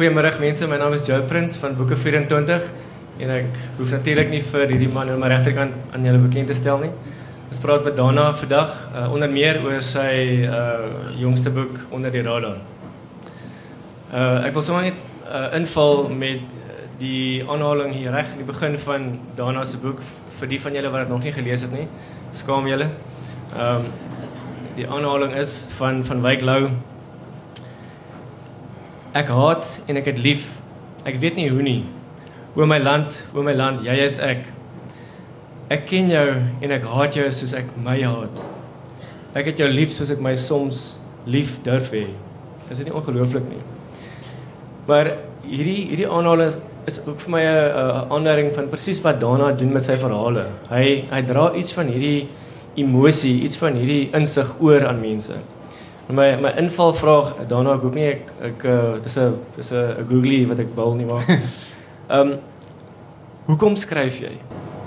Goeiemôre 0.00 0.40
mense, 0.40 0.64
my 0.66 0.78
naam 0.80 0.94
is 0.96 1.02
Joe 1.04 1.20
Prins 1.28 1.58
van 1.60 1.74
Boeke 1.76 1.92
24 1.92 2.68
en 3.20 3.32
ek 3.34 3.58
hoef 3.76 3.90
natuurlik 3.92 4.30
nie 4.32 4.38
vir 4.40 4.70
hierdie 4.72 4.88
man 4.88 5.10
aan 5.12 5.20
my 5.20 5.28
regterkant 5.28 5.74
aan 5.92 6.06
julle 6.08 6.22
bekend 6.22 6.48
te 6.48 6.56
stel 6.56 6.80
nie. 6.80 6.88
Ons 7.50 7.60
praat 7.60 7.84
met 7.84 7.98
Dana 7.98 8.30
vandag 8.32 8.72
uh, 8.94 9.10
onder 9.12 9.28
meer 9.28 9.60
oor 9.60 9.84
sy 9.84 10.46
uh 10.48 11.12
jongste 11.20 11.52
boek 11.52 11.82
Onder 11.92 12.16
die 12.16 12.24
radar. 12.24 12.62
Uh 14.08 14.48
ek 14.48 14.56
wil 14.56 14.64
sommer 14.64 14.88
net 14.88 15.04
uh, 15.28 15.50
inval 15.60 16.06
met 16.08 16.48
die 17.02 17.44
aanhaling 17.44 17.92
hier 17.92 18.16
reg 18.16 18.32
in 18.32 18.40
die 18.40 18.48
begin 18.54 18.80
van 18.80 19.10
Dana 19.36 19.68
se 19.68 19.84
boek 19.84 20.00
vir 20.40 20.54
die 20.54 20.64
van 20.64 20.80
julle 20.80 20.94
wat 20.94 21.04
dit 21.04 21.12
nog 21.12 21.28
nie 21.28 21.36
gelees 21.42 21.68
het 21.68 21.76
nie. 21.76 21.90
Skaam 22.32 22.72
julle. 22.72 22.88
Ehm 23.52 23.84
um, 23.84 23.92
die 24.80 24.88
aanhaling 24.88 25.36
is 25.36 25.66
van 25.76 26.00
van 26.08 26.24
Wyk 26.24 26.40
Lou 26.40 26.70
Ek 29.10 29.26
haat 29.34 29.66
en 29.90 29.98
ek 29.98 30.06
het 30.12 30.18
lief. 30.22 30.44
Ek 31.02 31.16
weet 31.18 31.34
nie 31.34 31.48
hoe 31.50 31.64
nie. 31.66 31.80
O 32.54 32.66
my 32.66 32.78
land, 32.78 33.16
o 33.34 33.42
my 33.42 33.54
land, 33.58 33.82
jy 33.82 33.96
is 34.04 34.20
ek. 34.22 34.44
Ek 35.70 35.82
ken 35.90 36.10
jou 36.12 36.26
en 36.38 36.74
ek 36.76 36.86
haat 36.86 37.18
jou 37.18 37.26
soos 37.34 37.54
ek 37.58 37.72
my 37.82 37.96
haat. 38.04 38.38
Ek 39.34 39.50
het 39.50 39.62
jou 39.62 39.66
lief 39.70 39.90
soos 39.96 40.14
ek 40.14 40.22
my 40.22 40.36
soms 40.38 40.94
lief 41.26 41.58
durf 41.66 41.90
hê. 41.94 42.06
Is 42.70 42.78
dit 42.78 42.86
nie 42.86 42.94
ongelooflik 42.94 43.50
nie? 43.50 43.62
Maar 44.86 45.16
hierdie 45.42 45.88
hierdie 45.90 46.10
aanhaling 46.10 46.52
is, 46.52 46.60
is 46.90 47.02
ook 47.02 47.18
vir 47.26 47.34
my 47.34 47.42
'n 47.42 48.14
aanduiding 48.14 48.54
van 48.54 48.70
presies 48.70 49.02
wat 49.02 49.18
Dana 49.20 49.52
doen 49.52 49.72
met 49.72 49.84
sy 49.84 49.98
verhale. 49.98 50.46
Hy 50.70 51.06
hy 51.10 51.22
dra 51.26 51.52
iets 51.54 51.74
van 51.74 51.90
hierdie 51.90 52.28
emosie, 52.76 53.42
iets 53.42 53.58
van 53.58 53.74
hierdie 53.74 54.10
insig 54.14 54.54
oor 54.60 54.86
aan 54.86 55.00
mense 55.00 55.34
my 56.12 56.36
my 56.40 56.52
invalvraag 56.58 57.34
daarna 57.48 57.76
ek 57.76 57.86
hoop 57.86 57.94
nie 57.94 58.06
ek 58.08 58.32
ek 58.50 58.64
uh, 58.64 59.00
dis 59.02 59.18
'n 59.18 59.34
dis 59.56 59.72
'n 59.72 60.06
googly 60.08 60.46
wat 60.46 60.58
ek 60.58 60.74
wil 60.74 60.94
nie 60.94 61.06
maar. 61.06 61.24
Ehm 62.10 62.20
um, 62.20 62.38
hoekom 63.46 63.76
skryf 63.76 64.20
jy? 64.20 64.32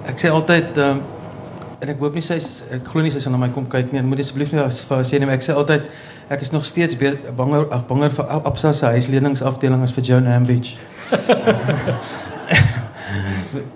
Ek 0.08 0.20
sê 0.20 0.30
altyd 0.30 0.78
ehm 0.78 0.90
um, 0.90 1.02
en 1.84 1.90
ek 1.90 2.00
hoop 2.00 2.16
nie 2.16 2.24
sy 2.24 2.40
ek 2.72 2.88
glo 2.88 3.02
nie 3.04 3.12
sy 3.12 3.20
sal 3.20 3.32
na 3.32 3.38
my 3.38 3.50
kom 3.54 3.68
kyk 3.70 3.92
nie. 3.92 4.02
Moet 4.02 4.20
asseblief 4.24 4.54
nie 4.54 4.64
vir 4.64 5.04
sê 5.04 5.20
nie, 5.20 5.28
maar 5.28 5.36
ek 5.36 5.46
sê 5.46 5.56
altyd 5.56 5.82
ek 6.32 6.42
is 6.42 6.52
nog 6.52 6.66
steeds 6.66 6.96
banger 7.38 7.68
ag 7.72 7.88
banger 7.88 8.12
vir 8.12 8.26
Absa 8.40 8.74
se 8.74 8.86
huisleningsafdeling 8.86 9.84
as 9.84 9.92
vir 9.92 10.04
Joan 10.04 10.28
Ambidge. 10.28 10.76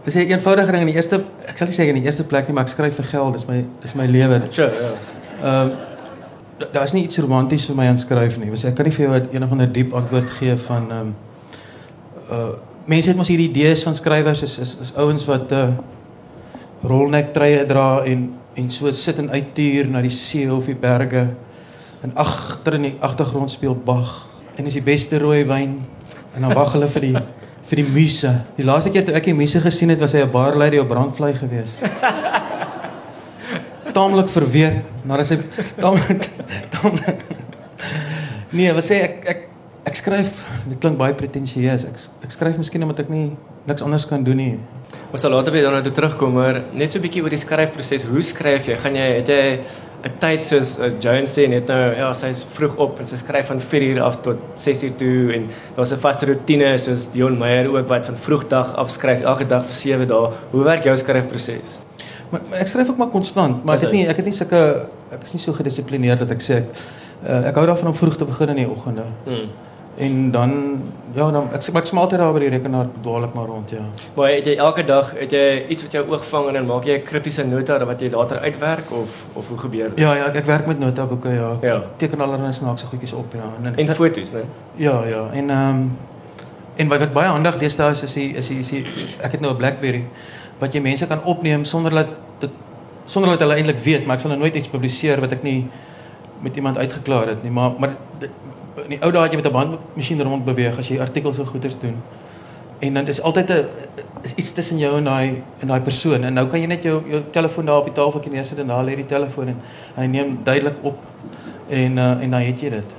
Dis 0.06 0.16
'n 0.16 0.32
eenvoudige 0.32 0.72
ding 0.72 0.82
in 0.82 0.94
die 0.94 0.95
eerste 0.95 1.23
ek 1.48 1.58
sal 1.58 1.67
nie 1.67 1.76
sê 1.76 1.88
in 1.88 2.00
die 2.00 2.08
eerste 2.08 2.23
plek 2.23 2.48
nie, 2.48 2.56
maar 2.56 2.64
ek 2.64 2.72
skryf 2.72 2.95
vir 2.95 3.06
geld. 3.11 3.34
Dis 3.34 3.48
my 3.48 3.66
dis 3.82 3.95
my 3.95 4.08
lewe. 4.08 4.42
Sure, 4.52 4.72
ja. 4.72 4.92
Ehm 5.44 5.70
um, 5.70 5.87
daar's 6.74 6.94
nie 6.94 7.04
iets 7.04 7.20
romanties 7.22 7.66
vir 7.70 7.76
my 7.78 7.88
aan 7.92 8.00
skryf 8.00 8.38
nie. 8.42 8.50
Ek 8.50 8.76
kan 8.76 8.88
nie 8.88 8.94
vir 8.96 9.06
jou 9.06 9.20
een 9.34 9.46
of 9.46 9.52
ander 9.52 9.70
diep 9.72 9.94
antwoord 9.94 10.30
gee 10.40 10.58
van 10.68 10.92
ehm 10.92 11.00
um, 11.00 11.16
uh 12.32 12.50
mense 12.88 13.10
het 13.10 13.18
mos 13.20 13.28
hierdie 13.28 13.50
idees 13.50 13.82
van 13.84 13.96
skrywers 13.96 14.42
is 14.46 14.60
is, 14.64 14.78
is 14.82 14.94
ouens 14.96 15.26
wat 15.28 15.52
uh 15.52 15.70
rolnek 16.88 17.34
treie 17.36 17.66
dra 17.68 18.04
en 18.06 18.30
en 18.56 18.70
so 18.72 18.92
sit 18.92 19.18
en 19.20 19.30
uittuur 19.30 19.90
na 19.92 20.02
die 20.02 20.14
see 20.14 20.48
of 20.52 20.66
die 20.66 20.76
berge 20.76 21.28
en 22.04 22.16
agter 22.16 22.78
in 22.80 22.88
die 22.88 22.96
agtergrond 23.02 23.52
speel 23.52 23.76
Bach 23.76 24.28
en 24.56 24.66
is 24.66 24.78
die 24.80 24.86
beste 24.86 25.20
rooi 25.20 25.44
wyn 25.46 25.82
en 26.36 26.48
dan 26.48 26.56
wag 26.56 26.74
hulle 26.78 26.88
vir 26.88 27.06
die 27.10 27.16
vir 27.68 27.82
die 27.82 27.90
muse. 27.92 28.30
Die 28.56 28.64
laaste 28.64 28.94
keer 28.94 29.04
toe 29.04 29.16
ek 29.20 29.28
die 29.28 29.36
muse 29.36 29.60
gesien 29.60 29.92
het 29.92 30.00
was 30.00 30.14
hy 30.16 30.24
'n 30.24 30.32
barlady 30.32 30.80
op 30.80 30.88
brandvlei 30.88 31.34
geweest. 31.36 31.84
Taamlik 33.98 34.30
verweer 34.38 34.81
nadat 35.09 35.34
hy 35.34 35.42
taamlik 35.81 36.30
taamlik 36.76 37.26
Nee, 38.58 38.72
wat 38.72 38.86
sê 38.88 39.02
ek 39.04 39.26
ek 39.28 39.42
ek 39.88 39.98
skryf 40.00 40.30
dit 40.67 40.78
klink 40.84 40.98
baie 41.00 41.16
pretensieus. 41.16 41.84
Ek 41.88 42.00
ek 42.28 42.34
skryf 42.34 42.59
miskien 42.59 42.84
omdat 42.86 43.04
ek 43.04 43.09
nie 43.12 43.26
niks 43.67 43.84
anders 43.84 44.06
kan 44.08 44.23
doen 44.23 44.39
nie. 44.39 44.54
Ons 45.12 45.23
sal 45.23 45.36
later 45.36 45.52
weer 45.56 45.67
daarna 45.67 45.84
toe 45.84 45.94
terugkom, 45.95 46.34
maar 46.39 46.62
net 46.73 46.92
so 46.92 47.00
'n 47.00 47.04
bietjie 47.04 47.23
oor 47.23 47.34
die 47.34 47.44
skryfproses. 47.44 48.08
Hoe 48.08 48.23
skryf 48.23 48.67
jy? 48.67 48.78
Gaan 48.80 48.95
jy 48.95 49.08
het 49.20 49.27
jy 49.27 49.60
'n 50.08 50.14
tyd 50.20 50.43
soos 50.45 50.77
uh, 50.80 50.92
Joan 51.02 51.27
sê 51.27 51.48
net 51.49 51.67
nou 51.67 51.95
ja, 51.95 52.14
sy's 52.14 52.45
vroeg 52.55 52.76
op 52.77 52.99
en 52.99 53.08
sy 53.08 53.17
skryf 53.17 53.48
van 53.48 53.60
4 53.60 53.82
uur 53.82 54.02
af 54.02 54.22
tot 54.22 54.38
6 54.58 54.83
uur 54.83 54.95
toe 54.95 55.33
en 55.33 55.49
daar's 55.76 55.92
'n 55.92 55.99
vaste 55.99 56.26
rotine 56.26 56.77
soos 56.77 57.10
Dion 57.11 57.38
Meyer 57.38 57.67
ook 57.67 57.88
wat 57.89 58.05
van 58.05 58.16
vroegdag 58.16 58.76
af 58.76 58.92
skryf 58.92 59.22
elke 59.22 59.45
dag 59.45 59.64
vir 59.66 59.76
7 59.76 60.08
dae. 60.08 60.32
Hoe 60.52 60.64
werk 60.64 60.83
jou 60.83 60.98
skryfproses? 60.98 61.80
Maar, 62.30 62.42
maar 62.49 62.60
ek 62.60 62.67
skryf 62.67 62.89
ook 62.89 62.98
maar 62.98 63.14
konstant, 63.14 63.65
maar 63.65 63.76
ek 63.76 63.82
het 63.82 63.92
nie 63.92 64.08
ek 64.08 64.15
het 64.21 64.26
nie 64.26 64.36
sulke 64.36 64.64
ek 65.11 65.23
is 65.23 65.38
nie 65.38 65.42
so 65.43 65.54
gedissiplineerd 65.54 66.20
dat 66.26 66.33
ek 66.36 66.43
sê 66.43 66.60
ek 66.64 66.73
uh, 67.23 67.48
ek 67.48 67.55
hou 67.55 67.65
daarvan 67.70 67.93
om 67.93 67.95
vroeg 67.95 68.17
te 68.20 68.27
begin 68.27 68.54
in 68.55 68.61
die 68.64 68.70
oggende. 68.70 69.08
Hmm. 69.26 69.48
En 69.98 70.32
dan 70.32 70.52
ja, 71.16 71.32
dan 71.32 71.48
ek 71.55 71.64
ek 71.64 71.64
smaak 71.64 71.87
altyd 72.04 72.20
daar 72.21 72.33
by 72.36 72.42
die 72.43 72.49
rekenaar 72.54 72.89
dwaal 73.02 73.23
ek 73.26 73.33
maar 73.33 73.48
rond, 73.49 73.71
ja. 73.73 73.86
Maar 74.16 74.30
het 74.36 74.45
jy 74.45 74.58
elke 74.61 74.83
dag 74.86 75.14
het 75.17 75.32
jy 75.33 75.45
iets 75.73 75.87
wat 75.87 75.95
jou 75.98 76.04
oog 76.11 76.26
vang 76.30 76.49
en 76.52 76.60
dan 76.60 76.67
maak 76.70 76.86
jy 76.86 76.98
'n 76.99 77.08
kriptiese 77.08 77.45
nota 77.48 77.80
wat 77.86 78.02
jy 78.02 78.11
later 78.14 78.39
uitwerk 78.39 78.92
of 78.92 79.26
of 79.33 79.48
hoe 79.48 79.58
gebeur 79.58 79.89
dit? 79.89 79.99
Ja, 79.99 80.14
ja, 80.14 80.27
ek, 80.27 80.36
ek 80.36 80.45
werk 80.45 80.67
met 80.67 80.80
notaboeke, 80.80 81.30
ja. 81.30 81.58
ja. 81.61 81.82
Teken 81.98 82.21
allerlei 82.21 82.54
snaakse 82.54 82.86
goedjies 82.86 83.14
op, 83.14 83.33
ja. 83.33 83.49
En, 83.58 83.66
en, 83.66 83.87
en 83.87 83.95
foto's, 83.95 84.32
né? 84.32 84.43
Ja, 84.76 85.04
ja. 85.05 85.30
En 85.33 85.49
ehm 85.49 85.70
um, 85.70 85.98
en 86.76 86.87
wat 86.87 86.99
wat 86.99 87.14
baie 87.14 87.27
handig 87.27 87.58
deesdae 87.58 87.92
is 87.92 88.02
is 88.02 88.14
die, 88.14 88.33
is 88.33 88.48
die, 88.48 88.60
is 88.60 88.70
die, 88.70 88.86
ek 89.26 89.32
het 89.32 89.42
nou 89.42 89.54
'n 89.54 89.58
BlackBerry 89.58 90.05
wat 90.60 90.73
jy 90.73 90.82
mense 90.82 91.08
kan 91.08 91.23
opneem 91.23 91.64
sonder 91.66 91.92
dat 91.92 92.16
dit 92.40 92.52
sonder 93.06 93.30
dat 93.30 93.40
hulle 93.40 93.56
eintlik 93.56 93.78
weet, 93.84 94.06
maar 94.06 94.18
ek 94.18 94.22
sal 94.22 94.34
nou 94.34 94.42
nooit 94.42 94.56
iets 94.56 94.68
publiseer 94.68 95.22
wat 95.23 95.32
ek 95.32 95.44
nie 95.44 95.68
met 96.44 96.56
iemand 96.56 96.78
uitgeklaar 96.78 97.28
het 97.28 97.44
nie, 97.44 97.52
maar 97.52 97.78
maar 97.80 97.95
in 98.84 98.96
die 98.96 99.00
ou 99.02 99.12
dae 99.12 99.23
het 99.23 99.34
jy 99.34 99.40
met 99.40 99.48
'n 99.48 99.54
bandmasjien 99.54 100.22
rond 100.22 100.46
beweeg 100.46 100.78
as 100.78 100.88
jy 100.88 101.00
artikels 101.00 101.40
of 101.40 101.48
goeters 101.48 101.80
doen. 101.80 101.96
En 102.80 102.94
dan 102.94 103.08
is 103.08 103.22
altyd 103.22 103.50
'n 103.50 103.66
is 104.22 104.34
iets 104.36 104.52
tussen 104.52 104.78
jou 104.78 104.98
en 104.98 105.04
daai 105.04 105.44
en 105.60 105.67
daai 105.67 105.82
persoon. 105.82 106.23
En 106.23 106.34
nou 106.34 106.48
kan 106.48 106.60
jy 106.60 106.67
net 106.67 106.84
jou 106.84 107.02
jou 107.10 107.23
telefoon 107.32 107.66
daar 107.66 107.78
op 107.78 107.86
die 107.86 107.94
tafeltjie 107.94 108.32
neersit 108.32 108.60
en 108.60 108.67
daar 108.67 108.84
lê 108.84 108.96
die 108.96 109.06
telefoon 109.06 109.48
en 109.48 109.58
hy 109.96 110.06
neem 110.06 110.40
duidelik 110.44 110.76
op 110.82 110.98
en 111.70 111.98
uh, 111.98 112.23
en 112.23 112.32
dan 112.32 112.42
het 112.42 112.62
jy 112.62 112.70
dit. 112.70 112.96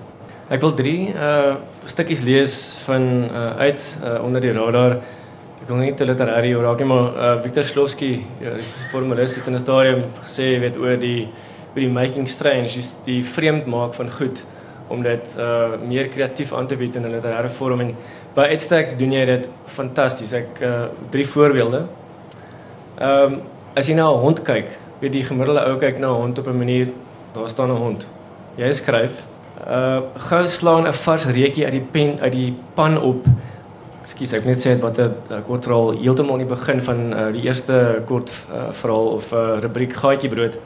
Ek 0.48 0.60
wil 0.60 0.74
3 0.74 1.12
uh 1.14 1.54
stukkies 1.84 2.20
lees 2.20 2.54
van 2.84 3.02
uh 3.24 3.56
uit 3.56 3.98
uh, 4.04 4.24
onder 4.24 4.40
die 4.40 4.52
radar. 4.52 4.98
Ek 5.58 5.66
wil 5.66 5.80
nie 5.82 5.94
te 5.98 6.06
literêr 6.06 6.44
oor 6.54 6.68
raak 6.68 6.78
nie, 6.78 6.86
maar 6.86 7.06
uh, 7.18 7.30
Victor 7.42 7.64
Slowski, 7.66 8.12
ja, 8.38 8.52
dis 8.54 8.70
'n 8.78 8.90
formulis 8.92 9.34
het 9.34 9.46
in 9.48 9.54
'n 9.54 9.58
stadium 9.58 10.02
gesê, 10.22 10.60
weet 10.60 10.76
oor 10.78 10.96
die 10.96 11.28
oor 11.74 11.82
die 11.82 11.90
making 11.90 12.28
strange, 12.28 12.78
is 12.78 12.96
die 13.04 13.24
vreemd 13.24 13.66
maak 13.66 13.94
van 13.94 14.10
goed 14.10 14.46
om 14.88 15.02
dit 15.02 15.34
uh 15.38 15.74
meer 15.82 16.08
kreatief 16.08 16.52
aan 16.52 16.66
te 16.66 16.76
bied 16.76 16.96
in 16.96 17.02
'n 17.02 17.10
literêre 17.10 17.50
vorm 17.50 17.80
en 17.80 17.96
by 18.34 18.42
uitstek 18.54 18.98
doen 18.98 19.12
jy 19.12 19.24
dit 19.26 19.48
fantasties. 19.64 20.32
Ek 20.32 20.62
uh 20.62 20.86
drie 21.10 21.26
voorbeelde. 21.26 21.86
Ehm 23.00 23.32
um, 23.32 23.40
as 23.74 23.88
jy 23.88 23.94
na 23.94 24.06
'n 24.12 24.20
hond 24.20 24.42
kyk, 24.42 24.78
weet 25.00 25.12
die 25.12 25.24
gemiddelde 25.24 25.66
ou 25.66 25.76
kyk 25.78 25.98
na 25.98 26.08
'n 26.08 26.20
hond 26.22 26.38
op 26.38 26.46
'n 26.46 26.58
manier, 26.58 26.88
daar 27.34 27.48
staan 27.48 27.70
'n 27.70 27.82
hond. 27.82 28.06
Jy 28.56 28.72
skryf 28.72 29.12
uh 29.66 30.00
gou 30.16 30.46
slaan 30.46 30.86
'n 30.86 30.92
vars 30.92 31.26
reukie 31.26 31.64
uit 31.64 31.72
die 31.72 31.88
pen 31.90 32.20
uit 32.20 32.32
die 32.32 32.54
pan 32.74 33.00
op 33.02 33.26
Ekskuus, 34.08 34.30
ek 34.38 34.46
net 34.48 34.56
sê 34.62 34.70
wat 34.80 34.96
'n 34.96 35.42
kort 35.44 35.66
verhaal 35.68 35.90
heeltemal 36.00 36.38
in 36.40 36.46
die 36.46 36.48
begin 36.48 36.80
van 36.80 37.00
uh, 37.12 37.24
die 37.28 37.42
eerste 37.44 38.00
kort 38.08 38.30
uh, 38.48 38.72
verhaal 38.72 39.08
of 39.18 39.32
uh, 39.36 39.60
rubriek 39.60 39.92
gaatjie 39.92 40.30
brood. 40.32 40.56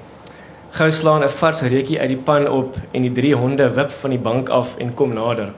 Gou 0.78 0.90
slaan 0.90 1.24
'n 1.24 1.28
vars 1.28 1.62
reukie 1.62 1.98
uit 1.98 2.08
die 2.08 2.22
pan 2.28 2.46
op 2.46 2.76
en 2.92 3.02
die 3.02 3.10
drie 3.12 3.34
honde 3.34 3.66
wip 3.74 3.90
van 3.90 4.10
die 4.10 4.18
bank 4.18 4.48
af 4.48 4.76
en 4.78 4.94
kom 4.94 5.14
nader. 5.14 5.50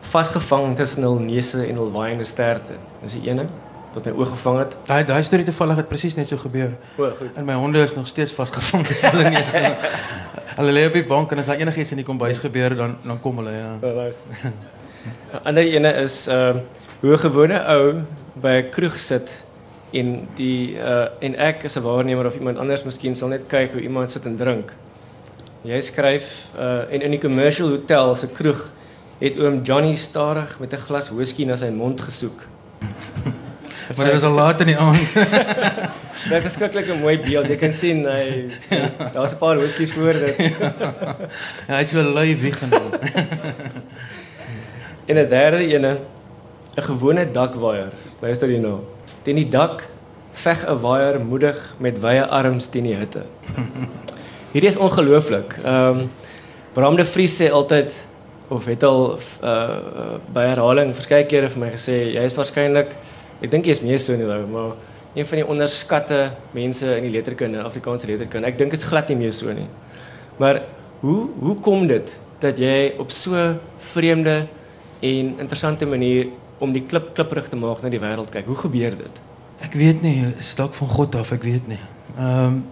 Vasgevang 0.00 0.76
tussen 0.76 1.02
hul 1.02 1.18
neuse 1.18 1.60
en 1.66 1.76
hul 1.76 1.90
waaiende 1.92 2.24
sterte. 2.24 2.72
Dis 3.02 3.12
die 3.20 3.28
ene 3.28 3.46
wat 3.92 4.04
my 4.04 4.12
oog 4.12 4.30
gevang 4.30 4.58
het. 4.58 4.76
Daai 4.86 5.04
daai 5.04 5.22
storie 5.22 5.44
toevallig 5.44 5.76
het 5.76 5.88
presies 5.88 6.16
net 6.16 6.28
so 6.28 6.36
gebeur. 6.36 6.72
O, 6.96 7.10
goed. 7.18 7.36
En 7.36 7.44
my 7.44 7.54
honde 7.54 7.82
is 7.82 7.94
nog 7.94 8.06
steeds 8.06 8.32
vasgevang 8.32 8.86
tussen 8.86 9.10
hulle 9.10 9.30
neuse. 9.30 9.76
hulle 10.58 10.72
lê 10.72 10.86
op 10.86 10.92
die 10.92 11.04
bank 11.04 11.32
en 11.32 11.38
as 11.38 11.52
daar 11.52 11.60
enigiets 11.60 11.90
in 11.90 12.00
die 12.00 12.06
kombuis 12.06 12.38
gebeur 12.38 12.76
dan 12.76 12.96
dan 13.04 13.20
kom 13.20 13.36
hulle 13.36 13.52
ja. 13.52 13.76
Ja, 13.82 14.04
dis. 14.04 14.16
Ander 15.48 15.62
ene 15.62 15.92
is 16.00 16.28
uh 16.28 16.56
hoe 17.06 17.14
'n 17.14 17.22
gewone 17.22 17.58
ou 17.74 18.02
by 18.34 18.62
'n 18.62 18.70
kroeg 18.70 18.98
sit 18.98 19.46
en 19.92 20.28
die 20.34 20.74
uh 20.74 21.06
en 21.20 21.36
ek 21.36 21.64
as 21.64 21.76
'n 21.76 21.82
waarnemer 21.82 22.26
of 22.26 22.34
iemand 22.34 22.58
anders 22.58 22.84
miskien 22.84 23.14
sal 23.14 23.28
net 23.28 23.46
kyk 23.46 23.72
hoe 23.72 23.80
iemand 23.80 24.10
sit 24.10 24.26
en 24.26 24.36
drink. 24.36 24.72
Jy 25.62 25.80
skryf 25.80 26.24
uh 26.58 26.90
en 26.90 27.02
in 27.02 27.10
die 27.10 27.20
commercial 27.20 27.68
hotel 27.68 28.14
se 28.14 28.26
kroeg 28.26 28.70
het 29.20 29.38
oom 29.38 29.62
Johnny 29.62 29.96
stadig 29.96 30.58
met 30.58 30.72
'n 30.72 30.76
glas 30.86 31.10
whisky 31.10 31.44
na 31.44 31.56
sy 31.56 31.70
mond 31.70 32.00
gesoek. 32.00 32.42
maar 33.96 34.06
dit 34.06 34.20
was 34.20 34.30
al 34.30 34.34
laat 34.34 34.60
in 34.60 34.66
die 34.66 34.78
aand. 34.78 35.14
Dit 36.26 36.32
is 36.32 36.42
verskriklik 36.42 36.88
'n 36.88 37.00
mooi 37.00 37.18
beeld. 37.18 37.46
Jy 37.46 37.56
kan 37.56 37.72
sien 37.72 38.04
hy 38.04 38.50
daar's 39.12 39.32
'n 39.32 39.38
paar 39.38 39.56
whisky 39.56 39.86
voor 39.86 40.12
dit. 40.12 40.36
ja, 40.36 40.74
hy 41.76 41.78
het 41.78 41.90
so 41.90 42.02
lui 42.02 42.36
wieg 42.36 42.58
genoem. 42.58 42.90
en 45.06 45.16
'n 45.16 45.28
derde 45.28 45.66
ene 45.66 45.98
'n 46.76 46.82
gewone 46.82 47.24
dakwaier. 47.32 47.92
Luister 48.20 48.48
hier 48.48 48.60
nou. 48.60 48.80
Teen 49.22 49.36
die 49.36 49.48
dak 49.48 49.84
veg 50.32 50.64
'n 50.68 50.80
waier 50.80 51.20
moedig 51.20 51.74
met 51.78 52.00
wye 52.00 52.26
arms 52.26 52.68
teen 52.68 52.84
die 52.84 52.94
hitte. 52.94 53.22
Hierdie 54.52 54.68
is 54.70 54.76
ongelooflik. 54.76 55.58
Ehm 55.64 55.98
um, 55.98 56.10
Bram 56.72 56.96
de 56.96 57.04
Vries 57.04 57.42
sê 57.42 57.50
altyd 57.50 58.06
of 58.48 58.64
het 58.64 58.82
al 58.82 59.18
uh, 59.42 59.78
by 60.32 60.42
herhaling 60.44 60.92
verskeie 60.94 61.24
kere 61.26 61.48
vir 61.48 61.58
my 61.58 61.70
gesê 61.72 62.12
jy 62.12 62.24
is 62.28 62.34
waarskynlik 62.36 62.92
ek 63.40 63.50
dink 63.50 63.64
jy 63.64 63.70
is 63.70 63.80
meer 63.80 63.98
so 63.98 64.12
nie 64.12 64.26
nou, 64.28 64.46
maar 64.46 64.76
een 65.16 65.26
van 65.26 65.40
die 65.40 65.46
onderskatte 65.48 66.18
mense 66.52 66.96
in 66.98 67.06
die 67.08 67.12
letterkunde, 67.14 67.62
Afrikaanse 67.64 68.06
letterkunde. 68.10 68.46
Ek 68.46 68.58
dink 68.58 68.74
dit 68.74 68.80
is 68.80 68.84
glad 68.84 69.08
nie 69.08 69.16
meer 69.16 69.32
so 69.32 69.52
nie. 69.52 69.68
Maar 70.36 70.60
hoe 71.00 71.30
hoe 71.40 71.56
kom 71.64 71.86
dit 71.88 72.12
dat 72.40 72.58
jy 72.60 72.92
op 73.00 73.10
so 73.10 73.54
vreemde 73.94 74.46
en 75.00 75.32
interessante 75.40 75.88
manier 75.88 76.28
om 76.58 76.72
die 76.72 76.82
klip 76.82 77.14
kliprig 77.14 77.48
te 77.48 77.56
maak 77.56 77.82
na 77.82 77.88
die 77.92 78.00
wêreld 78.00 78.30
kyk? 78.30 78.46
Hoe 78.46 78.56
gebeur 78.56 78.96
dit? 78.96 79.20
Ek 79.64 79.74
weet 79.74 80.02
nie, 80.02 80.34
is 80.38 80.54
dalk 80.54 80.74
van 80.74 80.88
God 80.88 81.14
af, 81.14 81.32
ek 81.32 81.42
weet 81.42 81.68
nie. 81.68 81.80
Ehm 82.16 82.44
um, 82.44 82.64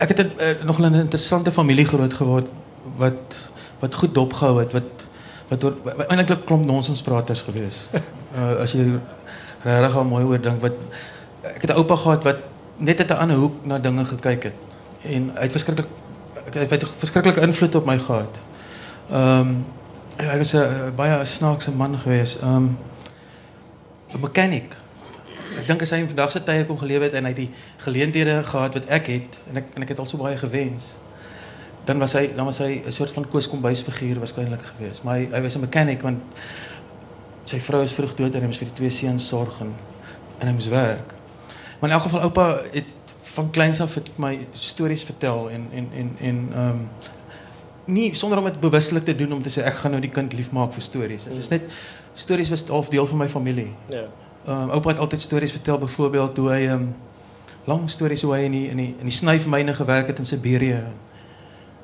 ek 0.00 0.14
het 0.14 0.18
het, 0.18 0.30
uh, 0.40 0.64
nog 0.64 0.78
'n 0.80 0.94
interessante 0.94 1.52
familie 1.52 1.84
groot 1.84 2.12
geword 2.14 2.46
wat 2.96 3.36
wat 3.80 3.94
goed 3.94 4.14
dopgehou 4.14 4.60
het, 4.60 4.72
wat 4.72 4.88
wat, 5.48 5.62
wat, 5.62 5.96
wat 5.96 6.06
eintlik 6.08 6.44
klomp 6.44 6.64
nonsenspraters 6.64 7.42
gewees. 7.42 7.88
Uh, 7.92 8.56
as 8.64 8.72
jy 8.72 8.98
regtig 9.62 9.96
al 9.96 10.04
mooi 10.04 10.24
oor 10.24 10.40
dink 10.40 10.60
wat 10.60 10.76
ek 11.42 11.62
het 11.62 11.70
'n 11.70 11.76
oupa 11.76 11.96
gehad 11.96 12.24
wat 12.24 12.36
net 12.76 13.00
uit 13.00 13.10
'n 13.10 13.20
ander 13.22 13.36
hoek 13.36 13.64
na 13.64 13.78
dinge 13.78 14.04
gekyk 14.04 14.42
het 14.42 14.58
en 15.02 15.30
hy 15.34 15.42
het 15.42 15.52
verskriklik 15.52 15.88
het, 16.52 16.70
het 16.70 16.84
verskriklike 16.98 17.40
invloed 17.40 17.74
op 17.74 17.86
my 17.86 17.98
gehad. 17.98 18.38
Ehm 19.10 19.40
um, 19.40 19.64
hy 20.16 20.38
was 20.38 20.54
'n 20.54 20.92
baie 20.96 21.24
snaakse 21.24 21.72
man 21.72 21.98
gewees. 21.98 22.38
Ehm 22.38 22.54
um, 22.54 22.78
'n 24.14 24.20
mechanic. 24.20 24.76
Ek 25.58 25.66
dink 25.66 25.82
as 25.82 25.90
hy 25.90 26.02
in 26.02 26.08
vandag 26.10 26.30
se 26.30 26.42
tye 26.42 26.64
kon 26.66 26.78
geleef 26.78 27.02
het 27.02 27.14
en 27.18 27.26
hy 27.26 27.32
het 27.32 27.36
die 27.36 27.50
geleenthede 27.84 28.42
gehad 28.44 28.74
wat 28.74 28.86
ek 28.86 29.06
het 29.06 29.38
en 29.50 29.56
ek 29.56 29.64
en 29.74 29.82
ek 29.82 29.88
het 29.88 29.98
al 29.98 30.06
so 30.06 30.18
baie 30.18 30.38
gewens. 30.38 30.96
Dan 31.84 31.98
was 31.98 32.12
hy 32.12 32.30
dan 32.36 32.46
was 32.46 32.58
hy 32.58 32.82
'n 32.86 32.92
soort 32.92 33.12
van 33.12 33.28
kooskombuisfiguur 33.28 34.18
waarskynlik 34.18 34.62
geweest. 34.62 35.02
Maar 35.02 35.18
hy, 35.18 35.42
was 35.42 35.56
'n 35.56 35.60
mechanic 35.60 36.02
want 36.02 36.20
sy 37.44 37.58
vrou 37.58 37.82
is 37.82 37.92
vroeg 37.92 38.14
dood 38.14 38.34
en 38.34 38.40
hy 38.40 38.46
moes 38.46 38.58
vir 38.58 38.68
die 38.68 38.76
twee 38.76 38.90
seuns 38.90 39.28
sorg 39.28 39.60
en 39.60 39.74
en 40.38 40.46
hy 40.46 40.52
moes 40.52 40.68
werk. 40.68 41.14
Maar 41.80 41.90
in 41.90 41.96
elk 41.96 42.02
geval 42.02 42.20
oupa 42.20 42.60
het 42.72 42.84
van 43.22 43.50
kleins 43.50 43.80
af 43.80 43.94
het 43.94 44.18
my 44.18 44.46
stories 44.52 45.02
vertel 45.02 45.50
en 45.50 45.68
en 45.72 45.88
en 45.92 46.16
en 46.18 46.48
ehm 46.52 46.78
nie 47.84 48.14
sonder 48.14 48.38
om 48.38 48.44
dit 48.44 48.60
bewustelik 48.60 49.04
te 49.04 49.14
doen 49.14 49.32
om 49.32 49.42
te 49.42 49.50
sê 49.50 49.64
ek 49.66 49.74
gaan 49.82 49.90
nou 49.96 50.00
die 50.02 50.12
kind 50.14 50.32
liefmaak 50.32 50.72
vir 50.76 50.82
stories. 50.82 51.24
Dit 51.24 51.38
is 51.38 51.48
net 51.48 51.62
stories 52.20 52.50
was 52.50 52.64
half 52.68 52.88
deel 52.88 53.06
van 53.06 53.18
my 53.18 53.28
familie. 53.28 53.72
Ja. 53.88 54.04
Ehm 54.46 54.62
um, 54.62 54.70
oupa 54.70 54.88
het 54.88 54.98
altyd 54.98 55.20
stories 55.20 55.52
vertel 55.52 55.78
byvoorbeeld 55.78 56.36
hoe 56.36 56.52
ehm 56.52 56.72
um, 56.72 56.94
lang 57.64 57.90
stories 57.90 58.22
hoe 58.22 58.34
hy 58.34 58.42
in 58.48 58.56
die 58.56 58.68
in 58.68 58.76
die 58.76 58.94
in 58.98 59.08
die 59.08 59.16
snyfmyne 59.16 59.74
gewerk 59.74 60.06
het 60.06 60.18
in 60.18 60.24
Siberië 60.24 60.84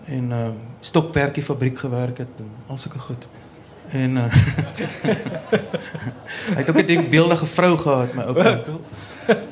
en 0.05 0.33
ehm 0.33 0.47
um, 0.47 0.55
stokperkie 0.81 1.43
fabriek 1.43 1.79
gewerk 1.79 2.19
het 2.19 2.39
en 2.39 2.51
al 2.67 2.77
sulke 2.77 2.99
goed. 2.99 3.27
En 3.87 4.17
uh, 4.17 4.25
hy 6.57 6.59
het 6.59 6.71
ook 6.71 6.83
'n 6.83 6.87
ding 6.87 7.09
beeldige 7.09 7.47
vrou 7.47 7.79
gehad 7.79 8.15
my 8.15 8.23
oupa 8.23 8.61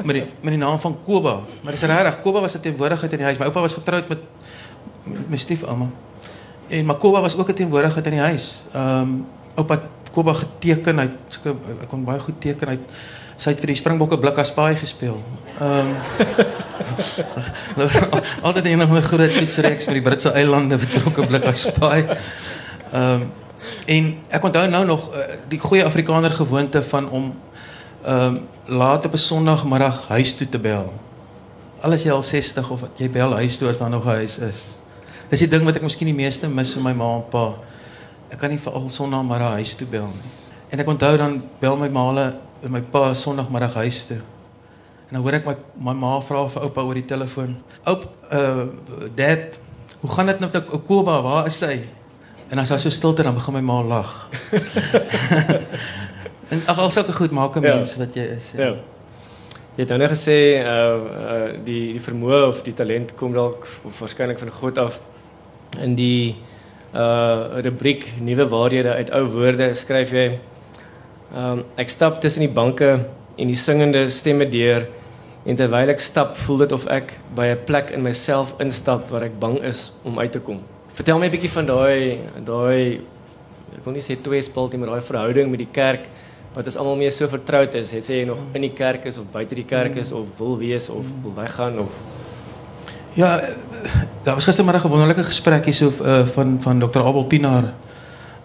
met 0.05 0.15
die 0.15 0.25
met 0.41 0.53
die 0.55 0.59
naam 0.59 0.81
van 0.81 0.99
Koba. 1.05 1.41
Maar 1.63 1.73
dis 1.73 1.83
regtig, 1.83 2.21
Koba 2.21 2.41
was 2.41 2.57
'n 2.57 2.61
teenwoordigheid 2.61 3.13
in 3.13 3.19
die 3.19 3.27
huis. 3.27 3.39
My 3.39 3.45
oupa 3.45 3.61
was 3.61 3.75
getroud 3.75 4.09
met 4.09 4.19
my 5.05 5.37
stiefouma. 5.37 5.89
En 6.69 6.85
Makoba 6.85 7.21
was 7.21 7.37
ook 7.37 7.49
'n 7.49 7.55
teenwoordigheid 7.55 8.07
in 8.07 8.13
die 8.13 8.21
huis. 8.21 8.65
Ehm 8.73 9.01
um, 9.01 9.27
oupa 9.55 9.83
Koba 10.15 10.37
geteken, 10.39 11.03
hy 11.03 11.09
sulke 11.35 11.57
ek 11.83 11.89
kon 11.91 12.05
baie 12.07 12.23
goed 12.23 12.39
teken. 12.43 12.75
Hy 12.75 12.79
sy 13.37 13.51
het 13.51 13.63
vir 13.63 13.73
die 13.73 13.79
Springbokke 13.79 14.19
blik 14.23 14.39
as 14.39 14.53
paai 14.55 14.77
gespeel. 14.79 15.19
Ehm 15.59 15.91
um, 15.91 15.97
altyd 18.47 18.67
een 18.67 18.83
van 18.83 18.95
die 18.95 19.07
groot 19.07 19.33
toetsreeks 19.39 19.89
met 19.89 19.99
die 19.99 20.05
Britse 20.05 20.31
eilande 20.35 20.79
betrokke 20.79 21.27
blik 21.31 21.49
as 21.51 21.67
paai. 21.79 22.05
Ehm 22.93 23.25
um, 23.25 23.33
en 23.89 24.11
ek 24.37 24.45
onthou 24.45 24.67
nou 24.69 24.83
nog 24.87 25.09
uh, 25.09 25.25
die 25.49 25.59
goeie 25.59 25.85
Afrikaner 25.85 26.35
gewoonte 26.37 26.83
van 26.83 27.11
om 27.11 27.33
ehm 28.05 28.37
um, 28.37 28.41
laat 28.67 29.07
op 29.07 29.13
'n 29.13 29.19
Sondagmiddag 29.19 30.09
huis 30.09 30.35
toe 30.35 30.49
te 30.49 30.59
bel. 30.59 30.93
Alles 31.81 32.03
jy 32.03 32.13
al 32.13 32.23
60 32.23 32.71
of 32.71 32.85
jy 32.97 33.11
bel 33.11 33.35
huis 33.35 33.59
toe 33.59 33.69
as 33.69 33.79
daar 33.79 33.91
nog 33.91 34.05
'n 34.05 34.09
huis 34.23 34.39
is. 34.39 34.63
Dis 35.29 35.39
die 35.39 35.49
ding 35.49 35.65
wat 35.65 35.77
ek 35.77 35.83
miskien 35.83 36.07
die 36.07 36.15
meeste 36.15 36.49
mis 36.49 36.73
van 36.73 36.83
my 36.83 36.93
ma 36.93 37.15
en 37.17 37.25
pa. 37.31 37.55
Ek 38.35 38.41
kan 38.43 38.51
nie 38.51 38.59
vir 38.59 38.75
al 38.75 38.89
Sondagmiddag 38.91 39.61
huis 39.61 39.77
toe 39.79 39.87
bel 39.87 40.09
nie. 40.11 40.31
En 40.75 40.81
ek 40.83 40.89
onthou 40.91 41.13
dan 41.21 41.37
bel 41.61 41.77
my 41.79 41.89
ma 41.95 42.07
hulle 42.09 42.25
my 42.75 42.81
pa 42.83 43.13
Sondagmiddag 43.15 43.77
huis 43.79 44.01
toe. 44.11 44.19
En 45.07 45.19
dan 45.19 45.23
hoor 45.23 45.37
ek 45.39 45.47
my 45.47 45.55
my 45.91 45.95
ma 46.01 46.15
vra 46.19 46.49
vir 46.51 46.67
oupa 46.67 46.83
oor 46.83 46.99
die 46.99 47.07
telefoon. 47.13 47.53
Oup, 47.87 48.09
uh 48.35 48.65
dad, 49.15 49.61
hoe 50.01 50.11
gaan 50.11 50.33
dit 50.33 50.43
nou 50.43 50.51
met 50.51 50.73
ou 50.75 50.81
Koba? 50.89 51.21
Waar 51.23 51.47
is 51.47 51.61
hy? 51.63 51.85
En 52.51 52.59
as 52.59 52.75
hy 52.75 52.81
so 52.83 52.91
stilte 52.91 53.23
dan 53.23 53.39
begin 53.39 53.55
my 53.55 53.63
ma 53.71 53.79
lag. 53.95 54.11
En 56.53 56.63
ag 56.67 56.79
al 56.79 56.91
sulke 56.91 57.13
goed 57.13 57.31
maak 57.31 57.57
'n 57.57 57.61
mens 57.61 57.93
ja. 57.93 57.99
wat 57.99 58.15
jy 58.15 58.23
is. 58.23 58.51
Ja. 58.57 58.65
ja. 58.65 58.75
Jy 59.75 59.83
het 59.83 59.89
nou 59.89 59.99
net 59.99 60.11
gesê 60.11 60.39
uh 60.63 60.67
uh 60.67 61.53
die 61.65 61.93
die 61.93 62.03
vermoë 62.03 62.47
of 62.49 62.63
die 62.63 62.75
talent 62.75 63.15
kom 63.15 63.33
dalk 63.33 63.69
of 63.85 63.99
waarskynlik 63.99 64.39
van 64.39 64.51
God 64.51 64.79
af 64.79 65.01
in 65.81 65.95
die 65.95 66.37
uh 66.95 67.61
rubriek 67.67 68.07
nuwe 68.23 68.47
waarhede 68.49 68.93
uit 68.95 69.11
ou 69.11 69.25
woorde 69.35 69.75
skryf 69.75 70.13
jy 70.15 70.27
um 71.35 71.65
ek 71.77 71.91
stap 71.91 72.21
tussen 72.23 72.47
die 72.47 72.55
banke 72.61 72.91
en 73.39 73.51
die 73.51 73.59
singende 73.59 74.07
stemme 74.15 74.47
deur 74.47 74.87
en 75.45 75.59
terwyl 75.59 75.91
ek 75.91 76.01
stap 76.01 76.39
voel 76.47 76.63
dit 76.65 76.73
of 76.73 76.87
ek 76.87 77.17
by 77.35 77.51
'n 77.53 77.65
plek 77.67 77.91
in 77.91 78.03
myself 78.03 78.55
instap 78.61 79.11
waar 79.11 79.25
ek 79.27 79.41
bang 79.41 79.59
is 79.63 79.93
om 80.05 80.19
uit 80.19 80.33
te 80.33 80.39
kom. 80.39 80.63
Vertel 80.95 81.19
my 81.19 81.27
'n 81.27 81.35
bietjie 81.35 81.51
van 81.51 81.67
daai 81.67 82.19
daai 82.47 83.01
ek 83.77 83.85
wil 83.85 83.95
nie 83.95 84.01
sê 84.01 84.15
twee 84.17 84.41
spalt 84.41 84.73
nie 84.73 84.79
maar 84.79 84.95
daai 84.95 85.03
verhouding 85.03 85.51
met 85.51 85.59
die 85.59 85.73
kerk 85.73 86.07
wat 86.55 86.67
ons 86.67 86.77
almal 86.77 86.97
mee 86.97 87.11
so 87.11 87.27
vertroud 87.27 87.75
is, 87.75 87.91
het 87.91 88.05
sê 88.05 88.23
jy 88.23 88.27
nog 88.27 88.39
in 88.55 88.63
die 88.63 88.73
kerk 88.73 89.07
is 89.07 89.19
of 89.19 89.27
buite 89.33 89.55
die 89.55 89.67
kerk 89.67 89.97
is 89.97 90.13
of 90.13 90.27
wil 90.39 90.57
wees 90.59 90.89
of 90.89 91.05
wil 91.23 91.35
weggaan 91.35 91.79
of 91.79 91.91
Ja, 93.15 93.41
daar 94.25 94.35
was 94.35 94.45
gistermiddag 94.45 94.85
'n 94.85 94.89
wonderlike 94.89 95.25
gesprek 95.25 95.65
hier 95.65 95.75
so 95.75 95.93
uh, 96.03 96.27
van 96.27 96.57
van 96.61 96.79
Dr. 96.79 96.99
Abel 96.99 97.25
Pinaar. 97.25 97.75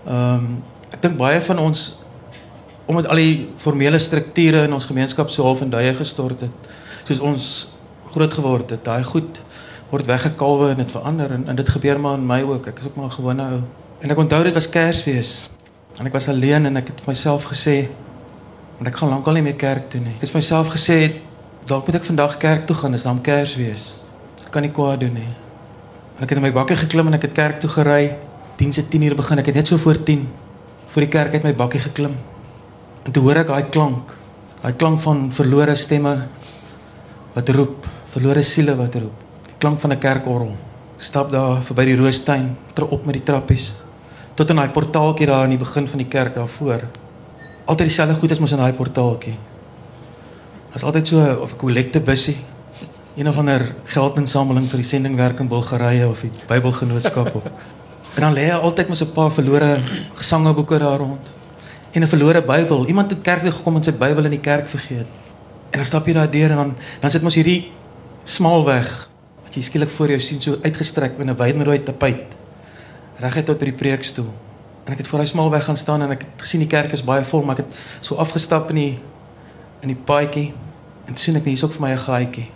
Ehm 0.05 0.33
um, 0.33 0.63
ek 0.89 1.01
dink 1.01 1.17
baie 1.17 1.41
van 1.41 1.57
ons 1.57 1.97
omdat 2.85 3.07
al 3.07 3.15
die 3.15 3.49
formele 3.55 3.99
strukture 3.99 4.63
in 4.63 4.73
ons 4.73 4.85
gemeenskap 4.85 5.29
so 5.29 5.43
half 5.43 5.61
in 5.61 5.69
duie 5.69 5.93
gestort 5.93 6.39
het, 6.39 6.69
soos 7.03 7.19
ons 7.19 7.67
groot 8.11 8.33
geword 8.33 8.69
het, 8.69 8.83
daai 8.83 9.03
goed 9.03 9.41
word 9.89 10.05
weggekalwe 10.05 10.69
en 10.69 10.77
dit 10.77 10.91
verander 10.91 11.31
en, 11.31 11.47
en 11.47 11.55
dit 11.55 11.69
gebeur 11.69 11.99
maar 11.99 12.11
aan 12.11 12.25
my 12.25 12.41
ook. 12.41 12.67
Ek 12.67 12.79
is 12.79 12.85
ook 12.85 12.95
maar 12.95 13.05
'n 13.05 13.11
gewone 13.11 13.43
ou. 13.43 13.61
En 13.99 14.09
ek 14.09 14.17
onthou 14.17 14.43
dit 14.43 14.53
was 14.53 14.69
Kersfees. 14.69 15.49
En 15.99 16.05
ek 16.05 16.13
was 16.13 16.27
alleen 16.27 16.65
en 16.65 16.77
ek 16.77 16.87
het 16.87 17.01
vir 17.01 17.11
myself 17.13 17.45
gesê 17.45 17.87
want 18.77 18.87
ek 18.87 18.95
gaan 18.95 19.09
lankal 19.09 19.33
nie 19.33 19.41
meer 19.41 19.55
kerk 19.55 19.89
toe 19.89 20.01
nie. 20.01 20.13
Ek 20.15 20.21
het 20.21 20.29
vir 20.29 20.39
myself 20.39 20.67
gesê 20.67 21.13
dalk 21.65 21.85
moet 21.85 21.95
ek 21.95 22.03
vandag 22.03 22.37
kerk 22.37 22.65
toe 22.65 22.75
gaan, 22.75 22.91
dis 22.91 23.03
dan 23.03 23.21
Kersfees. 23.21 23.93
Ek 24.45 24.51
kan 24.51 24.61
nie 24.61 24.71
kwaad 24.71 24.99
doen 24.99 25.13
nie. 25.13 25.48
En 26.19 26.27
ek 26.27 26.33
het 26.33 26.37
in 26.41 26.43
my 26.43 26.51
bakkie 26.51 26.75
geklim 26.75 27.07
en 27.07 27.15
ek 27.15 27.29
het 27.29 27.35
kerk 27.37 27.61
toe 27.63 27.69
gery. 27.71 28.17
Dienste 28.59 28.83
10:00 28.83 29.15
begin. 29.15 29.39
Ek 29.39 29.45
het 29.45 29.55
net 29.55 29.67
so 29.67 29.77
voor 29.77 30.03
10 30.03 30.27
voor 30.89 31.01
die 31.01 31.09
kerk 31.09 31.33
uit 31.33 31.43
my 31.43 31.55
bakkie 31.55 31.79
geklim. 31.79 32.15
En 33.05 33.11
toe 33.11 33.23
hoor 33.23 33.35
ek 33.35 33.47
daai 33.47 33.69
klank. 33.69 34.11
Daai 34.61 34.73
klank 34.73 34.99
van 34.99 35.31
verlore 35.31 35.75
stemme 35.75 36.27
wat 37.33 37.49
roep, 37.49 37.87
verlore 38.11 38.43
siele 38.43 38.75
wat 38.75 38.95
roep. 38.95 39.15
Die 39.45 39.55
klank 39.57 39.79
van 39.79 39.91
'n 39.91 39.99
kerkorgel. 39.99 40.55
Stap 40.97 41.31
daar 41.31 41.61
verby 41.61 41.85
die 41.85 41.95
roostuin, 41.95 42.57
trap 42.73 42.91
op 42.91 43.05
met 43.05 43.13
die 43.13 43.23
trappies 43.23 43.73
tot 44.39 44.49
in 44.49 44.55
daai 44.55 44.71
portaaltjie 44.71 45.27
daar 45.27 45.43
aan 45.43 45.49
die 45.49 45.59
begin 45.59 45.87
van 45.87 45.99
die 45.99 46.07
kerk 46.07 46.35
daarvoor. 46.35 46.85
Altyd 47.65 47.89
dieselfde 47.91 48.15
goed 48.21 48.31
as 48.31 48.39
mos 48.39 48.53
in 48.55 48.61
daai 48.61 48.73
portaaltjie. 48.73 49.35
Was 50.71 50.83
altyd 50.83 51.07
so 51.07 51.19
of 51.43 51.53
'n 51.53 51.57
kollekte 51.57 51.99
busie. 51.99 52.37
Een 53.15 53.29
of 53.29 53.37
ander 53.37 53.75
geldinsameling 53.83 54.69
vir 54.69 54.77
die 54.77 54.87
sendingwerk 54.87 55.39
in 55.39 55.47
Bulgarië 55.47 56.05
of 56.05 56.21
die 56.21 56.31
Bybelgenootskap 56.47 57.35
of. 57.35 57.43
En 58.15 58.25
dan 58.25 58.33
lê 58.33 58.47
hy 58.49 58.57
altyd 58.57 58.89
met 58.89 59.01
'n 59.01 59.11
paar 59.13 59.31
verlore 59.31 59.79
gesangeboeke 60.13 60.79
daar 60.79 60.97
rond. 60.97 61.29
En 61.91 62.01
'n 62.01 62.07
verlore 62.07 62.41
Bybel. 62.43 62.87
Iemand 62.87 63.09
het 63.09 63.21
kerk 63.21 63.41
toe 63.43 63.51
gekom 63.51 63.75
en 63.75 63.83
sy 63.83 63.91
Bybel 63.91 64.23
in 64.23 64.29
die 64.29 64.39
kerk 64.39 64.67
vergeet. 64.67 65.07
En 65.69 65.77
dan 65.77 65.85
stap 65.85 66.07
jy 66.07 66.13
daar 66.13 66.31
deur 66.31 66.49
en 66.49 66.55
dan 66.55 66.75
dan 67.01 67.11
sit 67.11 67.21
mos 67.21 67.35
hierdie 67.35 67.71
smal 68.23 68.65
weg 68.65 69.09
wat 69.43 69.55
jy 69.55 69.61
skielik 69.61 69.89
voor 69.89 70.07
jou 70.07 70.19
sien 70.19 70.41
so 70.41 70.57
uitgestrek 70.61 71.17
met 71.17 71.27
'n 71.27 71.35
wynrooi 71.35 71.83
tapuit 71.83 72.35
reguit 73.19 73.45
tot 73.45 73.59
by 73.59 73.65
die 73.65 73.73
preekstoel. 73.73 74.29
En 74.85 74.93
ek 74.95 75.03
het 75.03 75.07
voor 75.07 75.19
hy 75.19 75.25
smal 75.25 75.51
weg 75.51 75.65
gaan 75.67 75.77
staan 75.77 76.01
en 76.01 76.11
ek 76.11 76.23
het 76.25 76.45
gesien 76.45 76.63
die 76.63 76.69
kerk 76.69 76.93
is 76.95 77.03
baie 77.05 77.23
vol, 77.23 77.43
maar 77.43 77.59
ek 77.59 77.65
het 77.65 78.05
so 78.05 78.15
afgestap 78.15 78.69
in 78.69 78.75
die 78.75 78.99
in 79.81 79.93
die 79.93 79.99
paadjie 80.05 80.53
en 81.07 81.13
toe 81.13 81.23
sien 81.23 81.35
ek 81.39 81.45
hier's 81.45 81.63
ook 81.63 81.71
vir 81.71 81.81
my 81.81 81.91
'n 81.93 81.99
gaatjie. 81.99 82.47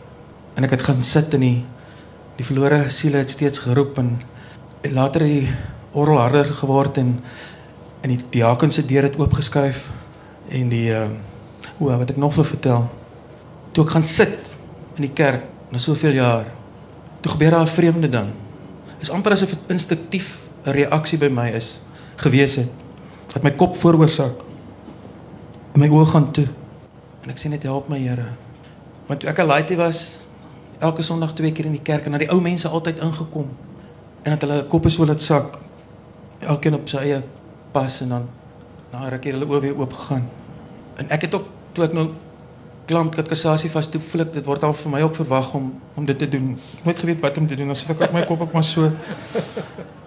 En 0.56 0.64
ek 0.64 0.78
het 0.78 0.82
gaan 0.82 1.04
sit 1.04 1.34
in 1.34 1.40
die 1.40 1.66
die 2.34 2.46
verlore 2.46 2.90
siele 2.90 3.18
het 3.22 3.30
steeds 3.30 3.60
geroep 3.62 4.00
en, 4.02 4.16
en 4.82 4.94
later 4.94 5.22
het 5.22 5.30
die 5.30 5.50
orgel 5.94 6.18
harder 6.18 6.48
geword 6.58 6.98
en 6.98 7.20
in 8.02 8.10
die 8.16 8.24
diaken 8.34 8.72
se 8.74 8.82
deur 8.86 9.06
het 9.06 9.20
oopgeskuif 9.20 9.86
en 10.50 10.70
die 10.70 10.90
uh 10.92 11.10
o 11.80 11.90
wat 11.98 12.12
ek 12.12 12.18
nog 12.18 12.34
vir 12.36 12.46
vertel. 12.46 12.84
Toe 13.74 13.84
ek 13.86 13.94
gaan 13.96 14.06
sit 14.06 14.58
in 14.98 15.08
die 15.08 15.14
kerk 15.16 15.46
na 15.72 15.80
soveel 15.82 16.18
jaar, 16.20 16.46
toe 17.22 17.32
gebeur 17.34 17.52
daar 17.52 17.66
'n 17.66 17.76
vreemde 17.76 18.10
ding. 18.10 18.30
Is 19.00 19.10
amper 19.10 19.32
asof 19.32 19.50
dit 19.50 19.60
instinktief 19.68 20.38
'n 20.66 20.72
reaksie 20.72 21.18
by 21.18 21.30
my 21.30 21.50
is 21.50 21.82
gewees 22.16 22.56
het. 22.56 22.70
Dat 23.34 23.44
my 23.44 23.52
kop 23.52 23.78
vooroor 23.78 24.10
sak. 24.10 24.44
En 25.74 25.80
my 25.80 25.88
oë 25.88 26.06
gaan 26.06 26.32
toe. 26.32 26.48
En 27.24 27.30
ek 27.30 27.38
sê 27.40 27.50
net 27.50 27.64
help 27.64 27.90
my 27.90 28.00
Here. 28.00 28.26
Want 29.08 29.20
toe 29.20 29.30
ek 29.30 29.40
'n 29.40 29.46
laaitie 29.48 29.78
was, 29.78 30.20
elke 30.84 31.06
Sondag 31.06 31.34
twee 31.38 31.52
keer 31.56 31.70
in 31.70 31.78
die 31.78 31.84
kerk 31.84 32.06
en 32.06 32.16
na 32.16 32.22
die 32.22 32.30
ou 32.32 32.42
mense 32.44 32.68
altyd 32.68 33.02
ingekom 33.04 33.50
en 34.24 34.36
dat 34.36 34.46
hulle 34.46 34.62
koppe 34.72 34.92
so 34.92 35.06
laat 35.06 35.22
sak. 35.22 35.58
Elkeen 36.44 36.76
op 36.78 36.88
sy 36.92 37.02
eie 37.04 37.24
pas 37.76 38.02
en 38.04 38.16
dan 38.16 38.30
na 38.94 39.10
ruk 39.10 39.26
hier 39.26 39.36
hulle 39.38 39.50
oë 39.50 39.64
weer 39.64 39.80
oop 39.80 39.96
gegaan. 39.98 40.28
En 41.02 41.10
ek 41.16 41.28
het 41.28 41.36
ook 41.40 41.50
toe 41.74 41.88
ek 41.88 41.96
nou 41.98 42.12
klamp 42.86 43.16
dat 43.16 43.30
kassasie 43.32 43.72
vas 43.72 43.88
toe 43.90 44.02
flik, 44.04 44.34
dit 44.36 44.46
word 44.46 44.64
al 44.68 44.76
vir 44.76 44.92
my 44.92 45.02
ook 45.06 45.16
verwag 45.22 45.54
om 45.58 45.72
om 45.96 46.06
dit 46.06 46.18
te 46.20 46.28
doen. 46.30 46.54
Ek 46.82 46.88
moet 46.90 47.00
geweet 47.00 47.22
wat 47.24 47.38
om 47.40 47.48
te 47.48 47.56
doen. 47.56 47.72
Dan 47.72 47.80
sit 47.80 47.94
ek 47.96 48.08
op 48.08 48.16
my 48.16 48.26
kop 48.28 48.44
op 48.48 48.54
maar 48.54 48.66
so. 48.68 48.92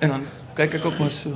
En 0.04 0.12
dan 0.12 0.26
kyk 0.54 0.78
ek 0.80 0.84
ook 0.90 0.98
maar 1.00 1.14
so. 1.14 1.32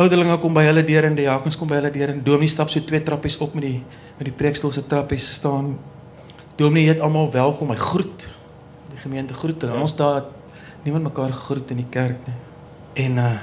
Ouderlinge 0.00 0.38
kom 0.40 0.54
by 0.56 0.64
hulle 0.64 0.84
deur 0.86 1.04
en 1.10 1.16
die 1.18 1.26
jakens 1.26 1.58
kom 1.60 1.68
by 1.68 1.76
hulle 1.76 1.92
deur 1.92 2.14
en 2.14 2.22
Domie 2.24 2.48
stap 2.48 2.70
so 2.72 2.80
twee 2.88 3.02
trappies 3.04 3.36
op 3.44 3.54
met 3.58 3.66
die 3.66 3.78
met 4.16 4.28
die 4.28 4.36
preekstoel 4.36 4.72
se 4.72 4.86
trappies 4.86 5.26
staan. 5.36 5.74
Domie 6.56 6.88
het 6.88 7.00
almal 7.00 7.30
welkom, 7.32 7.72
hy 7.72 7.76
groet. 7.80 8.26
Gemeente 9.02 9.34
groet 9.34 9.62
en 9.62 9.72
ons 9.80 9.96
daar 9.96 10.24
niemand 10.82 11.04
mekaar 11.04 11.32
gegroet 11.32 11.70
in 11.70 11.76
die 11.76 11.90
kerk 11.90 12.26
nie. 12.26 12.36
En 13.06 13.16
uh 13.18 13.38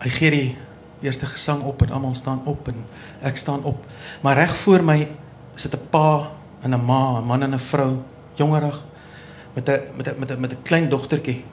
hy 0.00 0.08
gee 0.08 0.30
die 0.32 0.56
eerste 1.04 1.26
gesang 1.28 1.60
op 1.68 1.82
en 1.84 1.90
almal 1.92 2.14
staan 2.16 2.40
op 2.48 2.68
en 2.68 2.78
ek 3.20 3.36
staan 3.36 3.64
op. 3.68 3.84
Maar 4.24 4.36
reg 4.36 4.54
voor 4.56 4.84
my 4.84 5.08
sit 5.54 5.74
'n 5.74 5.88
pa 5.90 6.30
en 6.62 6.74
'n 6.74 6.84
ma, 6.84 7.18
'n 7.20 7.24
man 7.24 7.42
en 7.42 7.54
'n 7.54 7.58
vrou, 7.58 7.98
jongerig 8.34 8.82
met 9.54 9.68
'n 9.68 9.80
met 9.96 10.06
'n 10.08 10.18
met 10.18 10.30
'n 10.30 10.40
met 10.40 10.52
'n 10.52 10.62
klein 10.62 10.88
dogtertjie. 10.88 11.44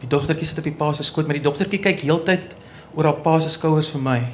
Die 0.00 0.08
dogtertjie 0.08 0.46
sit 0.46 0.58
op 0.58 0.64
die 0.64 0.72
pa 0.72 0.92
se 0.92 1.02
skoot, 1.02 1.26
maar 1.26 1.34
die 1.34 1.42
dogtertjie 1.42 1.80
kyk 1.80 2.00
heeltyd 2.00 2.56
oor 2.94 3.04
haar 3.04 3.20
pa 3.20 3.40
se 3.40 3.48
skouers 3.48 3.90
vir 3.90 4.00
my. 4.00 4.28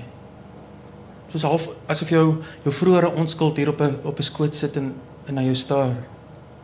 Soos 1.28 1.42
half 1.42 1.68
asof 1.86 2.08
jou 2.08 2.42
jou 2.62 2.74
vroeëre 2.74 3.14
onskuld 3.14 3.56
hier 3.56 3.68
op 3.68 3.80
'n 3.80 3.98
op 4.04 4.18
'n 4.18 4.22
skoot 4.22 4.56
sit 4.56 4.76
en 4.76 4.94
en 5.26 5.34
na 5.34 5.42
jou 5.42 5.54
staar. 5.54 6.11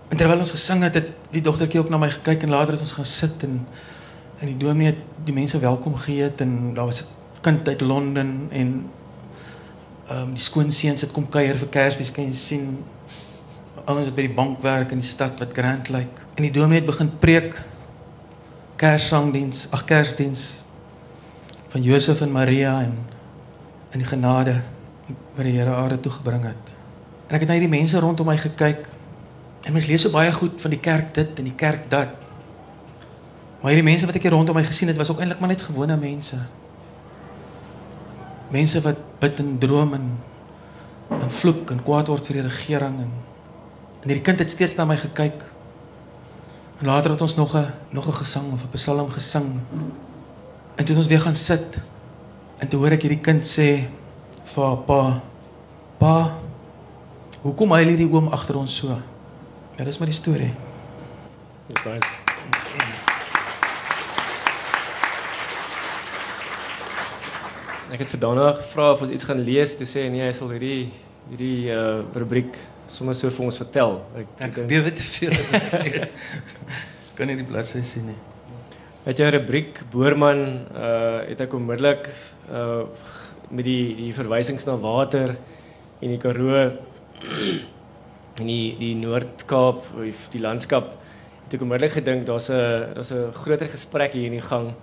En 0.09 0.17
terwyl 0.17 0.41
ons 0.41 0.51
gesing 0.51 0.83
het, 0.83 0.95
het 0.95 1.09
die 1.31 1.43
dogtertjie 1.45 1.81
ook 1.81 1.91
na 1.93 2.01
my 2.01 2.09
gekyk 2.11 2.43
en 2.43 2.55
later 2.55 2.79
het 2.79 2.85
ons 2.85 2.97
gaan 2.97 3.09
sit 3.09 3.43
en 3.45 3.61
en 4.39 4.47
die 4.47 4.57
dominee 4.57 4.93
het 4.93 5.01
die 5.27 5.35
mense 5.35 5.59
welkom 5.59 5.97
geheet 5.99 6.41
en 6.41 6.75
daar 6.75 6.85
was 6.85 7.01
'n 7.03 7.07
kind 7.41 7.69
uit 7.69 7.81
Londen 7.81 8.47
en 8.51 8.91
ehm 10.09 10.21
um, 10.23 10.35
die 10.35 10.43
skoonseuns 10.43 11.01
het 11.01 11.11
kom 11.11 11.29
kuier 11.29 11.59
vir 11.59 11.69
Kersfees 11.69 12.13
kan 12.13 12.25
jy 12.25 12.33
sien 12.33 12.85
ouens 13.85 14.05
wat 14.05 14.15
by 14.15 14.23
die 14.27 14.35
bank 14.35 14.63
werk 14.63 14.91
in 14.91 14.99
die 14.99 15.09
stad 15.09 15.39
wat 15.39 15.53
grand 15.53 15.89
lyk 15.89 15.99
like. 15.99 16.21
en 16.35 16.43
die 16.43 16.51
dominee 16.51 16.79
het 16.79 16.87
begin 16.87 17.11
preek 17.19 17.63
Kerssangdiens 18.77 19.67
ag 19.71 19.85
Kersdiens 19.85 20.65
van 21.69 21.83
Josef 21.83 22.21
en 22.21 22.33
Maria 22.33 22.81
en 22.81 22.99
in 23.91 23.99
die 23.99 24.09
genade 24.09 24.63
wat 25.35 25.45
die 25.45 25.59
Here 25.59 25.75
aarde 25.75 26.01
toe 26.01 26.13
gebring 26.13 26.45
het 26.45 26.75
en 27.29 27.35
ek 27.35 27.41
het 27.41 27.49
na 27.49 27.55
hierdie 27.55 27.79
mense 27.79 28.01
rondom 28.01 28.27
my 28.27 28.37
gekyk 28.37 28.87
en 29.69 29.77
mens 29.77 29.87
lees 29.87 30.03
so 30.03 30.15
baie 30.15 30.33
goed 30.33 30.57
van 30.65 30.73
die 30.73 30.81
kerk 30.81 31.13
dit 31.21 31.39
en 31.39 31.51
die 31.51 31.59
kerk 31.65 31.87
dat 31.93 32.17
maar 33.61 33.75
hierdie 33.75 33.87
mense 33.91 34.09
wat 34.09 34.17
ek 34.17 34.27
hier 34.27 34.35
rondom 34.35 34.57
my 34.57 34.65
gesien 34.65 34.89
het 34.89 34.97
was 34.97 35.13
ook 35.13 35.21
eintlik 35.21 35.43
maar 35.45 35.53
net 35.53 35.67
gewone 35.69 35.97
mense 36.01 36.41
mense 38.51 38.81
wat 38.81 39.01
bid 39.21 39.45
en 39.45 39.57
droom 39.61 39.95
en 40.01 40.11
en 41.09 41.31
vloek 41.33 41.71
en 41.73 41.83
kwaad 41.85 42.09
word 42.09 42.27
vir 42.29 42.41
die 42.41 42.49
regering 42.49 43.03
en 43.05 43.13
en 43.99 44.13
hierdie 44.13 44.25
kind 44.25 44.39
het 44.39 44.51
steeds 44.51 44.77
na 44.79 44.87
my 44.87 44.97
gekyk. 44.97 45.43
En 46.79 46.87
later 46.87 47.11
het 47.11 47.21
ons 47.21 47.35
nog 47.37 47.57
'n 47.57 47.73
nog 47.91 48.07
'n 48.07 48.13
gesang 48.13 48.53
of 48.53 48.63
'n 48.63 48.71
psalm 48.73 49.11
gesing. 49.11 49.61
En 50.77 50.85
toe 50.85 50.95
het 50.95 50.97
ons 50.97 51.07
weer 51.07 51.21
gaan 51.21 51.35
sit. 51.35 51.79
En 52.59 52.69
toe 52.69 52.79
hoor 52.79 52.91
ek 52.91 53.03
hierdie 53.03 53.21
kind 53.21 53.43
sê 53.59 53.89
vir 54.45 54.77
pa: 54.87 55.21
"Pa, 55.99 56.39
hoekom 57.43 57.73
hy 57.73 57.85
hierdie 57.85 58.13
oom 58.13 58.29
agter 58.29 58.57
ons 58.57 58.77
so?" 58.77 58.97
Ja, 59.79 59.85
dis 59.85 59.99
maar 59.99 60.09
die 60.11 60.17
storie. 60.17 60.51
Right. 61.85 62.07
Ek 67.95 68.03
het 68.03 68.11
vir 68.11 68.21
Dana 68.25 68.49
gevra 68.59 68.89
of 68.97 69.05
ons 69.07 69.13
iets 69.15 69.29
gaan 69.29 69.45
lees, 69.47 69.77
toe 69.79 69.87
sê 69.87 70.09
nee, 70.11 70.25
hy 70.27 70.33
sal 70.35 70.51
hierdie 70.57 70.89
hierdie 71.29 71.71
uh 71.71 72.03
rubriek 72.19 72.59
sommer 72.91 73.15
so 73.15 73.31
vir 73.31 73.47
ons 73.47 73.61
vertel. 73.63 74.01
Ek 74.19 74.45
ek 74.49 74.61
bewe 74.75 74.95
te 74.99 75.07
veel 75.13 75.39
as 75.39 75.55
ek 75.85 76.01
kan 77.15 77.31
nie 77.31 77.39
die 77.39 77.47
bladsy 77.47 77.87
sien 77.87 78.11
nie. 78.11 78.19
Het 79.07 79.23
jy 79.23 79.31
'n 79.31 79.37
rubriek 79.39 79.83
Boerman 79.95 80.45
uh 80.75 81.23
het 81.31 81.47
ek 81.47 81.55
onmiddellik 81.55 82.11
uh 82.51 82.83
met 83.47 83.63
die 83.63 83.95
die 84.03 84.13
verwysings 84.13 84.67
na 84.67 84.75
water 84.75 85.39
en 86.03 86.09
die 86.11 86.19
Karoo 86.19 86.67
en 88.41 88.47
die 88.47 88.77
die 88.79 88.95
Noord-Kaap 88.95 89.85
of 89.95 90.29
die 90.31 90.41
landskap 90.41 90.95
het 91.45 91.55
ek 91.57 91.65
onmiddellik 91.65 91.97
gedink 91.97 92.27
daar's 92.27 92.51
'n 92.51 92.95
daar's 92.95 93.13
'n 93.13 93.33
groter 93.33 93.69
gesprek 93.69 94.13
hier 94.13 94.27
in 94.27 94.39
die 94.39 94.49
gang. 94.51 94.75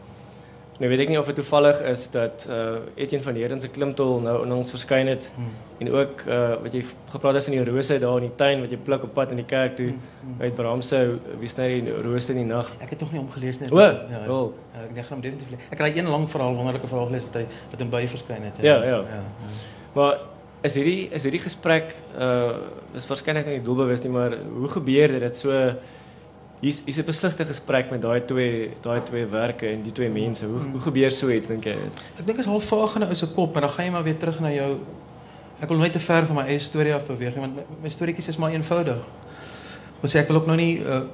Nou 0.75 0.89
weet 0.91 1.05
ek 1.05 1.09
nie 1.09 1.19
of 1.19 1.25
dit 1.25 1.35
toevallig 1.35 1.79
is 1.87 2.09
dat 2.11 2.45
uh 2.49 2.83
Etienne 2.95 3.23
van 3.23 3.35
Heerden 3.35 3.61
se 3.61 3.67
klimtol 3.67 4.19
nou 4.19 4.43
in 4.43 4.51
ons 4.51 4.73
verskyn 4.75 5.07
het 5.07 5.31
hmm. 5.35 5.53
en 5.79 5.91
ook 5.91 6.23
uh 6.27 6.55
wat 6.63 6.73
jy 6.73 6.81
gepraat 7.13 7.33
het 7.39 7.43
van 7.47 7.55
die 7.55 7.63
rose 7.63 7.99
daar 7.99 8.17
in 8.17 8.27
die 8.27 8.35
tuin 8.35 8.59
wat 8.59 8.71
jy 8.71 8.77
pluk 8.77 9.03
op 9.03 9.13
pad 9.13 9.31
in 9.31 9.39
die 9.39 9.45
kerk 9.45 9.75
toe 9.75 9.93
hmm. 9.93 10.35
uit 10.41 10.55
Bramse 10.55 10.99
wie 11.39 11.47
sny 11.47 11.69
die 11.79 11.95
rose 12.03 12.31
in 12.31 12.41
die 12.43 12.45
nag. 12.45 12.75
Ek 12.79 12.89
het 12.89 12.99
tog 12.99 13.11
nie 13.11 13.21
omgelees 13.21 13.59
nie. 13.59 13.71
O, 13.71 13.79
ja, 13.79 14.25
oh. 14.27 14.51
ek 14.83 15.05
gaan 15.05 15.15
hom 15.15 15.21
definitief. 15.21 15.55
Ek 15.69 15.79
het 15.79 15.95
'n 15.95 15.97
een 15.97 16.11
lang 16.11 16.29
verhaal, 16.29 16.55
wonderlike 16.55 16.87
verhaal 16.87 17.07
gelees 17.07 17.23
wat 17.23 17.33
hy 17.33 17.45
wat 17.71 17.79
in 17.79 17.89
by 17.89 18.07
verskyn 18.07 18.43
het. 18.43 18.57
Ja, 18.61 18.75
ja. 18.83 18.83
ja. 18.83 19.03
ja. 19.15 19.23
Maar 19.93 20.19
is 20.65 20.75
hierdie 20.79 21.09
is 21.13 21.27
hierdie 21.27 21.43
gesprek 21.43 21.93
uh 22.17 22.97
is 22.97 23.07
waarskynlik 23.09 23.47
nie 23.49 23.61
doelbewus 23.63 24.03
nie, 24.05 24.11
maar 24.13 24.37
hoe 24.37 24.71
gebeur 24.77 25.15
dit 25.15 25.23
dat 25.23 25.37
so 25.37 25.51
hier's 26.61 26.81
hier's 26.85 26.99
'n 26.99 27.05
besliste 27.05 27.45
gesprek 27.45 27.91
met 27.91 28.01
daai 28.01 28.21
twee 28.25 28.71
daai 28.81 29.01
twee 29.05 29.25
werke 29.25 29.67
en 29.69 29.83
die 29.83 29.91
twee 29.91 30.09
mense. 30.09 30.45
Hoe 30.45 30.59
hoe 30.71 30.83
gebeur 30.89 31.11
so 31.11 31.29
iets 31.29 31.47
dink 31.47 31.65
jy? 31.65 31.77
Ek 32.19 32.25
dink 32.25 32.39
is 32.39 32.45
half 32.45 32.65
vaag 32.65 32.95
in 32.95 33.03
'n 33.03 33.15
se 33.15 33.27
kop, 33.27 33.53
maar 33.53 33.61
dan 33.61 33.71
gaan 33.71 33.85
jy 33.85 33.91
maar 33.91 34.03
weer 34.03 34.17
terug 34.17 34.39
na 34.39 34.51
jou 34.51 34.79
Ek 35.59 35.69
wil 35.71 35.77
nooit 35.77 35.91
te 35.91 35.99
ver 36.03 36.25
van 36.27 36.35
my 36.35 36.43
eie 36.51 36.59
storie 36.59 36.93
af 36.93 37.05
beweeg 37.07 37.35
nie, 37.35 37.41
want 37.45 37.55
my, 37.55 37.63
my 37.85 37.89
storieetjies 37.89 38.27
is 38.27 38.37
maar 38.37 38.51
eenvoudig. 38.51 38.99
Wat 40.01 40.11
sê 40.11 40.19
ek 40.19 40.27
wil 40.27 40.41
ook 40.41 40.49
nou 40.49 40.57
nie 40.59 40.81
uh, 40.83 41.05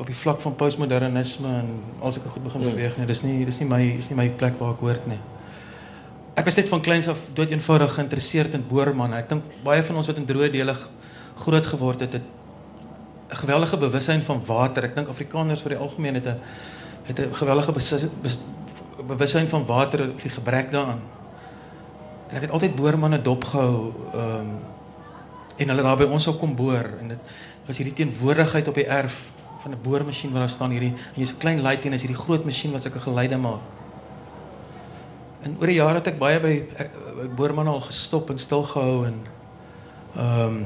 op 0.00 0.08
die 0.08 0.16
vlak 0.16 0.40
van 0.40 0.56
postmodernisme 0.56 1.50
en 1.60 1.68
as 2.00 2.16
ek 2.16 2.30
goed 2.32 2.46
begin 2.46 2.64
hmm. 2.64 2.72
beweeg 2.72 2.96
nie. 2.98 3.06
Dis 3.10 3.22
nie 3.26 3.44
dis 3.44 3.60
nie 3.60 3.68
my 3.68 3.82
is 3.98 4.08
nie 4.08 4.16
my 4.16 4.28
plek 4.40 4.56
waar 4.58 4.72
ek 4.72 4.84
hoort 4.86 5.04
nie. 5.10 5.20
Ek 6.34 6.48
was 6.48 6.56
net 6.58 6.68
van 6.68 6.80
kleins 6.82 7.06
af 7.08 7.18
dood 7.34 7.52
eenvoudig 7.54 7.92
geïnteresseerd 7.94 8.56
in 8.58 8.64
boormanne. 8.66 9.20
Ek 9.22 9.28
dink 9.30 9.44
baie 9.62 9.82
van 9.86 10.00
ons 10.00 10.08
wat 10.10 10.16
in 10.18 10.26
droë 10.26 10.50
dele 10.50 10.74
groot 11.44 11.66
geword 11.66 12.00
het, 12.02 12.12
het 12.18 12.22
'n 13.30 13.36
geweldige 13.36 13.76
bewussyn 13.78 14.22
van 14.22 14.42
water. 14.46 14.84
Ek 14.84 14.94
dink 14.96 15.08
Afrikaners 15.08 15.62
oor 15.62 15.68
die 15.68 15.78
algemeen 15.78 16.14
het 16.14 16.26
'n 16.26 16.40
het 17.04 17.18
'n 17.20 17.34
geweldige 17.34 17.72
bewussyn 19.06 19.48
van 19.48 19.66
water 19.66 20.10
of 20.14 20.22
die 20.22 20.30
gebrek 20.30 20.72
daaraan. 20.72 21.00
En 22.28 22.36
ek 22.36 22.42
het 22.42 22.50
altyd 22.50 22.76
boormanne 22.76 23.22
dopgehou 23.22 23.92
ehm 24.12 24.40
um, 24.40 24.58
en 25.56 25.68
hulle 25.68 25.82
daar 25.82 25.96
by 25.96 26.04
ons 26.04 26.22
sou 26.22 26.36
kom 26.36 26.56
boor 26.56 26.98
en 27.00 27.08
dit 27.08 27.18
was 27.66 27.76
hierdie 27.76 27.94
teenwoordigheid 27.94 28.68
op 28.68 28.74
die 28.74 28.86
erf 28.86 29.30
van 29.62 29.72
'n 29.72 29.78
boormasjien 29.82 30.32
waar 30.32 30.40
daar 30.40 30.48
staan 30.48 30.70
hierdie 30.70 30.94
en 31.14 31.20
jy's 31.20 31.32
'n 31.32 31.38
klein 31.38 31.60
luit 31.60 31.84
en 31.84 31.92
is 31.92 32.02
hierdie 32.02 32.22
groot 32.22 32.44
masjien 32.44 32.72
wat 32.72 32.82
sulke 32.82 32.98
geluide 32.98 33.36
maak. 33.36 33.60
En 35.44 35.56
oor 35.60 35.66
die 35.66 35.76
jare 35.76 36.00
het 36.00 36.06
ek 36.06 36.18
baie 36.18 36.40
by 36.40 36.54
ek, 36.80 36.96
boormanne 37.36 37.70
al 37.70 37.84
gestop 37.84 38.30
en 38.30 38.38
stil 38.38 38.62
gehou 38.62 39.04
en 39.06 39.20
ehm 40.14 40.48
um, 40.48 40.64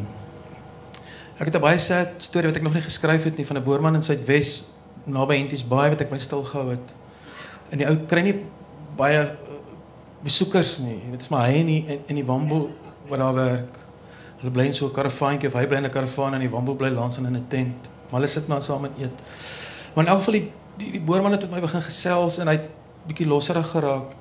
Ek 1.39 1.47
het 1.47 1.55
'n 1.55 1.63
baie 1.63 1.79
sad 1.79 2.09
storie 2.19 2.49
wat 2.51 2.57
ek 2.57 2.63
nog 2.63 2.75
nie 2.75 2.83
geskryf 2.83 3.23
het 3.23 3.37
nie 3.37 3.47
van 3.47 3.57
'n 3.57 3.63
boerman 3.63 3.95
in 3.95 4.03
Suidwes 4.03 4.65
naby 5.05 5.37
Henties 5.37 5.63
Baai 5.63 5.91
wat 5.91 6.01
ek 6.01 6.11
my 6.11 6.19
stil 6.19 6.43
gehou 6.43 6.71
het. 6.71 6.93
En 7.71 7.79
die 7.79 7.87
ou 7.87 7.97
kry 8.07 8.21
nie 8.21 8.45
baie 8.97 9.23
uh, 9.23 9.31
besoekers 10.23 10.79
nie. 10.79 11.01
Dit 11.11 11.21
is 11.21 11.29
maar 11.29 11.47
hy 11.47 11.53
in 11.53 11.67
die, 11.67 12.01
in 12.07 12.15
die 12.15 12.25
Wambo 12.25 12.71
wat 13.09 13.19
daar 13.19 13.35
werk. 13.35 13.79
Hulle 14.39 14.51
bly 14.51 14.65
in 14.65 14.75
so 14.75 14.87
'n 14.87 14.93
karavaantjie 14.93 15.49
of 15.49 15.55
hy 15.55 15.67
bly 15.67 15.77
in 15.77 15.85
'n 15.85 15.91
karavaan 15.91 16.35
en 16.35 16.41
die 16.41 16.51
Wambo 16.51 16.75
bly 16.75 16.89
langs 16.89 17.17
in 17.19 17.27
'n 17.27 17.45
tent. 17.49 17.89
Maar 18.11 18.21
hulle 18.21 18.27
sit 18.27 18.49
maar 18.49 18.63
saam 18.63 18.85
en 18.85 18.93
eet. 18.99 19.23
Maar 19.95 20.05
in 20.05 20.11
elk 20.11 20.19
geval 20.19 20.35
die 20.35 20.53
die, 20.77 20.91
die 20.91 21.01
boerman 21.01 21.33
het 21.33 21.41
met 21.41 21.51
my 21.51 21.61
begin 21.61 21.83
gesels 21.83 22.39
en 22.39 22.47
hy 22.47 22.53
het 22.55 22.71
bietjie 23.07 23.27
losserig 23.27 23.71
geraak. 23.71 24.15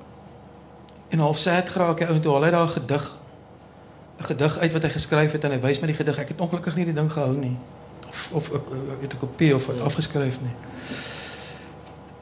En 1.08 1.18
half 1.18 1.38
sad 1.38 1.68
geraak 1.68 2.00
hy 2.00 2.18
toe 2.20 2.34
al 2.34 2.44
hy 2.44 2.50
daar 2.50 2.68
gedig 2.68 3.16
'n 4.18 4.24
gedig 4.24 4.58
uit 4.58 4.72
wat 4.72 4.82
hy 4.82 4.88
geskryf 4.88 5.32
het 5.32 5.44
en 5.44 5.50
hy 5.50 5.60
wys 5.60 5.80
my 5.80 5.86
die 5.86 5.96
gedig. 5.96 6.18
Ek 6.18 6.28
het 6.28 6.40
ongelukkig 6.40 6.76
nie 6.76 6.84
die 6.84 6.94
ding 6.94 7.10
gehou 7.12 7.36
nie. 7.36 7.56
Of 8.08 8.28
of 8.32 8.50
ek 8.50 9.00
het 9.00 9.14
'n 9.14 9.18
kopie 9.18 9.54
of 9.54 9.66
het 9.66 9.80
afgeskryf 9.80 10.40
nie. 10.40 10.54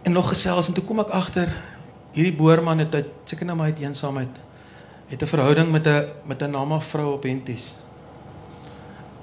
En 0.02 0.12
nog 0.12 0.28
gesels 0.28 0.68
en 0.68 0.74
toe 0.74 0.84
kom 0.84 1.00
ek 1.00 1.08
agter 1.08 1.48
hierdie 2.12 2.36
boerman 2.36 2.78
het 2.78 2.94
uit 2.94 3.06
seker 3.24 3.46
nou 3.46 3.56
maar 3.56 3.66
uit 3.66 3.78
eensaamheid 3.78 4.40
het 5.08 5.22
'n 5.22 5.26
verhouding 5.26 5.70
met 5.70 5.86
'n 5.86 6.04
met 6.24 6.42
'n 6.42 6.50
nama 6.50 6.80
vrou 6.80 7.12
op 7.12 7.22
Henties. 7.22 7.74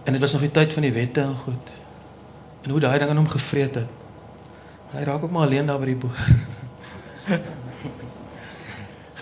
En 0.04 0.12
dit 0.12 0.22
was 0.22 0.32
nog 0.32 0.42
die 0.42 0.52
tyd 0.52 0.74
van 0.74 0.82
die 0.82 0.94
wette 0.94 1.22
en 1.22 1.36
goed. 1.36 1.70
En 2.62 2.70
hoe 2.70 2.80
daai 2.80 3.00
ding 3.00 3.10
aan 3.10 3.18
hom 3.18 3.30
gevreet 3.30 3.76
het. 3.76 3.88
Hy 4.92 5.04
raak 5.04 5.24
ook 5.24 5.32
maar 5.32 5.46
alleen 5.46 5.66
daar 5.66 5.80
by 5.80 5.86
die 5.86 5.96
boer. 5.96 6.18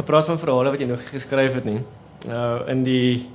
gepraat 0.02 0.26
van 0.26 0.40
verhale 0.42 0.74
wat 0.74 0.82
jy 0.82 0.90
nog 0.90 1.04
geskryf 1.10 1.54
het 1.60 1.68
nie. 1.68 1.82
Uh 2.28 2.62
in 2.74 2.84
die 2.84 3.30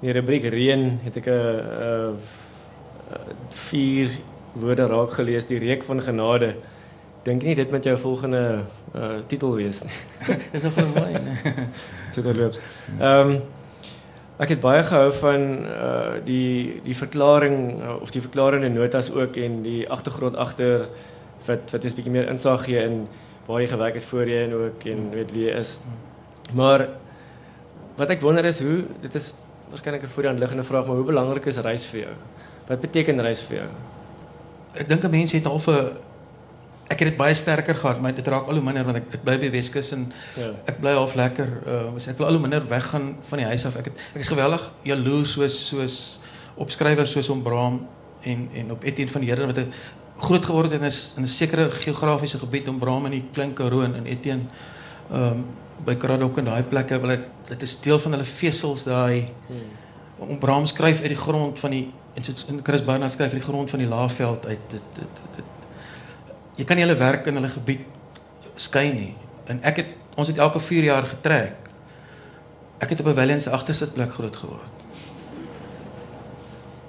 in 0.00 0.08
die 0.08 0.16
rubriek 0.16 0.48
reën 0.52 0.98
het 1.04 1.16
ek 1.20 1.28
'n 1.28 1.36
uh, 1.36 2.10
vier 3.68 4.10
woorde 4.52 4.86
raak 4.86 5.12
gelees 5.18 5.46
die 5.46 5.58
reek 5.58 5.82
van 5.84 6.02
genade. 6.02 6.54
Dink 7.22 7.42
nie 7.42 7.54
dit 7.54 7.70
met 7.70 7.84
jou 7.84 7.96
volgende 7.98 8.64
uh 8.96 9.20
titel 9.26 9.54
wees 9.54 9.82
nie. 9.82 9.98
Dis 10.52 10.62
nog 10.62 10.76
mooi, 10.76 11.12
nee. 11.12 11.66
so 12.12 12.22
terloops. 12.22 12.60
Ehm 12.98 13.30
um, 13.30 13.40
ek 14.40 14.48
het 14.48 14.60
baie 14.60 14.82
gehou 14.84 15.12
van 15.12 15.40
uh 15.68 16.12
die 16.24 16.80
die 16.84 16.96
verklaring 16.96 17.82
uh, 17.82 18.00
of 18.00 18.10
die 18.10 18.24
verklarende 18.24 18.68
notas 18.68 19.12
ook 19.12 19.36
en 19.36 19.62
die 19.62 19.88
agtergrond 19.88 20.36
agter 20.36 20.88
wat 21.46 21.70
wat 21.72 21.82
jy 21.82 21.90
'n 21.90 21.96
bietjie 21.96 22.12
meer 22.12 22.28
insig 22.28 22.64
gee 22.64 22.82
in 22.82 23.08
waar 23.46 23.60
jy 23.60 23.68
gewerk 23.68 23.94
het 23.94 24.04
voorheen 24.04 24.54
ook 24.54 24.84
en 24.84 25.10
weet 25.10 25.32
wie 25.32 25.44
jy 25.44 25.54
is. 25.58 25.78
Maar 26.52 26.88
wat 27.96 28.10
ek 28.10 28.20
wonder 28.20 28.44
is 28.44 28.60
hoe 28.60 28.84
dit 29.00 29.14
is 29.14 29.34
waarskynlik 29.70 30.02
'n 30.02 30.08
voor 30.08 30.22
die 30.22 30.30
hand 30.30 30.40
liggende 30.40 30.64
vraag, 30.64 30.86
maar 30.86 30.96
hoe 30.96 31.04
belangrik 31.04 31.46
is 31.46 31.56
reis 31.56 31.86
vir 31.86 32.00
jou? 32.00 32.14
Wat 32.66 32.80
beteken 32.80 33.20
reis 33.20 33.42
vir 33.42 33.56
jou? 33.56 33.68
Ek 34.74 34.88
dink 34.88 35.04
'n 35.04 35.10
mens 35.10 35.32
het 35.32 35.46
al 35.46 35.58
vir 35.58 35.96
ek 36.90 36.98
het 36.98 37.08
dit 37.08 37.16
baie 37.16 37.34
sterker 37.34 37.74
gehad, 37.74 38.00
maar 38.00 38.14
dit 38.14 38.26
raak 38.26 38.48
al 38.50 38.58
hoe 38.58 38.64
minder 38.64 38.84
want 38.84 38.96
ek 38.96 39.14
ek 39.14 39.22
bly 39.22 39.36
by 39.38 39.50
Weskus 39.50 39.92
en 39.92 40.12
ja. 40.36 40.50
ek 40.66 40.80
bly 40.80 40.94
half 40.98 41.14
lekker. 41.14 41.48
Uh 41.66 42.08
ek 42.08 42.18
wil 42.18 42.26
al 42.26 42.32
hoe 42.32 42.42
minder 42.42 42.66
weggaan 42.68 43.16
van 43.28 43.38
die 43.38 43.46
huis 43.46 43.66
af. 43.66 43.76
Ek 43.76 43.84
het 43.84 44.02
ek 44.14 44.20
is 44.20 44.28
geweldig 44.28 44.72
jaloers 44.82 45.32
soos 45.32 45.68
soos 45.68 45.96
opskrywers 46.56 47.14
soos 47.14 47.28
om 47.28 47.42
Braam 47.42 47.86
en 48.26 48.48
en 48.54 48.72
op 48.74 48.82
Etienne 48.84 49.12
van 49.12 49.22
Heerden 49.22 49.46
wat 49.46 49.58
'n 49.58 49.72
groot 50.20 50.44
geword 50.44 50.70
het 50.70 50.80
in 50.80 50.86
'n 50.86 50.92
in 51.16 51.22
'n 51.22 51.28
sekere 51.28 51.70
geografiese 51.70 52.38
gebied 52.38 52.68
om 52.68 52.78
Braam 52.78 53.04
in 53.04 53.10
die 53.10 53.24
Klein 53.32 53.52
Karoo 53.52 53.82
en 53.82 54.06
Etienne 54.06 54.44
ehm 55.10 55.22
um, 55.22 55.44
by 55.84 55.94
Kraddock 55.94 56.38
en 56.38 56.44
daai 56.44 56.62
plekke 56.62 57.00
wil 57.00 57.08
dit 57.08 57.24
dit 57.48 57.62
is 57.62 57.80
deel 57.80 57.98
van 57.98 58.12
hulle 58.12 58.24
vesels 58.24 58.84
daai 58.84 59.28
hmm. 59.46 60.28
om 60.28 60.38
Braam 60.38 60.66
skryf 60.66 61.00
uit 61.00 61.08
die 61.08 61.22
grond 61.22 61.60
van 61.60 61.70
die 61.70 61.92
en 62.14 62.24
so 62.24 62.32
in 62.48 62.60
Chris 62.62 62.84
Barnard 62.84 63.12
skryf 63.12 63.32
uit 63.32 63.40
die 63.40 63.48
grond 63.48 63.70
van 63.70 63.78
die 63.78 63.88
Laagveld 63.88 64.46
uit. 64.46 64.58
Dit 64.68 64.82
dit 64.94 65.22
dit 65.36 65.44
jy 66.56 66.64
kan 66.64 66.76
nie 66.76 66.84
hulle 66.84 66.98
werk 66.98 67.26
in 67.26 67.34
hulle 67.34 67.48
gebied 67.48 67.86
skyn 68.56 68.94
nie. 68.94 69.14
En 69.46 69.62
ek 69.62 69.76
het 69.76 69.96
ons 70.20 70.28
het 70.28 70.38
elke 70.38 70.60
4 70.60 70.84
jaar 70.84 71.06
getrek. 71.06 71.56
Ek 72.78 72.90
het 72.90 73.00
op 73.00 73.06
'n 73.06 73.14
Valiant 73.14 73.42
se 73.42 73.50
agterste 73.50 73.90
plek 73.90 74.12
groot 74.12 74.36
geword 74.36 74.80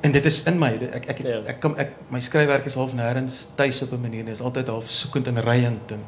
en 0.02 0.12
dit 0.12 0.26
is 0.26 0.44
in 0.44 0.60
my 0.60 0.74
ek 0.74 1.06
ek 1.06 1.10
ek, 1.10 1.26
ja. 1.26 1.42
ek 1.46 1.60
kom 1.60 1.76
ek 1.78 1.96
my 2.10 2.20
skryfwerk 2.20 2.66
is 2.66 2.76
half 2.76 2.94
nêrens 2.94 3.48
tuis 3.56 3.82
op 3.82 3.92
'n 3.94 4.02
manier 4.02 4.26
dit 4.26 4.34
is 4.34 4.42
altyd 4.42 4.68
half 4.68 4.90
soekend 4.90 5.28
en 5.28 5.42
ryend 5.42 5.92
en 5.92 6.06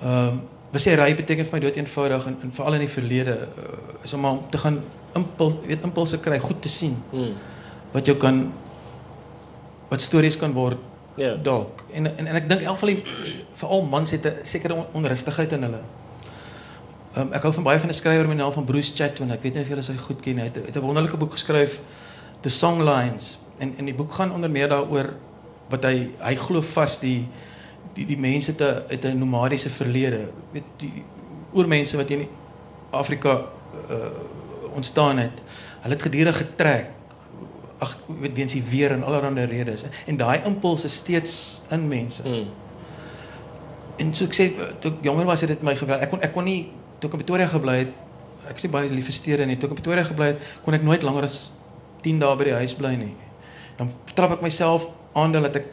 ehm 0.00 0.28
um, 0.28 0.40
Wat 0.70 0.82
sê 0.84 0.94
ry 0.94 1.10
beteken 1.18 1.46
vir 1.48 1.56
my 1.56 1.60
dood 1.64 1.78
eenvoudig 1.80 2.26
en, 2.30 2.36
en 2.46 2.50
veral 2.54 2.76
in 2.78 2.84
die 2.84 2.92
verlede 2.92 3.36
uh, 3.58 3.78
is 4.06 4.12
om 4.14 4.26
te 4.50 4.58
gaan 4.62 4.78
impuls 5.18 5.56
weet 5.66 5.86
impulse 5.86 6.20
kry, 6.22 6.38
goed 6.38 6.60
te 6.62 6.70
sien. 6.70 6.94
Hmm. 7.10 7.32
Wat 7.90 8.06
jou 8.06 8.14
kan 8.22 8.44
wat 9.90 10.04
stories 10.04 10.38
kan 10.38 10.54
word. 10.54 10.78
Ja. 11.16 11.24
Yeah. 11.24 11.40
Dalk. 11.42 11.82
En, 11.90 12.06
en 12.06 12.26
en 12.30 12.38
ek 12.38 12.46
dink 12.52 12.62
elk 12.62 12.78
van 12.78 12.92
die 12.92 13.02
veral 13.58 13.82
mans 13.90 14.14
het 14.14 14.26
'n 14.26 14.46
sekere 14.46 14.86
onrustigheid 14.94 15.56
in 15.58 15.66
hulle. 15.66 15.82
Um, 17.18 17.32
ek 17.34 17.42
hou 17.42 17.52
van 17.52 17.66
baie 17.66 17.80
van 17.82 17.90
'n 17.90 17.98
skrywer 17.98 18.28
met 18.28 18.38
die 18.38 18.44
naam 18.44 18.54
van 18.54 18.64
Bruce 18.64 18.94
Chatwin. 18.94 19.34
Ek 19.34 19.42
weet 19.42 19.54
nie 19.54 19.62
of 19.62 19.68
julle 19.68 19.82
sy 19.82 19.96
goed 19.98 20.22
ken 20.22 20.38
nie. 20.38 20.46
Hy 20.46 20.50
het 20.54 20.76
'n 20.76 20.86
wonderlike 20.86 21.16
boek 21.16 21.34
geskryf, 21.34 21.80
The 22.40 22.48
Songlines. 22.48 23.38
En 23.58 23.74
en 23.76 23.84
die 23.84 23.94
boek 23.94 24.12
gaan 24.12 24.32
onder 24.32 24.50
meer 24.50 24.68
daaroor 24.68 25.14
wat 25.70 25.84
hy 25.84 26.10
hy 26.18 26.34
glo 26.34 26.62
vas 26.62 26.98
die 27.00 27.28
die 27.94 28.06
die 28.06 28.18
mense 28.18 28.52
'n 28.52 28.82
het 28.88 29.04
'n 29.04 29.18
nomadiese 29.18 29.70
verlede. 29.70 30.28
Weet 30.52 30.64
die 30.76 31.02
oormense 31.52 31.96
wat 31.96 32.10
in 32.10 32.28
Afrika 32.90 33.42
uh 33.90 34.38
ontstaan 34.74 35.18
het. 35.18 35.42
Hulle 35.80 35.94
het 35.94 36.02
gedurig 36.02 36.36
getrek. 36.36 36.86
Ag 37.78 37.98
weet 38.06 38.34
weens 38.34 38.52
die 38.52 38.62
weer 38.62 38.90
en 38.90 39.02
allerlei 39.02 39.46
redes. 39.46 39.84
En 40.06 40.16
daai 40.16 40.40
impuls 40.44 40.84
is 40.84 40.94
steeds 40.94 41.60
in 41.68 41.88
mense. 41.88 42.22
Mm. 42.28 42.46
En 43.96 44.14
so 44.14 44.24
ek 44.24 44.34
sê 44.34 44.52
toe 44.78 44.92
ek 44.92 45.04
jonger 45.04 45.24
was 45.24 45.40
het 45.40 45.48
dit 45.48 45.62
my 45.62 45.74
geweld. 45.76 46.00
Ek 46.00 46.10
kon 46.10 46.22
ek 46.24 46.32
kon 46.32 46.44
nie 46.44 46.72
toe 46.98 47.10
ek 47.10 47.18
in 47.18 47.24
Pretoria 47.24 47.48
gebly 47.48 47.76
het. 47.78 47.92
Ek 48.48 48.60
sê 48.60 48.70
baie 48.70 48.88
lief 48.88 49.04
vir 49.10 49.16
stede 49.16 49.46
nie. 49.46 49.56
Toe 49.56 49.68
ek 49.68 49.76
in 49.76 49.82
Pretoria 49.82 50.04
gebly 50.04 50.26
het, 50.32 50.46
kon 50.64 50.76
ek 50.76 50.86
nooit 50.86 51.02
langer 51.02 51.28
as 51.28 51.50
10 52.04 52.18
dae 52.22 52.36
by 52.36 52.44
die 52.44 52.56
huis 52.62 52.74
bly 52.74 52.94
nie. 52.96 53.12
Dan 53.78 53.92
trap 54.14 54.36
ek 54.36 54.42
myself 54.44 54.86
aan 55.16 55.32
dat 55.32 55.56
ek 55.56 55.68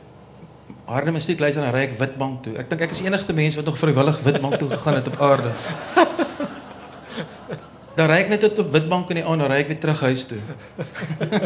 harde 0.88 1.12
musiek 1.12 1.40
luister 1.40 1.64
en 1.64 1.74
ry 1.76 1.84
ek 1.88 1.98
Witbank 2.00 2.44
toe. 2.46 2.56
Ek 2.60 2.70
dink 2.70 2.86
ek 2.86 2.94
is 2.96 3.02
die 3.04 3.10
enigste 3.10 3.36
mens 3.36 3.58
wat 3.60 3.68
nog 3.68 3.80
vrywillig 3.80 4.22
Witbank 4.24 4.60
toe 4.60 4.70
gegaan 4.72 5.00
het 5.00 5.10
op 5.12 5.22
aarde. 5.22 5.52
Dan 7.98 8.12
ry 8.12 8.20
ek 8.22 8.30
net 8.30 8.44
tot 8.46 8.60
op 8.62 8.72
Witbank 8.76 9.10
in 9.12 9.20
die 9.20 9.26
aand 9.26 9.44
en 9.44 9.52
ry 9.52 9.58
ek 9.64 9.72
weer 9.72 9.80
terug 9.82 10.04
huis 10.06 10.24
toe. 10.30 10.40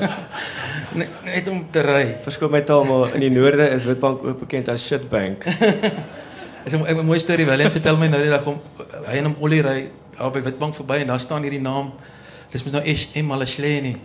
net, 0.99 1.09
net 1.25 1.47
om 1.49 1.63
te 1.71 1.83
ry. 1.85 2.03
Verskoon 2.25 2.51
my 2.53 2.61
taal 2.67 2.83
maar 2.85 3.15
in 3.15 3.25
die 3.25 3.31
noorde 3.33 3.69
is 3.71 3.87
Witbank 3.87 4.25
ook 4.27 4.43
bekend 4.43 4.69
as 4.69 4.85
Shitbank. 4.85 5.47
Ek 6.61 6.75
het 6.75 6.93
'n 6.93 7.05
mooi 7.05 7.17
storie 7.17 7.45
wel 7.45 7.57
net 7.57 7.73
vertel 7.73 7.97
my 7.97 8.07
nou 8.07 8.21
die 8.21 8.29
dag 8.29 8.45
om 8.45 8.59
hy 9.07 9.17
en 9.17 9.31
hom 9.31 9.35
Ollie 9.41 9.63
ry 9.65 9.89
daar 10.13 10.29
by 10.29 10.43
Witbank 10.45 10.75
verby 10.77 10.99
en 11.01 11.07
daar 11.07 11.19
staan 11.19 11.41
hierdie 11.41 11.61
naam. 11.61 11.93
Dis 12.51 12.63
mos 12.63 12.75
nou 12.75 12.83
Esh 12.85 13.07
Malashleni. 13.15 13.95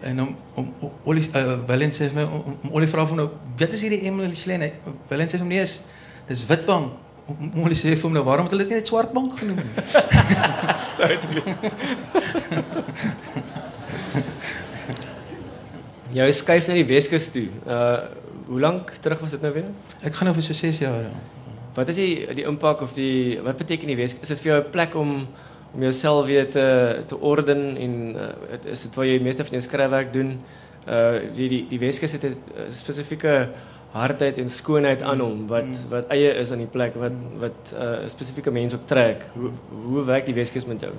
En 0.00 0.20
om 0.20 0.36
om 0.54 0.74
Olie 1.04 1.30
uh, 1.34 1.58
Willem 1.66 1.90
sê 1.90 2.06
vir 2.12 2.20
my 2.20 2.24
om, 2.30 2.56
om 2.62 2.70
Olie 2.78 2.88
vra 2.90 3.06
van 3.06 3.16
nou 3.22 3.28
wat 3.58 3.72
is 3.74 3.82
hierdie 3.82 4.04
Emily 4.06 4.34
Slen? 4.34 4.62
Willem 5.10 5.28
sê 5.28 5.36
vir 5.40 5.48
my 5.48 5.54
nee 5.56 5.64
is 5.66 5.82
dis 6.28 6.46
Witbank. 6.46 6.92
Om 7.28 7.64
Olie 7.64 7.76
sê 7.76 7.92
vir 7.92 8.06
hom 8.06 8.14
nou 8.16 8.24
waarom 8.24 8.46
het 8.46 8.54
hulle 8.54 8.66
dit 8.68 8.76
net 8.78 8.86
Swartbank 8.88 9.38
genoem? 9.40 9.58
Duidelik. 10.98 11.48
Jy 16.18 16.30
skuif 16.32 16.68
na 16.70 16.74
die 16.78 16.88
Weskus 16.88 17.28
toe. 17.34 17.48
Uh 17.66 18.26
hoe 18.48 18.60
lank 18.60 18.94
terug 19.04 19.20
was 19.20 19.34
dit 19.34 19.42
nou 19.44 19.52
weer? 19.52 19.66
Ek 20.00 20.14
gaan 20.16 20.30
nou 20.30 20.32
vir 20.38 20.44
so 20.46 20.56
6 20.56 20.78
jaar. 20.80 21.02
Ja. 21.04 21.10
Wat 21.76 21.90
is 21.92 21.98
die 22.00 22.24
die 22.38 22.46
impak 22.48 22.80
of 22.80 22.94
die 22.96 23.36
wat 23.44 23.60
beteken 23.60 23.90
die 23.92 23.98
Weskus? 23.98 24.24
Is 24.24 24.32
dit 24.32 24.40
vir 24.46 24.52
jou 24.52 24.60
'n 24.62 24.70
plek 24.72 24.94
om 24.96 25.28
om 25.74 25.82
jouself 25.82 26.26
weer 26.26 26.50
te 26.50 27.02
te 27.06 27.18
orden 27.18 27.76
en 27.76 28.16
uh, 28.16 28.72
is 28.72 28.82
dit 28.82 28.94
waar 28.94 29.06
jy 29.06 29.18
meeste 29.22 29.44
van 29.44 29.58
jou 29.58 29.62
skryfwerk 29.62 30.12
doen. 30.12 30.38
Uh 30.88 31.18
die 31.34 31.48
die 31.48 31.64
die 31.68 31.78
Weskus 31.78 32.12
het 32.12 32.24
'n 32.24 32.36
spesifieke 32.70 33.48
hardheid 33.92 34.38
en 34.38 34.50
skoonheid 34.50 35.02
aan 35.02 35.20
hom 35.20 35.46
wat 35.46 35.64
mm. 35.64 35.88
wat 35.88 36.08
eie 36.12 36.32
is 36.40 36.52
aan 36.52 36.64
die 36.64 36.72
plek 36.72 36.94
wat 36.94 37.12
wat 37.40 37.72
'n 37.72 37.82
uh, 37.82 38.08
spesifieke 38.08 38.50
mens 38.50 38.74
op 38.74 38.86
trek. 38.86 39.26
Hoe 39.34 39.50
hoe 39.84 40.04
werk 40.04 40.26
die 40.26 40.34
Weskus 40.34 40.66
met 40.66 40.80
jou? 40.80 40.92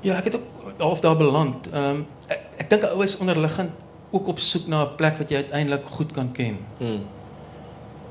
Ja, 0.00 0.16
ek 0.16 0.24
het 0.24 0.34
ook 0.34 0.78
half 0.78 1.00
daar 1.00 1.16
beland. 1.16 1.68
Ehm 1.72 1.84
um, 1.84 2.06
ek, 2.26 2.40
ek 2.56 2.70
dink 2.70 2.84
ouers 2.84 3.16
onderliggend 3.16 3.70
ook 4.10 4.26
op 4.26 4.38
soek 4.38 4.66
na 4.66 4.84
'n 4.84 4.94
plek 4.96 5.16
wat 5.16 5.28
jy 5.30 5.36
uiteindelik 5.36 5.84
goed 5.84 6.12
kan 6.12 6.32
ken. 6.32 6.58
Mm 6.78 7.02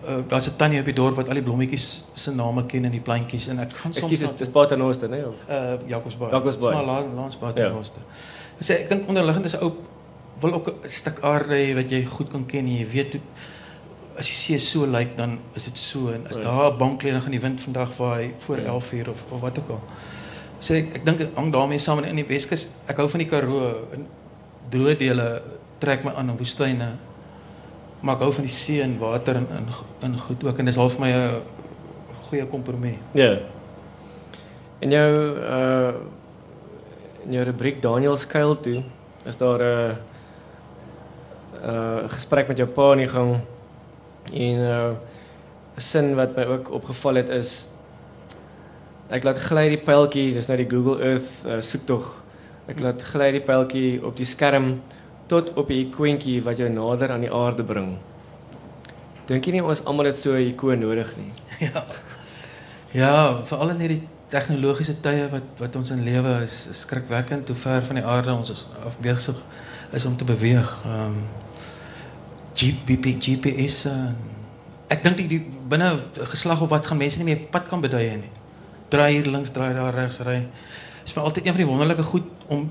uh, 0.08 0.18
daar's 0.28 0.48
'n 0.48 0.56
tannie 0.56 0.80
op 0.80 0.86
die 0.86 0.94
dorp 0.94 1.16
wat 1.16 1.28
al 1.28 1.34
die 1.34 1.44
blommetjies 1.44 2.06
se 2.14 2.32
name 2.32 2.66
ken 2.66 2.86
en 2.86 2.92
die 2.92 3.02
plantjies 3.02 3.48
en 3.48 3.60
ek 3.60 3.74
gaan 3.74 3.94
soms 3.94 4.12
Ekskuus, 4.12 4.38
dis 4.38 4.50
Paternoster, 4.50 5.10
né? 5.10 5.26
Of 5.28 5.36
uh 5.50 5.88
Jacobsbaai. 5.88 6.32
Jacobsbaai. 6.32 6.74
Maar 6.76 6.84
laat 6.86 7.06
langs 7.16 7.36
Paternoster. 7.36 8.02
Ja. 8.02 8.66
Sê 8.66 8.82
ek 8.82 8.90
dink 8.90 9.08
onderliggend 9.08 9.46
is 9.46 9.56
'n 9.56 9.64
ou 9.64 9.72
wil 10.42 10.54
ook 10.54 10.68
'n 10.68 10.90
stuk 10.90 11.20
aarde 11.22 11.56
hê 11.56 11.76
wat 11.76 11.90
jy 11.90 12.06
goed 12.06 12.30
kan 12.30 12.46
ken 12.46 12.66
en 12.66 12.78
jy 12.78 12.88
weet 12.88 13.14
hoe 13.14 13.22
as 14.18 14.28
jy 14.28 14.34
see 14.34 14.60
so 14.60 14.86
lyk 14.86 14.94
like, 14.94 15.16
dan 15.18 15.40
is 15.56 15.66
dit 15.66 15.78
so 15.78 16.10
en 16.12 16.28
as 16.30 16.38
daar 16.38 16.72
'n 16.72 16.78
banklening 16.78 17.26
in 17.26 17.32
die 17.32 17.40
wind 17.40 17.62
vandag 17.62 17.98
waar 17.98 18.18
hy 18.18 18.34
voor 18.40 18.58
11 18.58 18.92
ja. 18.92 18.98
uur 18.98 19.10
of 19.10 19.26
of 19.32 19.40
wat 19.40 19.60
ook 19.60 19.70
al. 19.70 19.82
Sê 20.60 20.76
ek 20.76 20.96
ek 20.96 21.06
dink 21.06 21.36
hang 21.36 21.52
daarmee 21.54 21.80
saam 21.80 22.04
in 22.04 22.16
die 22.16 22.26
Weskus. 22.26 22.68
Ek 22.88 22.98
hou 22.98 23.10
van 23.10 23.20
die 23.20 23.28
Karoo 23.28 23.88
in 23.94 24.08
droë 24.70 24.98
dele 24.98 25.42
trek 25.80 26.04
my 26.04 26.12
aan 26.12 26.30
in 26.30 26.38
woestyne 26.38 26.98
maar 28.02 28.16
ek 28.18 28.26
hou 28.26 28.32
van 28.34 28.48
die 28.48 28.54
see 28.54 28.82
en 28.82 28.98
water 29.00 29.36
en 29.36 29.48
in 29.58 29.68
in 30.08 30.18
goed 30.20 30.44
ook 30.44 30.60
en 30.60 30.66
dis 30.66 30.80
half 30.82 31.00
my 31.00 31.12
'n 31.12 31.42
goeie 32.30 32.46
kompromie. 32.46 32.98
Ja. 33.14 33.38
En 34.80 34.92
jou 34.92 35.12
uh 35.38 35.94
in 37.26 37.34
jou 37.34 37.44
rubriek 37.46 37.82
Daniel 37.82 38.18
skuil 38.18 38.60
toe 38.60 38.84
is 39.26 39.38
daar 39.38 39.62
'n 39.62 39.98
uh 41.64 42.10
gesprek 42.10 42.48
met 42.48 42.58
jou 42.58 42.70
pa 42.70 42.92
in 42.92 42.98
die 42.98 43.08
gang 43.08 43.40
en 44.34 44.58
uh 44.60 44.90
'n 45.78 45.82
sin 45.82 46.16
wat 46.16 46.36
my 46.36 46.46
ook 46.46 46.72
opgeval 46.72 47.16
het 47.16 47.30
is 47.30 47.68
ek 49.12 49.24
laat 49.24 49.40
gly 49.44 49.68
die 49.70 49.82
pyltjie, 49.84 50.34
dis 50.34 50.48
nou 50.48 50.58
die 50.58 50.70
Google 50.72 51.04
Earth 51.04 51.46
uh, 51.46 51.60
soektog. 51.60 52.24
Ek 52.72 52.80
laat 52.80 53.02
gly 53.04 53.32
die 53.36 53.44
pyltjie 53.44 54.00
op 54.08 54.16
die 54.16 54.26
skerm 54.26 54.78
tot 55.32 55.54
op 55.56 55.70
'n 55.70 55.84
ikoontjie 55.88 56.44
wat 56.44 56.58
jou 56.58 56.70
nader 56.70 57.12
aan 57.12 57.24
die 57.24 57.34
aarde 57.34 57.64
bring. 57.64 57.98
Dink 59.26 59.46
jy 59.46 59.52
nie 59.52 59.64
ons 59.64 59.84
almal 59.86 60.06
het 60.06 60.18
so 60.18 60.34
'n 60.34 60.48
ikoon 60.52 60.80
nodig 60.80 61.16
nie? 61.18 61.32
Ja. 61.68 61.86
Ja, 62.92 63.44
veral 63.44 63.70
in 63.70 63.80
hierdie 63.80 64.08
tegnologiese 64.28 65.00
tye 65.00 65.30
wat 65.32 65.48
wat 65.58 65.76
ons 65.76 65.92
in 65.92 66.04
lewe 66.04 66.44
is, 66.44 66.68
is 66.68 66.82
skrikwekkend 66.82 67.48
hoe 67.48 67.56
ver 67.56 67.86
van 67.86 67.96
die 67.96 68.04
aarde 68.04 68.34
ons 68.34 68.50
is 68.50 68.68
afbeweeg 68.86 69.30
is 69.92 70.06
om 70.06 70.18
te 70.18 70.24
beweeg. 70.24 70.70
Ehm 70.86 71.06
um, 71.06 71.24
GPP 72.54 73.16
GPS 73.20 73.86
uh, 73.86 74.12
ek 74.88 75.04
dink 75.04 75.18
die, 75.18 75.28
die 75.28 75.46
binne 75.68 76.04
geslag 76.34 76.62
of 76.62 76.70
wat 76.70 76.86
gaan 76.86 76.98
mense 76.98 77.18
nie 77.18 77.26
meer 77.26 77.48
pad 77.52 77.68
kan 77.68 77.82
beduie 77.82 78.18
nie. 78.18 78.32
draai 78.92 79.14
hier 79.14 79.28
links, 79.32 79.52
draai 79.56 79.74
daar 79.74 79.96
regs 79.96 80.20
ry. 80.20 80.40
Dit 81.00 81.08
is 81.08 81.14
vir 81.16 81.24
altyd 81.24 81.46
een 81.46 81.56
van 81.56 81.62
die 81.64 81.70
wonderlike 81.70 82.04
goed 82.04 82.28
om 82.52 82.66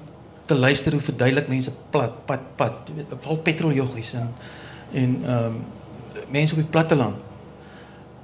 te 0.50 0.58
luister 0.58 0.94
hoe 0.96 1.02
verduidelik 1.04 1.48
mense 1.50 1.72
plat, 1.94 2.14
pad, 2.26 2.46
pad. 2.58 2.86
Jy 2.90 3.00
weet, 3.00 3.18
val 3.26 3.42
petroljoggies 3.46 4.14
en 4.18 4.32
en 4.90 5.18
ehm 5.24 5.44
um, 5.50 5.60
mense 6.30 6.54
op 6.54 6.58
die 6.58 6.70
platteland. 6.70 7.36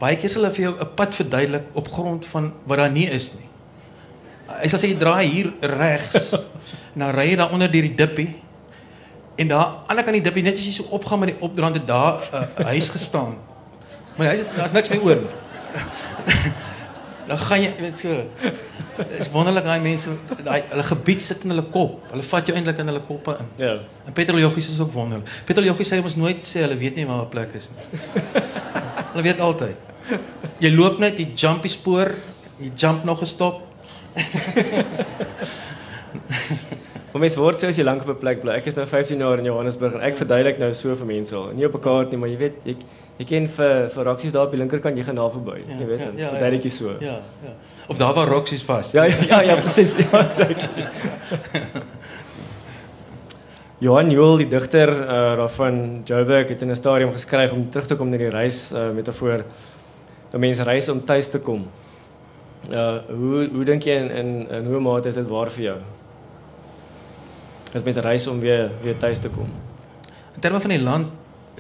Baie 0.00 0.18
keer 0.18 0.30
sal 0.30 0.42
hulle 0.42 0.54
vir 0.54 0.64
jou 0.64 0.72
'n 0.74 0.94
pad 0.98 1.14
verduidelik 1.14 1.66
op 1.72 1.90
grond 1.90 2.26
van 2.26 2.52
wat 2.66 2.78
daar 2.78 2.90
nie 2.90 3.06
is 3.10 3.32
nie. 3.34 3.46
Hy 4.46 4.68
sal 4.68 4.78
sê 4.78 4.90
jy 4.90 4.98
draai 4.98 5.26
hier 5.26 5.52
regs 5.60 6.32
en 6.94 6.98
dan 7.02 7.14
ry 7.14 7.30
jy 7.30 7.36
daar 7.36 7.52
onder 7.54 7.70
deur 7.70 7.86
die 7.86 7.94
dippie 7.94 8.30
en 9.36 9.48
daar 9.48 9.66
aan 9.66 9.74
die 9.74 9.90
ander 9.90 10.04
kant 10.04 10.18
die 10.18 10.26
dippie 10.28 10.42
net 10.42 10.58
as 10.58 10.66
jy 10.66 10.72
so 10.72 10.86
opgaan 10.90 11.20
met 11.22 11.34
die 11.34 11.40
opdraand 11.42 11.74
het 11.74 11.86
daar 11.86 12.22
'n 12.22 12.62
uh, 12.62 12.66
huis 12.66 12.88
gestaan. 12.88 13.36
Maar 14.16 14.26
hy 14.26 14.36
daar's 14.56 14.72
niks 14.72 14.88
meer 14.88 15.02
oor 15.02 15.20
nie. 15.22 15.34
dan 17.26 17.38
gaan 17.38 17.62
jy 17.62 17.72
weet 17.80 17.98
so. 17.98 18.08
Dit 18.96 19.18
is 19.18 19.30
wonderlik 19.30 19.64
daai 19.66 19.80
mense 19.84 20.10
daai 20.44 20.62
hulle 20.70 20.84
gebied 20.90 21.22
sit 21.22 21.44
in 21.44 21.50
hulle 21.54 21.66
kop. 21.74 21.92
Hulle 22.12 22.24
vat 22.30 22.46
jou 22.46 22.56
eintlik 22.56 22.78
in 22.82 22.88
hulle 22.92 23.02
koppe 23.08 23.32
in. 23.40 23.46
Ja. 23.62 23.74
En 24.06 24.12
petroljoggies 24.16 24.68
is 24.70 24.80
ook 24.80 24.92
wonderlik. 24.94 25.28
Petroljoggies 25.48 25.88
sê 25.92 25.94
ons 26.02 26.18
nooit 26.20 26.40
sê 26.46 26.58
hulle 26.64 26.78
weet 26.78 26.96
nie 26.96 27.06
waar 27.08 27.22
'n 27.26 27.30
plek 27.34 27.50
is 27.54 27.66
nie. 27.74 27.82
hulle 29.12 29.26
weet 29.26 29.40
altyd. 29.40 29.76
Jy 30.62 30.70
loop 30.74 30.98
net 31.02 31.16
die 31.16 31.32
jumpy 31.34 31.68
spoor, 31.68 32.14
jy 32.58 32.70
jump 32.76 33.04
nog 33.04 33.18
gestop. 33.24 33.62
Maar 37.16 37.24
mens 37.24 37.36
word 37.40 37.56
so 37.56 37.70
as 37.72 37.78
jy 37.80 37.84
lank 37.86 38.02
op 38.04 38.10
'n 38.12 38.20
plek 38.20 38.42
bly. 38.42 38.52
Ek 38.60 38.66
is 38.68 38.74
nou 38.76 38.84
15 38.84 39.18
jaar 39.18 39.38
in 39.38 39.46
Johannesburg 39.48 39.94
en 39.94 40.02
ek 40.04 40.18
verduidelik 40.20 40.58
nou 40.58 40.74
so 40.74 40.94
vir 40.94 41.06
mense 41.06 41.34
al. 41.34 41.48
Nie 41.56 41.64
op 41.64 41.74
'n 41.74 41.80
kaart 41.80 42.10
nie, 42.10 42.18
maar 42.20 42.28
jy 42.28 42.36
weet, 42.36 42.56
jy 42.64 42.76
jy 43.18 43.24
ken 43.24 43.48
vir 43.48 43.88
vir 43.94 44.04
Roxies 44.04 44.32
daar 44.32 44.46
op 44.46 44.54
die 44.54 44.60
linkerkant, 44.60 44.96
jy 44.96 45.04
gaan 45.06 45.16
daar 45.16 45.30
verby. 45.32 45.60
Ja, 45.62 45.78
jy 45.80 45.86
weet, 45.86 46.00
ja, 46.00 46.10
ja, 46.16 46.30
verduidelik 46.34 46.64
jy 46.68 46.72
ja. 46.72 46.76
so. 46.76 46.96
Ja, 47.00 47.20
ja. 47.44 47.52
Of 47.88 47.96
daar 47.98 48.14
waar 48.14 48.28
Roxies 48.28 48.64
vas. 48.66 48.90
Ja, 48.92 49.04
ja, 49.04 49.16
ja, 49.28 49.40
ja 49.42 49.60
presies. 49.60 49.92
Ja, 50.04 50.20
exactly. 50.24 50.86
Johan 53.78 54.10
Joel, 54.10 54.38
die 54.40 54.48
digter 54.48 54.88
uh, 54.88 55.34
daarvan 55.36 56.00
Joburg, 56.08 56.48
het 56.48 56.62
in 56.62 56.70
'n 56.70 56.76
stadium 56.76 57.12
geskryf 57.12 57.52
om 57.52 57.70
terug 57.70 57.86
te 57.86 57.96
kom 57.96 58.08
na 58.08 58.16
die 58.16 58.30
reis 58.30 58.72
uh, 58.72 58.90
metafoor. 58.90 59.44
'n 60.32 60.40
Mens 60.40 60.60
reis 60.60 60.88
om 60.88 61.04
tuis 61.04 61.28
te 61.28 61.38
kom. 61.38 61.66
Uh 62.70 62.98
hoe 63.08 63.48
hoe 63.52 63.64
dink 63.64 63.82
jy 63.82 63.94
in 63.94 64.10
in 64.10 64.48
in 64.50 64.66
hoe 64.66 64.80
mate 64.80 65.08
is 65.08 65.14
dit 65.14 65.28
waar 65.28 65.50
vir 65.50 65.62
jou? 65.64 65.76
As 67.74 67.82
mens 67.82 67.96
reis 67.96 68.26
om 68.26 68.40
weer 68.40 68.70
weer 68.82 68.96
tuis 68.96 69.18
te 69.18 69.28
kom. 69.28 69.48
In 70.34 70.40
terme 70.40 70.60
van 70.60 70.70
die 70.70 70.82
land 70.82 71.06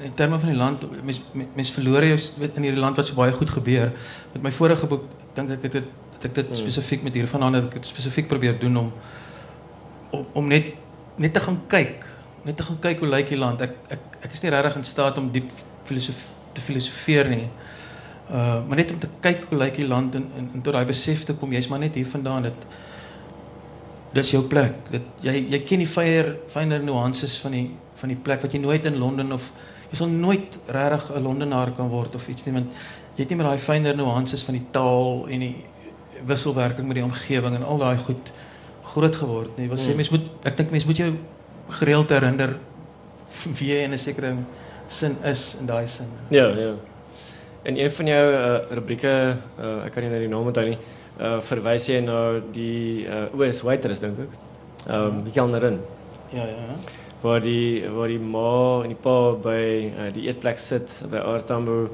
in 0.04 0.14
terme 0.14 0.38
van 0.40 0.48
die 0.48 0.56
land 0.58 0.82
mens 1.04 1.20
mens 1.54 1.70
verloor 1.72 2.04
jy 2.04 2.16
weet 2.38 2.56
in 2.56 2.66
hierdie 2.68 2.80
land 2.80 2.96
wat 2.96 3.06
so 3.06 3.14
baie 3.14 3.32
goed 3.32 3.50
gebeur. 3.50 3.92
Met 4.32 4.42
my 4.42 4.52
vorige 4.52 4.86
boek 4.86 5.04
dink 5.34 5.50
ek 5.50 5.62
het 5.62 5.72
dit 5.72 5.84
het 6.16 6.24
ek 6.24 6.34
dit 6.34 6.46
Hmm. 6.48 6.56
spesifiek 6.56 7.02
met 7.02 7.14
hiervandaan 7.14 7.54
het 7.54 7.64
ek 7.64 7.72
dit 7.72 7.86
spesifiek 7.86 8.28
probeer 8.28 8.58
doen 8.58 8.76
om 8.76 8.92
om, 10.10 10.26
om 10.32 10.46
net 10.48 10.74
net 11.16 11.32
te 11.32 11.40
gaan 11.40 11.60
kyk, 11.66 12.04
net 12.44 12.56
te 12.56 12.62
gaan 12.62 12.78
kyk 12.80 12.98
hoe 12.98 13.08
lyk 13.08 13.28
die 13.28 13.38
land. 13.38 13.60
Ek 13.60 13.74
ek 13.90 14.00
ek 14.22 14.32
is 14.32 14.42
nie 14.42 14.50
regtig 14.50 14.76
in 14.76 14.84
staat 14.84 15.18
om 15.18 15.30
diep 15.32 15.50
filosof 15.84 16.26
te 16.52 16.60
filosofeer 16.60 17.28
nie. 17.28 17.48
Uh 18.30 18.60
maar 18.68 18.76
net 18.76 18.90
om 18.90 18.98
te 18.98 19.08
kyk 19.20 19.46
hoe 19.48 19.58
lyk 19.58 19.76
die 19.76 19.86
land 19.86 20.14
en 20.14 20.28
en, 20.36 20.50
en 20.54 20.62
tot 20.62 20.72
daai 20.72 20.84
besef 20.84 21.24
te 21.24 21.34
kom, 21.34 21.52
jy's 21.52 21.68
maar 21.68 21.78
net 21.78 21.94
hier 21.94 22.06
vandaan 22.06 22.42
dit 22.42 22.66
dis 24.12 24.30
jou 24.30 24.42
plek. 24.44 24.74
Dit 24.90 25.02
jy 25.22 25.46
jy 25.50 25.62
ken 25.68 25.78
die 25.78 25.86
fyer 25.90 26.36
fynere 26.52 26.82
nuances 26.84 27.38
van 27.40 27.52
die 27.52 27.70
van 27.96 28.12
die 28.12 28.16
plek 28.20 28.42
wat 28.42 28.52
jy 28.52 28.60
nooit 28.60 28.86
in 28.86 28.98
Londen 29.00 29.32
of 29.32 29.52
jy 29.90 29.96
sal 29.96 30.08
nooit 30.08 30.58
regtig 30.68 31.10
'n 31.16 31.22
Londenaar 31.22 31.70
kan 31.76 31.88
word 31.88 32.14
of 32.14 32.28
iets 32.28 32.46
nie 32.46 32.52
want 32.54 32.66
jy 33.16 33.22
het 33.22 33.30
nie 33.30 33.36
met 33.36 33.46
daai 33.46 33.58
fynere 33.58 33.96
nuances 33.96 34.42
van 34.44 34.54
die 34.54 34.66
taal 34.70 35.26
en 35.30 35.40
die 35.40 35.64
wisselwerking 36.26 36.86
met 36.86 36.96
die 36.96 37.04
omgewing 37.04 37.54
en 37.54 37.62
al 37.64 37.78
daai 37.78 37.96
goed 37.98 38.30
groot 38.82 39.16
geword 39.16 39.58
nie. 39.58 39.68
Wat 39.68 39.78
sê 39.78 39.86
Hmm. 39.88 39.96
mens 39.96 40.10
moet 40.10 40.22
ek 40.44 40.56
dink 40.56 40.70
mens 40.70 40.84
moet 40.86 40.96
jou 40.96 41.12
gereeld 41.68 42.10
herinner 42.10 42.56
wie 43.58 43.68
jy 43.72 43.84
in 43.84 43.92
'n 43.92 43.98
sekere 43.98 44.36
sin 44.88 45.16
is 45.24 45.56
in 45.60 45.66
daai 45.66 45.86
sin. 45.88 46.06
Ja, 46.30 46.48
ja. 46.48 46.74
In 47.64 47.76
een 47.76 47.90
van 47.90 48.06
jou 48.06 48.32
uh, 48.32 48.58
rubrieke, 48.70 49.36
uh, 49.58 49.84
ek 49.84 49.92
kan 49.92 50.02
nie 50.02 50.10
nou 50.10 50.20
die 50.20 50.28
naam 50.28 50.46
onthou 50.46 50.64
nie, 50.64 50.78
uh, 51.20 51.40
verwys 51.40 51.86
jy 51.88 52.00
na 52.00 52.40
die 52.52 53.06
uh, 53.08 53.26
OS 53.40 53.62
Waitress 53.62 54.00
dink 54.00 54.18
ek. 54.18 54.28
Ehm 54.88 55.04
um, 55.06 55.24
die 55.24 55.32
kelnerin 55.32 55.80
Ja, 56.32 56.42
ja, 56.44 56.46
ja. 56.46 56.76
Waar 57.22 57.40
die 57.40 57.88
waar 57.88 58.08
die 58.08 58.18
ma 58.20 58.82
en 58.84 58.88
die 58.92 59.00
pa 59.02 59.32
by 59.42 59.62
uh, 59.98 60.10
die 60.14 60.26
eetplek 60.28 60.58
sit 60.58 60.92
by 61.10 61.16
Artambo 61.18 61.88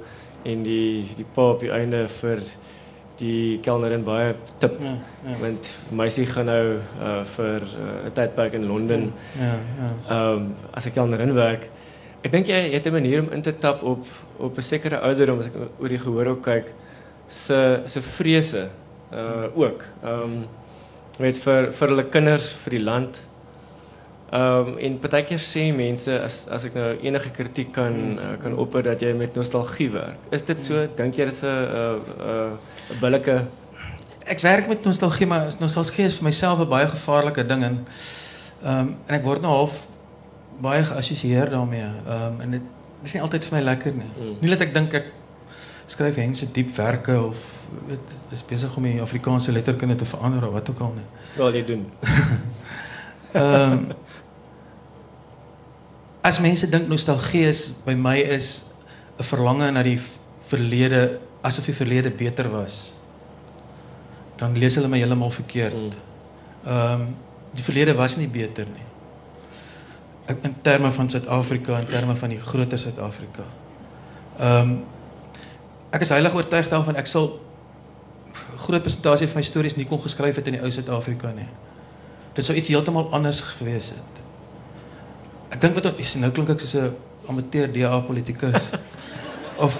en 0.44 0.62
die 0.62 1.08
die 1.16 1.26
pa 1.34 1.52
op 1.54 1.60
die 1.60 1.70
einde 1.70 2.08
vir 2.20 2.42
die 3.18 3.58
kelnerin 3.62 4.04
baie 4.04 4.34
tip 4.58 4.80
Ja, 4.82 4.96
ja. 5.26 5.36
want 5.40 5.68
meisie 5.90 6.26
gaan 6.26 6.46
nou 6.46 6.64
uh, 7.00 7.22
vir 7.36 7.60
'n 7.60 8.06
uh, 8.06 8.10
tydperk 8.14 8.52
in 8.54 8.66
Londen 8.66 9.12
Ja, 9.38 9.54
ja. 9.78 10.32
um, 10.32 10.54
as 10.74 10.86
'n 10.86 10.90
kelnerin 10.92 11.34
werk. 11.34 11.68
Ek 12.24 12.32
dink 12.32 12.46
jy 12.46 12.54
jy 12.70 12.74
het 12.74 12.86
'n 12.86 12.92
manier 12.92 13.20
om 13.20 13.32
in 13.32 13.42
te 13.42 13.52
tap 13.58 13.82
op 13.82 14.06
op 14.38 14.56
'n 14.56 14.62
sekere 14.62 15.00
ouderdom 15.00 15.38
as 15.38 15.46
ek 15.46 15.54
oor 15.80 15.88
die 15.88 15.98
gehoor 15.98 16.26
ook 16.26 16.42
kyk 16.42 16.72
se 17.28 17.82
se 17.86 18.00
vrese 18.00 18.68
uh 19.12 19.46
ook. 19.54 19.84
Ehm 20.04 20.22
um, 20.22 20.46
weet 21.18 21.36
vir 21.38 21.72
vir 21.72 21.88
hulle 21.88 22.04
kinders, 22.08 22.52
vir 22.64 22.70
die 22.70 22.84
land. 22.84 23.20
Ehm 24.32 24.68
um, 24.68 24.76
en 24.78 24.94
partykeer 24.98 25.40
sê 25.44 25.66
mense 25.76 26.12
as 26.24 26.46
as 26.48 26.64
ek 26.64 26.76
nou 26.78 26.86
enige 27.04 27.30
kritiek 27.36 27.72
kan 27.72 27.96
uh, 28.16 28.30
kan 28.40 28.54
opper 28.56 28.82
dat 28.86 29.02
jy 29.04 29.12
met 29.12 29.34
nostalgie 29.36 29.90
werk. 29.92 30.22
Is 30.32 30.46
dit 30.48 30.60
so? 30.60 30.86
Dink 30.96 31.18
jy 31.20 31.26
dis 31.28 31.42
'n 31.42 31.48
'n 31.48 32.56
'n 32.94 33.00
billike 33.00 33.42
Ek 34.24 34.40
werk 34.40 34.68
met 34.68 34.84
nostalgie, 34.84 35.26
maar 35.26 35.50
nostalgie 35.58 36.04
is 36.04 36.16
vir 36.16 36.24
myself 36.24 36.60
'n 36.60 36.68
baie 36.68 36.86
gevaarlike 36.88 37.46
ding 37.46 37.64
en 37.64 37.86
ehm 38.62 38.78
um, 38.78 38.96
en 39.06 39.14
ek 39.14 39.24
word 39.24 39.42
nou 39.42 39.52
half 39.52 39.86
baie 40.60 40.84
geassosieer 40.84 41.50
daarmee. 41.50 41.88
Ehm 42.06 42.22
um, 42.22 42.40
en 42.40 42.50
dit 42.50 42.62
is 43.02 43.12
nie 43.12 43.22
altyd 43.22 43.44
vir 43.44 43.58
my 43.58 43.62
lekker 43.64 43.92
nie. 43.92 44.10
Mm. 44.18 44.36
Nie 44.40 44.50
dat 44.50 44.60
ek 44.60 44.74
dink 44.74 44.94
ek 44.94 45.12
skryf 45.86 46.16
hense 46.16 46.46
diepwerke 46.52 47.20
of 47.20 47.66
weet 47.88 48.16
is 48.32 48.44
besig 48.48 48.76
om 48.76 48.82
die 48.82 49.00
Afrikaanse 49.02 49.52
letterkunde 49.52 49.94
te 49.94 50.04
verander 50.04 50.46
of 50.46 50.52
wat 50.52 50.70
ook 50.70 50.80
al 50.80 50.94
nie. 50.94 51.08
wat 51.36 51.54
jy 51.54 51.64
doen? 51.64 51.86
Ehm 53.32 53.72
um, 53.72 53.86
as 56.22 56.38
mense 56.38 56.66
dink 56.70 56.88
nostalgie 56.88 57.48
is 57.50 57.74
by 57.84 57.94
my 57.94 58.16
is 58.16 58.62
'n 59.18 59.24
verlange 59.24 59.70
na 59.70 59.82
die 59.82 60.00
verlede 60.46 61.18
asof 61.42 61.66
die 61.66 61.74
verlede 61.74 62.10
beter 62.10 62.48
was. 62.50 62.94
Dan 64.36 64.56
lees 64.58 64.74
hulle 64.74 64.88
my 64.88 64.98
heeltemal 64.98 65.30
verkeerd. 65.30 65.74
Mm. 65.74 65.90
Ehm 66.66 67.00
um, 67.00 67.16
die 67.52 67.62
verlede 67.62 67.94
was 67.94 68.16
nie 68.16 68.28
beter 68.28 68.64
nie. 68.64 68.86
In 70.42 70.54
terme 70.62 70.92
van 70.92 71.08
Suid-Afrika, 71.08 71.78
in 71.78 71.86
terme 71.86 72.16
van 72.16 72.28
die 72.28 72.38
groter 72.40 72.78
Suid-Afrika. 72.78 73.44
Ehm 74.38 74.70
um, 74.70 74.84
ek 75.90 76.00
is 76.00 76.08
heilig 76.08 76.34
oortuig 76.34 76.68
daarvan 76.68 76.96
ek 76.96 77.06
sal 77.06 77.40
groot 78.56 78.82
persentasie 78.82 79.28
van 79.28 79.36
my 79.36 79.44
stories 79.44 79.76
nie 79.76 79.84
kon 79.84 80.00
geskryf 80.00 80.38
het 80.40 80.46
in 80.46 80.56
die 80.56 80.62
ou 80.62 80.70
Suid-Afrika 80.70 81.32
nie. 81.36 81.48
Dit 82.32 82.44
sou 82.44 82.56
iets 82.56 82.68
heeltemal 82.68 83.10
anders 83.12 83.42
gewees 83.42 83.90
het. 83.90 84.22
Ek 85.52 85.60
dink 85.60 85.74
wat 85.76 85.98
is 86.00 86.14
nou 86.16 86.30
klink 86.32 86.48
ek 86.54 86.60
soos 86.64 86.74
'n 86.74 86.94
amateur 87.28 87.68
DA 87.70 87.98
politikus 88.00 88.70
of 89.66 89.74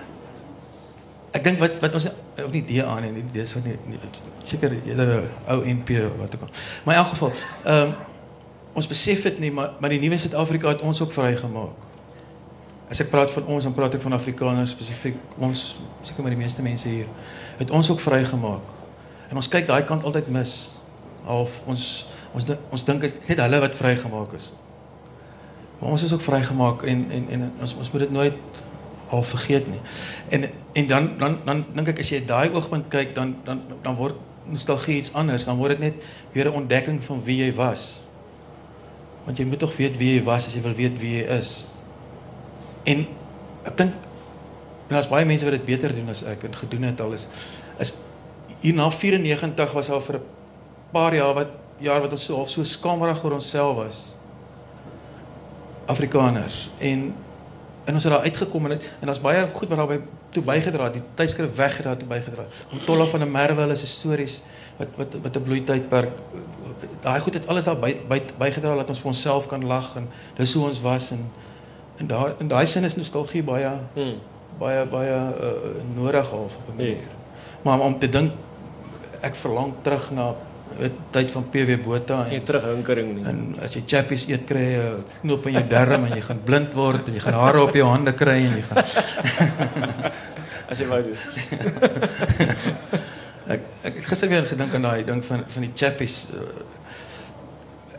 ek 1.36 1.44
dink 1.44 1.60
wat 1.60 1.76
wat 1.80 1.94
ons 1.94 2.08
of 2.08 2.50
nie 2.52 2.62
DA 2.64 2.94
nie, 3.04 3.10
nie 3.12 3.24
dis 3.32 3.54
nie, 3.64 3.76
nie 3.88 3.98
seker 4.42 4.72
eerder 4.84 5.28
ou 5.52 5.60
NP 5.64 6.00
wat 6.18 6.34
ook 6.36 6.46
al. 6.48 6.50
Maar 6.84 6.94
in 6.96 7.00
elk 7.02 7.12
geval, 7.14 7.32
ehm 7.64 7.92
um, 7.92 7.94
ons 8.72 8.86
besef 8.88 9.22
dit 9.28 9.38
nie, 9.38 9.50
maar 9.52 9.74
maar 9.80 9.92
die 9.92 10.00
nuwe 10.00 10.16
Suid-Afrika 10.18 10.68
het 10.72 10.80
ons 10.80 11.00
ook 11.04 11.12
vrygemaak. 11.12 11.76
As 12.90 13.00
ek 13.00 13.10
praat 13.12 13.30
van 13.32 13.44
ons, 13.46 13.64
dan 13.64 13.74
praat 13.76 13.94
ek 13.94 14.00
van 14.04 14.12
Afrikaners 14.16 14.72
spesifiek. 14.72 15.16
Ons 15.38 15.76
seker 16.02 16.24
maar 16.24 16.32
die 16.32 16.40
meeste 16.40 16.62
mense 16.64 16.88
hier 16.88 17.08
het 17.58 17.70
ons 17.70 17.90
ook 17.92 18.00
vrygemaak. 18.00 18.64
En 19.28 19.36
ons 19.36 19.48
kyk 19.48 19.66
daai 19.68 19.84
kant 19.84 20.04
altyd 20.04 20.28
mis. 20.32 20.74
Half 21.28 21.60
ons 21.68 22.06
ons 22.32 22.44
dink- 22.48 22.72
ons 22.72 22.84
dink 22.84 23.02
is 23.04 23.14
net 23.28 23.40
hulle 23.40 23.60
wat 23.60 23.76
vrygemaak 23.76 24.32
is. 24.40 24.52
Maar 25.82 25.90
ons 25.90 26.02
is 26.02 26.12
ook 26.12 26.20
vrygemaak 26.20 26.82
en 26.82 27.10
en 27.10 27.24
en 27.28 27.52
ons 27.60 27.74
ons 27.74 27.90
moet 27.90 28.00
dit 28.00 28.10
nooit 28.10 28.34
al 29.10 29.22
vergeet 29.22 29.66
nie. 29.66 29.80
En 30.28 30.50
en 30.72 30.86
dan 30.86 31.08
dan 31.18 31.38
dan 31.44 31.64
dink 31.74 31.88
ek 31.90 31.98
as 32.04 32.12
jy 32.14 32.20
daai 32.22 32.52
oogpunt 32.54 32.86
kyk 32.88 33.16
dan 33.16 33.34
dan 33.44 33.64
dan 33.82 33.98
word 33.98 34.14
nostalgie 34.46 35.00
iets 35.00 35.10
anders. 35.12 35.48
Dan 35.50 35.58
word 35.58 35.74
dit 35.74 35.82
net 35.90 36.06
weer 36.32 36.46
'n 36.46 36.54
ontdekking 36.62 37.02
van 37.02 37.24
wie 37.24 37.36
jy 37.42 37.50
was. 37.54 37.98
Want 39.24 39.38
jy 39.38 39.44
moet 39.44 39.58
tog 39.58 39.76
weet 39.76 39.98
wie 39.98 40.14
jy 40.14 40.22
was 40.22 40.46
as 40.46 40.54
jy 40.54 40.62
wil 40.62 40.74
weet 40.74 41.00
wie 41.00 41.16
jy 41.18 41.26
is. 41.38 41.66
En 42.84 43.06
ek 43.66 43.76
dink 43.76 43.92
daar's 44.86 45.08
baie 45.08 45.24
mense 45.24 45.44
wat 45.44 45.58
dit 45.58 45.64
beter 45.64 45.94
doen 45.94 46.08
as 46.08 46.22
ek 46.22 46.44
en 46.44 46.54
gedoen 46.54 46.82
het 46.82 47.00
al 47.00 47.12
is 47.12 47.26
is 47.80 47.94
hier 48.60 48.74
na 48.74 48.90
94 48.90 49.72
was 49.72 49.90
al 49.90 50.00
vir 50.00 50.16
'n 50.16 50.22
paar 50.92 51.14
jaar 51.14 51.34
wat 51.34 51.50
jaar 51.78 52.00
wat 52.00 52.12
ons 52.12 52.24
so 52.24 52.36
half 52.36 52.50
so 52.50 52.62
skamerig 52.62 53.24
oor 53.24 53.32
onsself 53.32 53.76
was. 53.76 54.11
Afrikaners 55.86 56.70
en 56.78 57.14
en 57.84 57.94
ons 57.94 58.04
het 58.04 58.12
daar 58.12 58.22
uitgekom 58.22 58.66
en 58.66 58.80
en 59.00 59.06
daar's 59.06 59.20
baie 59.20 59.48
goed 59.52 59.68
wat 59.68 59.78
daarbey 59.78 60.00
toe 60.30 60.42
bygedra 60.42 60.84
het. 60.84 60.92
Die 60.92 61.02
tydskrif 61.14 61.54
weggedra 61.56 61.96
toe 61.96 62.08
bygedra. 62.08 62.44
Om 62.72 62.84
Tolla 62.84 63.06
van 63.06 63.20
der 63.20 63.28
Merwe 63.28 63.60
hulle 63.60 63.76
se 63.76 63.86
stories 63.86 64.42
wat 64.76 64.88
wat 64.96 65.16
wat 65.22 65.36
'n 65.36 65.42
bloeitydperk 65.42 66.10
daai 67.02 67.20
goed 67.20 67.34
het 67.34 67.48
alles 67.48 67.64
daar 67.64 67.78
by, 67.78 67.96
by 68.08 68.20
bygedra 68.38 68.74
dat 68.74 68.88
ons 68.88 69.00
vir 69.02 69.10
onsself 69.12 69.46
kan 69.46 69.66
lag 69.66 69.96
en 69.96 70.08
dis 70.36 70.54
hoe 70.54 70.68
ons 70.68 70.80
was 70.80 71.10
en 71.10 71.26
en 71.96 72.06
daai 72.06 72.32
in 72.38 72.48
daai 72.48 72.66
sin 72.66 72.84
is 72.84 72.96
nostalgie 72.96 73.42
baie 73.42 73.70
hmm. 73.94 74.14
baie 74.58 74.86
baie 74.86 75.18
uh, 75.40 75.50
nodig 75.94 76.30
half 76.30 76.56
op 76.56 76.68
'n 76.72 76.76
manier. 76.76 76.90
Yes. 76.90 77.08
Maar 77.62 77.80
om 77.80 77.98
te 77.98 78.08
dink 78.08 78.32
ek 79.20 79.34
verlang 79.34 79.72
terug 79.82 80.10
na 80.10 80.34
die 80.78 80.90
tyd 81.14 81.28
van 81.34 81.44
PW 81.52 81.70
Botha 81.84 82.16
en 82.24 82.30
nie 82.30 82.44
terughinkering 82.46 83.08
nie. 83.16 83.24
En 83.28 83.38
as 83.62 83.72
jy 83.76 83.82
chappies 83.86 84.22
eet 84.28 84.44
kry 84.48 84.66
jy 84.72 84.86
knoop 85.22 85.46
in 85.46 85.54
jou 85.58 85.66
darm 85.70 86.02
en 86.08 86.14
jy 86.16 86.24
gaan 86.26 86.42
blind 86.46 86.72
word 86.78 87.02
en 87.08 87.14
jy 87.18 87.22
gaan 87.24 87.40
hare 87.40 87.60
op 87.62 87.74
jou 87.76 87.88
hande 87.88 88.12
kry 88.16 88.38
en 88.46 88.54
jy 88.58 88.64
gaan 88.70 88.86
as 90.72 90.78
jy 90.80 90.86
wou 90.88 91.02
doen. 91.06 91.18
ek 93.52 93.60
ek 93.82 93.94
het 93.98 94.06
gister 94.08 94.28
weer 94.30 94.46
gedink 94.48 94.72
aan 94.74 94.86
daai 94.88 95.02
ding 95.08 95.20
van 95.26 95.40
van 95.54 95.62
die 95.66 95.74
chappies 95.74 96.16
uh, 96.32 96.36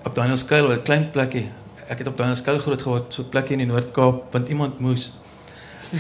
op 0.04 0.16
Daniel 0.16 0.38
Skuil, 0.38 0.72
'n 0.72 0.84
klein 0.84 1.12
plekkie. 1.12 1.52
Ek 1.88 1.98
het 1.98 2.08
op 2.08 2.18
Daniel 2.18 2.36
Skuil 2.36 2.60
groot 2.60 2.82
geword, 2.82 3.14
so 3.14 3.22
'n 3.24 3.30
plekkie 3.30 3.54
in 3.54 3.60
die 3.64 3.68
Noord-Kaap, 3.68 4.34
want 4.34 4.50
iemand 4.50 4.80
moes. 4.80 5.14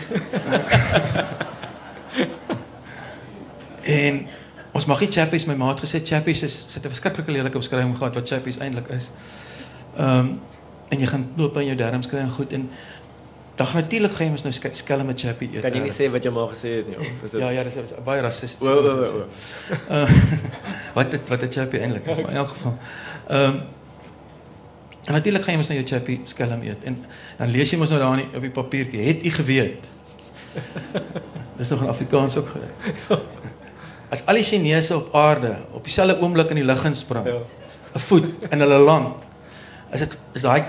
en 3.83 4.27
ons 4.73 4.85
mag 4.89 4.99
nie 4.99 5.11
chappies 5.11 5.45
my 5.49 5.55
maat 5.55 5.81
gesê 5.83 6.01
chappies 6.03 6.43
is 6.43 6.65
sit 6.67 6.85
'n 6.85 6.89
verskriklike 6.89 7.31
lelike 7.31 7.57
beskrywing 7.57 7.95
gehad 7.97 8.15
wat 8.15 8.27
chappies 8.27 8.57
eintlik 8.57 8.89
is. 8.89 9.11
Ehm 9.97 10.19
um, 10.19 10.41
en 10.89 10.99
jy 10.99 11.07
gaan 11.07 11.29
knoop 11.35 11.57
in 11.57 11.65
jou 11.65 11.75
darmes 11.75 12.07
kry 12.07 12.19
en 12.19 12.29
goed 12.29 12.53
en 12.53 12.69
dan 13.55 13.67
natuurlik 13.73 14.11
gaan 14.11 14.25
jy 14.25 14.31
mos 14.31 14.43
nou 14.43 14.73
skelm 14.73 15.05
met 15.05 15.21
chappie 15.21 15.49
eet. 15.53 15.61
Kan 15.61 15.73
jy 15.73 15.83
nie 15.83 15.93
sê 15.93 16.09
wat 16.11 16.23
jy 16.23 16.31
maar 16.31 16.49
gesê 16.49 16.69
het 16.79 16.87
nie 16.87 16.97
of 16.97 17.23
is 17.23 17.31
dit 17.31 17.41
Ja 17.41 17.49
ja, 17.49 17.63
dis 17.63 17.93
baie 18.05 18.21
rassisties. 18.21 18.67
O 18.67 18.73
o 18.73 19.03
o. 19.03 20.07
Wat 20.93 21.11
het, 21.11 21.29
wat 21.29 21.43
'n 21.43 21.51
chappie 21.51 21.79
eintlik 21.79 22.05
is, 22.05 22.17
maar 22.17 22.31
in 22.31 22.37
elk 22.37 22.47
geval. 22.47 22.77
Ehm 23.27 23.49
um, 23.49 23.61
En 25.03 25.13
natuurlik 25.13 25.43
gaan 25.43 25.53
jy 25.53 25.59
mos 25.59 25.67
nou 25.67 25.79
jou 25.79 25.87
chappie 25.87 26.21
skelm 26.23 26.61
eet 26.63 26.83
en 26.87 27.01
dan 27.37 27.49
lees 27.51 27.71
jy 27.73 27.77
mos 27.77 27.91
nou 27.91 27.99
daar 27.99 28.21
op 28.35 28.41
die 28.45 28.51
papiertjie, 28.55 29.01
het 29.07 29.25
u 29.25 29.29
geweet? 29.29 29.89
Dis 31.57 31.69
nog 31.69 31.81
in 31.81 31.87
Afrikaans 31.87 32.37
ook. 32.37 32.53
As 34.13 34.21
al 34.29 34.37
die 34.37 34.45
Chinese 34.45 34.93
op 34.95 35.15
aarde 35.17 35.55
op 35.73 35.83
dieselfde 35.87 36.19
oomblik 36.21 36.51
in 36.53 36.59
die 36.61 36.67
lug 36.67 36.83
insprong, 36.85 37.25
ja. 37.25 37.39
'n 37.93 37.99
voet 37.99 38.25
in 38.49 38.59
hulle 38.61 38.77
land, 38.77 39.25
is 39.93 39.99
dit 39.99 40.17
is 40.33 40.41
daai 40.41 40.63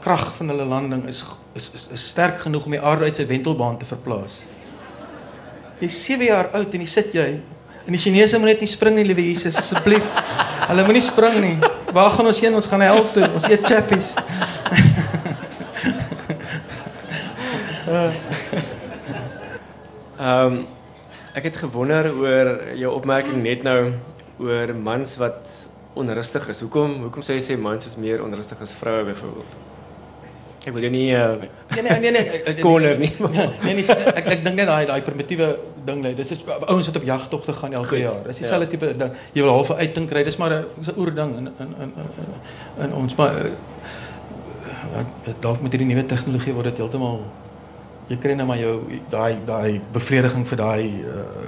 krag 0.00 0.34
van 0.36 0.48
hulle 0.48 0.64
landing 0.64 1.06
is, 1.08 1.24
is 1.54 1.70
is 1.74 1.86
is 1.92 2.08
sterk 2.08 2.38
genoeg 2.40 2.64
om 2.64 2.70
die 2.70 2.80
aarde 2.80 3.04
uit 3.04 3.16
sy 3.16 3.26
wentelbaan 3.26 3.78
te 3.78 3.86
verplaas. 3.86 4.44
Jy's 5.80 6.04
7 6.04 6.24
jaar 6.24 6.48
oud 6.52 6.74
en 6.74 6.80
jy 6.80 6.86
sit 6.86 7.12
jy 7.14 7.40
en 7.86 7.92
die 7.92 7.98
Chinese 7.98 8.38
moet 8.38 8.48
net 8.54 8.60
nie 8.60 8.70
spring 8.70 8.96
nie, 8.96 9.04
liewe 9.04 9.22
Jesus, 9.26 9.56
asseblief. 9.56 10.02
Hulle 10.68 10.84
moenie 10.84 11.02
spring 11.02 11.40
nie. 11.40 11.58
Waar 11.92 12.10
gaan 12.10 12.26
ons 12.26 12.40
heen? 12.40 12.54
Ons 12.54 12.66
gaan 12.66 12.80
help 12.80 13.12
toe. 13.12 13.28
Ons 13.34 13.44
eet 13.50 13.66
chappies. 13.66 14.14
Ehm 20.16 20.52
um, 20.56 20.75
ek 21.36 21.50
het 21.50 21.56
gewonder 21.60 22.08
oor 22.16 22.50
jou 22.80 22.94
opmerking 22.96 23.42
net 23.44 23.64
nou 23.66 23.92
oor 24.40 24.72
mans 24.74 25.16
wat 25.20 25.52
onrustig 25.96 26.48
is. 26.48 26.60
Hoekom 26.64 27.02
hoekom 27.06 27.24
sê 27.24 27.36
jy 27.36 27.44
sê 27.44 27.56
mans 27.60 27.86
is 27.88 27.96
meer 28.00 28.24
onrustig 28.24 28.60
as 28.64 28.72
vroue 28.76 29.04
byvoorbeeld? 29.10 29.52
Ek 30.66 30.74
wil 30.74 30.82
jou 30.88 30.90
nie 30.90 31.12
uh, 31.14 31.36
nee 31.76 31.82
nee 31.84 32.10
nee 32.10 32.24
nee 32.24 32.54
corner 32.64 32.96
nie. 32.98 33.12
Nee 33.62 33.76
nee 33.78 33.84
ek 33.84 34.32
ek 34.32 34.42
dink 34.48 34.56
net 34.58 34.66
daai 34.66 34.88
daai 34.88 35.02
primitiewe 35.06 35.52
ding 35.86 36.02
lê. 36.02 36.14
Dit 36.18 36.32
is 36.34 36.42
ouens 36.56 36.88
wat 36.90 37.00
op 37.00 37.06
jagtogte 37.12 37.54
gaan 37.60 37.76
elke 37.78 37.94
Goed, 37.94 38.02
jaar. 38.02 38.20
Dis 38.26 38.40
dieselfde 38.42 38.66
ja. 38.66 38.72
tipe 38.72 38.92
ding. 39.04 39.14
Jy 39.36 39.44
wil 39.46 39.54
half 39.60 39.70
'n 39.70 39.84
uiting 39.84 40.08
kry. 40.10 40.24
Dis 40.24 40.40
maar 40.40 40.52
'n 40.56 40.96
oer 40.96 41.14
ding 41.14 41.36
in 41.36 41.46
in 41.46 41.74
in 41.84 41.92
in, 42.00 42.32
in 42.84 42.94
ons 42.94 43.14
maar 43.14 43.34
uh, 43.44 45.04
dalk 45.40 45.60
met 45.60 45.72
hierdie 45.72 45.92
nuwe 45.92 46.06
tegnologie 46.06 46.56
word 46.56 46.72
dit 46.72 46.80
heeltemal 46.80 47.20
jy 48.08 48.18
kry 48.22 48.34
nou 48.38 48.46
maar 48.46 48.60
jou 48.60 48.74
daai 49.10 49.38
daai 49.46 49.80
bevrediging 49.92 50.46
vir 50.46 50.60
daai 50.60 50.82
uh, 51.02 51.46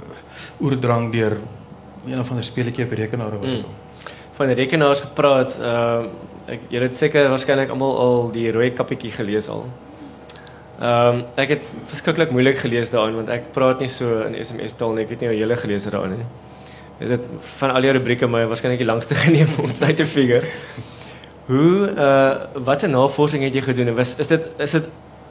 oerdrang 0.59 1.11
deur 1.13 1.37
een 2.05 2.19
of 2.19 2.29
ander 2.31 2.43
speletjie 2.43 2.85
op 2.85 2.95
die 2.95 3.03
rekenaar 3.03 3.33
of 3.35 3.39
wat 3.39 3.49
ook 3.49 3.63
al. 3.63 3.69
Mm. 3.69 4.13
Van 4.39 4.53
rekenaars 4.61 5.05
gepraat, 5.07 5.59
uh 5.59 6.27
ek 6.49 6.63
jy 6.73 6.79
het 6.81 6.95
seker 6.97 7.27
waarskynlik 7.29 7.69
almal 7.69 7.91
al 8.01 8.31
die 8.33 8.47
rooi 8.51 8.71
kappietjie 8.73 9.11
gelees 9.13 9.49
al. 9.53 9.67
Ehm 10.79 11.19
um, 11.19 11.23
ek 11.37 11.51
het 11.53 11.71
verskriklik 11.91 12.31
moeilik 12.31 12.57
gelees 12.57 12.89
daarin 12.89 13.19
want 13.19 13.29
ek 13.29 13.51
praat 13.53 13.83
nie 13.83 13.89
so 13.91 14.23
in 14.25 14.37
SMS 14.39 14.77
taal 14.79 14.95
nie. 14.95 15.03
Ek 15.03 15.11
weet 15.13 15.21
nie 15.21 15.29
hoe 15.29 15.35
jy 15.35 15.43
gele 15.43 15.57
gelees 15.63 15.85
het 15.85 15.93
daarin 15.93 16.17
nie. 16.17 16.29
Dit 17.11 17.27
van 17.59 17.75
al 17.75 17.85
die 17.85 17.91
rubrieke 17.99 18.27
my 18.27 18.45
waarskynlik 18.49 18.81
die 18.81 18.87
langste 18.87 19.15
geneem 19.23 19.51
om 19.59 19.69
dit 19.69 19.95
te 19.95 20.07
figure. 20.07 20.47
Hoe 21.51 21.91
uh 21.91 22.63
wat 22.65 22.83
'n 22.83 22.91
navorsing 22.95 23.43
het 23.43 23.53
jy 23.53 23.61
gedoen? 23.61 23.95
Was 23.95 24.15
is 24.15 24.27
dit 24.27 24.47
is 24.57 24.71
dit 24.71 24.89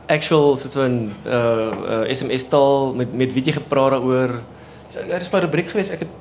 actual 0.09 0.57
so 0.57 0.83
'n 0.83 1.13
uh, 1.27 1.33
uh 1.33 2.15
SMS 2.15 2.49
taal 2.49 2.95
met 2.95 3.13
met 3.13 3.33
wie 3.33 3.45
jy 3.45 3.53
gepraat 3.53 3.91
daaroor? 3.91 4.41
Daar 5.09 5.21
is 5.21 5.31
maar 5.31 5.41
'n 5.41 5.45
rubriek 5.45 5.69
geweest. 5.69 5.93
Ek 5.93 5.99
het 5.99 6.13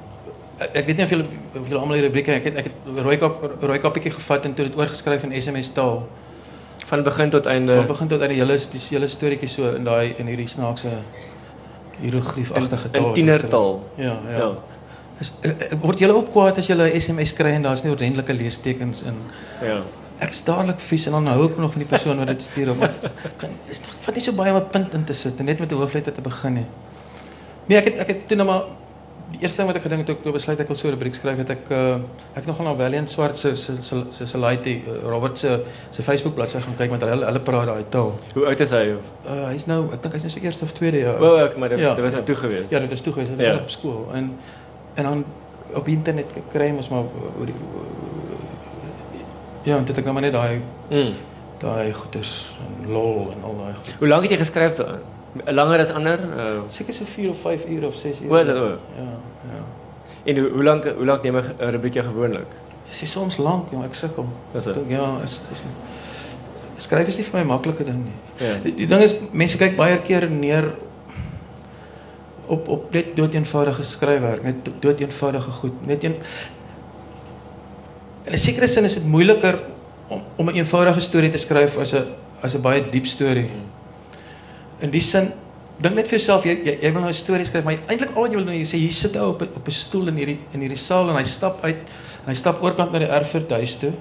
ek 0.58 0.86
weet 0.86 0.98
nie 0.98 1.06
of 1.06 1.12
julle 1.14 1.26
of 1.54 1.68
julle 1.70 1.80
almal 1.80 2.00
die 2.00 2.06
rubrieke 2.08 2.34
ek 2.34 2.48
het 2.50 2.56
ek 2.64 2.70
het 2.72 3.02
rooi 3.06 3.18
kap 3.22 3.44
rooi 3.62 3.78
kappietjie 3.82 4.14
gevat 4.16 4.48
en 4.50 4.56
toe 4.58 4.66
dit 4.66 4.78
oorgeskryf 4.80 5.28
in 5.28 5.36
SMS 5.38 5.70
taal 5.76 6.08
van 6.90 7.04
begin 7.06 7.30
tot 7.34 7.46
einde 7.46 7.76
van 7.76 7.90
begin 7.92 8.10
tot 8.14 8.24
einde 8.26 8.38
hele 8.40 8.58
die 8.72 8.82
hele 8.90 9.10
storieetjie 9.12 9.52
so 9.52 9.76
in 9.78 9.86
daai 9.86 10.16
in 10.18 10.32
hierdie 10.32 10.50
snaakse 10.50 10.96
hierogliefagtige 12.02 12.90
taal 12.90 13.12
in 13.12 13.14
tienertaal 13.20 13.80
ja 14.02 14.18
ja, 14.32 14.40
ja. 14.40 14.50
Is, 15.22 15.32
eh, 15.42 15.50
eh, 15.52 15.78
word 15.82 16.02
julle 16.02 16.18
op 16.18 16.32
kwaad 16.34 16.58
as 16.62 16.70
julle 16.70 16.90
SMS 17.00 17.34
kry 17.38 17.54
en 17.58 17.70
daar's 17.70 17.84
nie 17.86 17.94
ordentlike 17.94 18.34
leestekens 18.34 19.06
in 19.06 19.22
ja 19.62 19.82
ek 20.20 20.34
is 20.34 20.44
dadelik 20.48 20.80
vies 20.80 21.06
en 21.08 21.18
dan 21.20 21.28
hou 21.34 21.46
ek 21.50 21.58
nog 21.62 21.76
van 21.76 21.84
die 21.84 21.90
persoon 21.90 22.18
wat 22.18 22.28
dit 22.34 22.42
stuur 22.42 22.74
op 22.74 22.84
kan 23.38 23.54
is 23.74 23.82
vat 24.06 24.16
nie 24.16 24.26
so 24.26 24.34
baie 24.34 24.54
om 24.54 24.60
'n 24.62 24.70
punt 24.74 24.94
in 24.94 25.06
te 25.06 25.14
sit 25.14 25.40
en 25.40 25.46
net 25.46 25.60
met 25.60 25.72
'n 25.72 25.76
hoofletter 25.76 26.14
te 26.14 26.22
begin 26.22 26.54
nie 26.54 26.68
nee 27.68 27.78
ek 27.78 27.86
het 27.86 28.00
ek 28.00 28.08
het 28.08 28.28
toe 28.28 28.38
nou 28.38 28.48
maar 28.48 28.64
die 29.32 29.42
eerste 29.44 29.60
ding 29.60 29.68
wat 29.68 29.78
ek 29.80 29.84
gedink 29.84 30.04
het 30.04 30.08
toe 30.08 30.32
ek 30.32 30.36
besluit 30.38 30.60
ek 30.64 30.70
wil 30.72 30.78
so 30.80 30.88
'n 30.88 30.94
rubriek 30.96 31.16
skryf 31.16 31.38
het 31.38 31.50
ek 31.50 31.70
uh, 31.72 32.00
ek 32.40 32.46
nog 32.48 32.56
gaan 32.58 32.66
na 32.66 32.76
Valiant 32.76 33.10
Swart 33.10 33.38
se 33.38 33.56
se 33.56 33.76
se 33.82 34.26
se 34.28 34.38
Laiti 34.38 34.84
uh, 34.88 35.02
Robert 35.04 35.38
se 35.38 35.64
se 35.92 36.02
Facebook 36.02 36.36
bladsy 36.36 36.60
gaan 36.60 36.76
kyk 36.76 36.92
met 36.92 37.02
hulle 37.02 37.26
hulle 37.26 37.40
praat 37.40 37.68
daai 37.68 37.84
taal. 37.90 38.16
Hoe 38.34 38.46
oud 38.46 38.60
is 38.60 38.72
hy? 38.72 38.96
Uh, 39.26 39.48
hy's 39.52 39.66
nou 39.66 39.82
ek 39.94 40.02
dink 40.02 40.14
hy's 40.14 40.24
nou 40.24 40.32
sy 40.32 40.40
eerste 40.40 40.64
of 40.64 40.72
tweede 40.72 41.00
jaar. 41.00 41.20
O, 41.20 41.36
ek 41.44 41.58
maar 41.58 41.70
dit 41.70 41.84
was, 41.84 41.98
ja, 41.98 42.04
was 42.04 42.14
ja. 42.14 42.22
toe 42.22 42.36
gewees. 42.36 42.70
Ja, 42.72 42.80
dit 42.80 42.90
was 42.90 43.02
toe 43.02 43.14
gewees. 43.14 43.30
Dit 43.30 43.38
was 43.38 43.48
ja. 43.48 43.62
op 43.62 43.70
skool 43.70 44.08
en 44.14 44.32
en 44.96 45.04
dan 45.04 45.26
op 45.76 45.88
internet 45.88 46.32
kry 46.54 46.72
ons 46.72 46.90
maar 46.90 47.04
oor 47.40 47.46
die 47.46 47.60
Ja, 49.68 49.78
en 49.78 49.86
dit 49.88 49.98
ek 50.00 50.06
nou 50.08 50.14
maar 50.16 50.24
net 50.24 50.36
daai 50.36 50.62
mm. 50.90 51.14
daai 51.60 51.94
goeters 51.94 52.34
en 52.64 52.92
lol 52.92 53.34
en 53.34 53.42
al 53.44 53.58
daai. 53.62 53.96
Hoe 54.00 54.08
lank 54.08 54.28
het 54.28 54.38
jy 54.38 54.42
geskryf 54.46 54.78
daarin? 54.80 55.06
langer 55.46 55.80
as 55.84 55.92
ander? 55.92 56.22
Uh, 56.24 56.62
Seker 56.72 56.94
so 56.96 57.06
4 57.06 57.30
of 57.30 57.42
5 57.44 57.66
ure 57.66 57.88
of 57.88 57.96
6 57.96 58.22
ure. 58.22 58.30
Hoe 58.30 58.40
is 58.40 58.48
dit? 58.48 58.56
Ja, 58.56 59.10
ja. 59.52 59.60
En 60.24 60.38
hoe 60.38 60.50
hoe 60.50 60.64
lank 60.64 60.88
hoe 60.88 61.06
lank 61.06 61.24
neem 61.24 61.36
'n 61.36 61.70
rubriek 61.76 62.00
gewoonlik? 62.04 62.56
Dis 62.88 63.02
is 63.02 63.12
soms 63.12 63.38
lank, 63.38 63.72
jong, 63.72 63.84
ek 63.84 63.94
sukkel. 63.94 64.26
Is 64.54 64.64
dit? 64.64 64.76
Ja, 64.88 65.20
is 65.24 65.42
is 65.52 65.62
skryf 66.78 67.08
is 67.08 67.18
nie 67.18 67.26
vir 67.26 67.40
my 67.40 67.46
maklike 67.56 67.84
ding 67.84 68.04
nie. 68.06 68.18
Ja. 68.48 68.58
Die, 68.64 68.74
die 68.76 68.88
ding 68.88 69.02
is 69.02 69.16
mense 69.32 69.58
kyk 69.58 69.76
baie 69.76 69.98
keer 70.02 70.30
neer 70.30 70.72
op 72.48 72.68
op 72.68 72.94
net 72.94 73.16
dood 73.16 73.34
eenvoudige 73.34 73.84
skryfwerk, 73.84 74.44
net 74.44 74.70
dood 74.80 75.00
eenvoudige 75.00 75.52
goed, 75.52 75.86
net 75.88 76.04
een 76.04 76.16
In 78.28 78.34
'n 78.34 78.38
sekere 78.38 78.68
sin 78.68 78.84
is 78.84 78.94
dit 78.94 79.06
moeiliker 79.06 79.60
om 80.08 80.22
om 80.36 80.50
'n 80.50 80.56
eenvoudige 80.56 81.00
storie 81.00 81.32
te 81.32 81.38
skryf 81.38 81.78
as 81.78 81.94
'n 81.94 82.06
as 82.42 82.56
'n 82.56 82.62
baie 82.62 82.90
diep 82.90 83.06
storie. 83.06 83.48
Hmm. 83.48 83.68
In 84.80 84.90
die 84.90 85.02
sin 85.02 85.32
dink 85.78 85.96
net 85.96 86.08
vir 86.08 86.18
jouself 86.18 86.44
jy, 86.44 86.58
jy 86.64 86.78
jy 86.82 86.92
wil 86.92 87.02
nou 87.02 87.10
'n 87.10 87.14
storie 87.14 87.46
skryf 87.46 87.64
maar 87.64 87.78
eintlik 87.88 88.16
al 88.16 88.22
wat 88.22 88.32
jy 88.32 88.38
wil 88.38 88.46
doen 88.46 88.58
jy 88.58 88.66
sê 88.66 88.78
hier 88.78 88.92
sit 88.92 89.16
hy 89.16 89.22
op 89.22 89.42
op 89.42 89.68
'n 89.68 89.72
stoel 89.72 90.08
in 90.08 90.16
hierdie 90.16 90.40
in 90.54 90.60
hierdie 90.60 90.78
saal 90.78 91.10
en 91.10 91.16
hy 91.16 91.24
stap 91.24 91.64
uit 91.64 91.78
en 92.26 92.28
hy 92.28 92.34
stap 92.34 92.64
oorkant 92.64 92.92
na 92.92 93.00
die 93.00 93.08
erfurt 93.08 93.52
huis 93.52 93.78
toe 93.78 93.94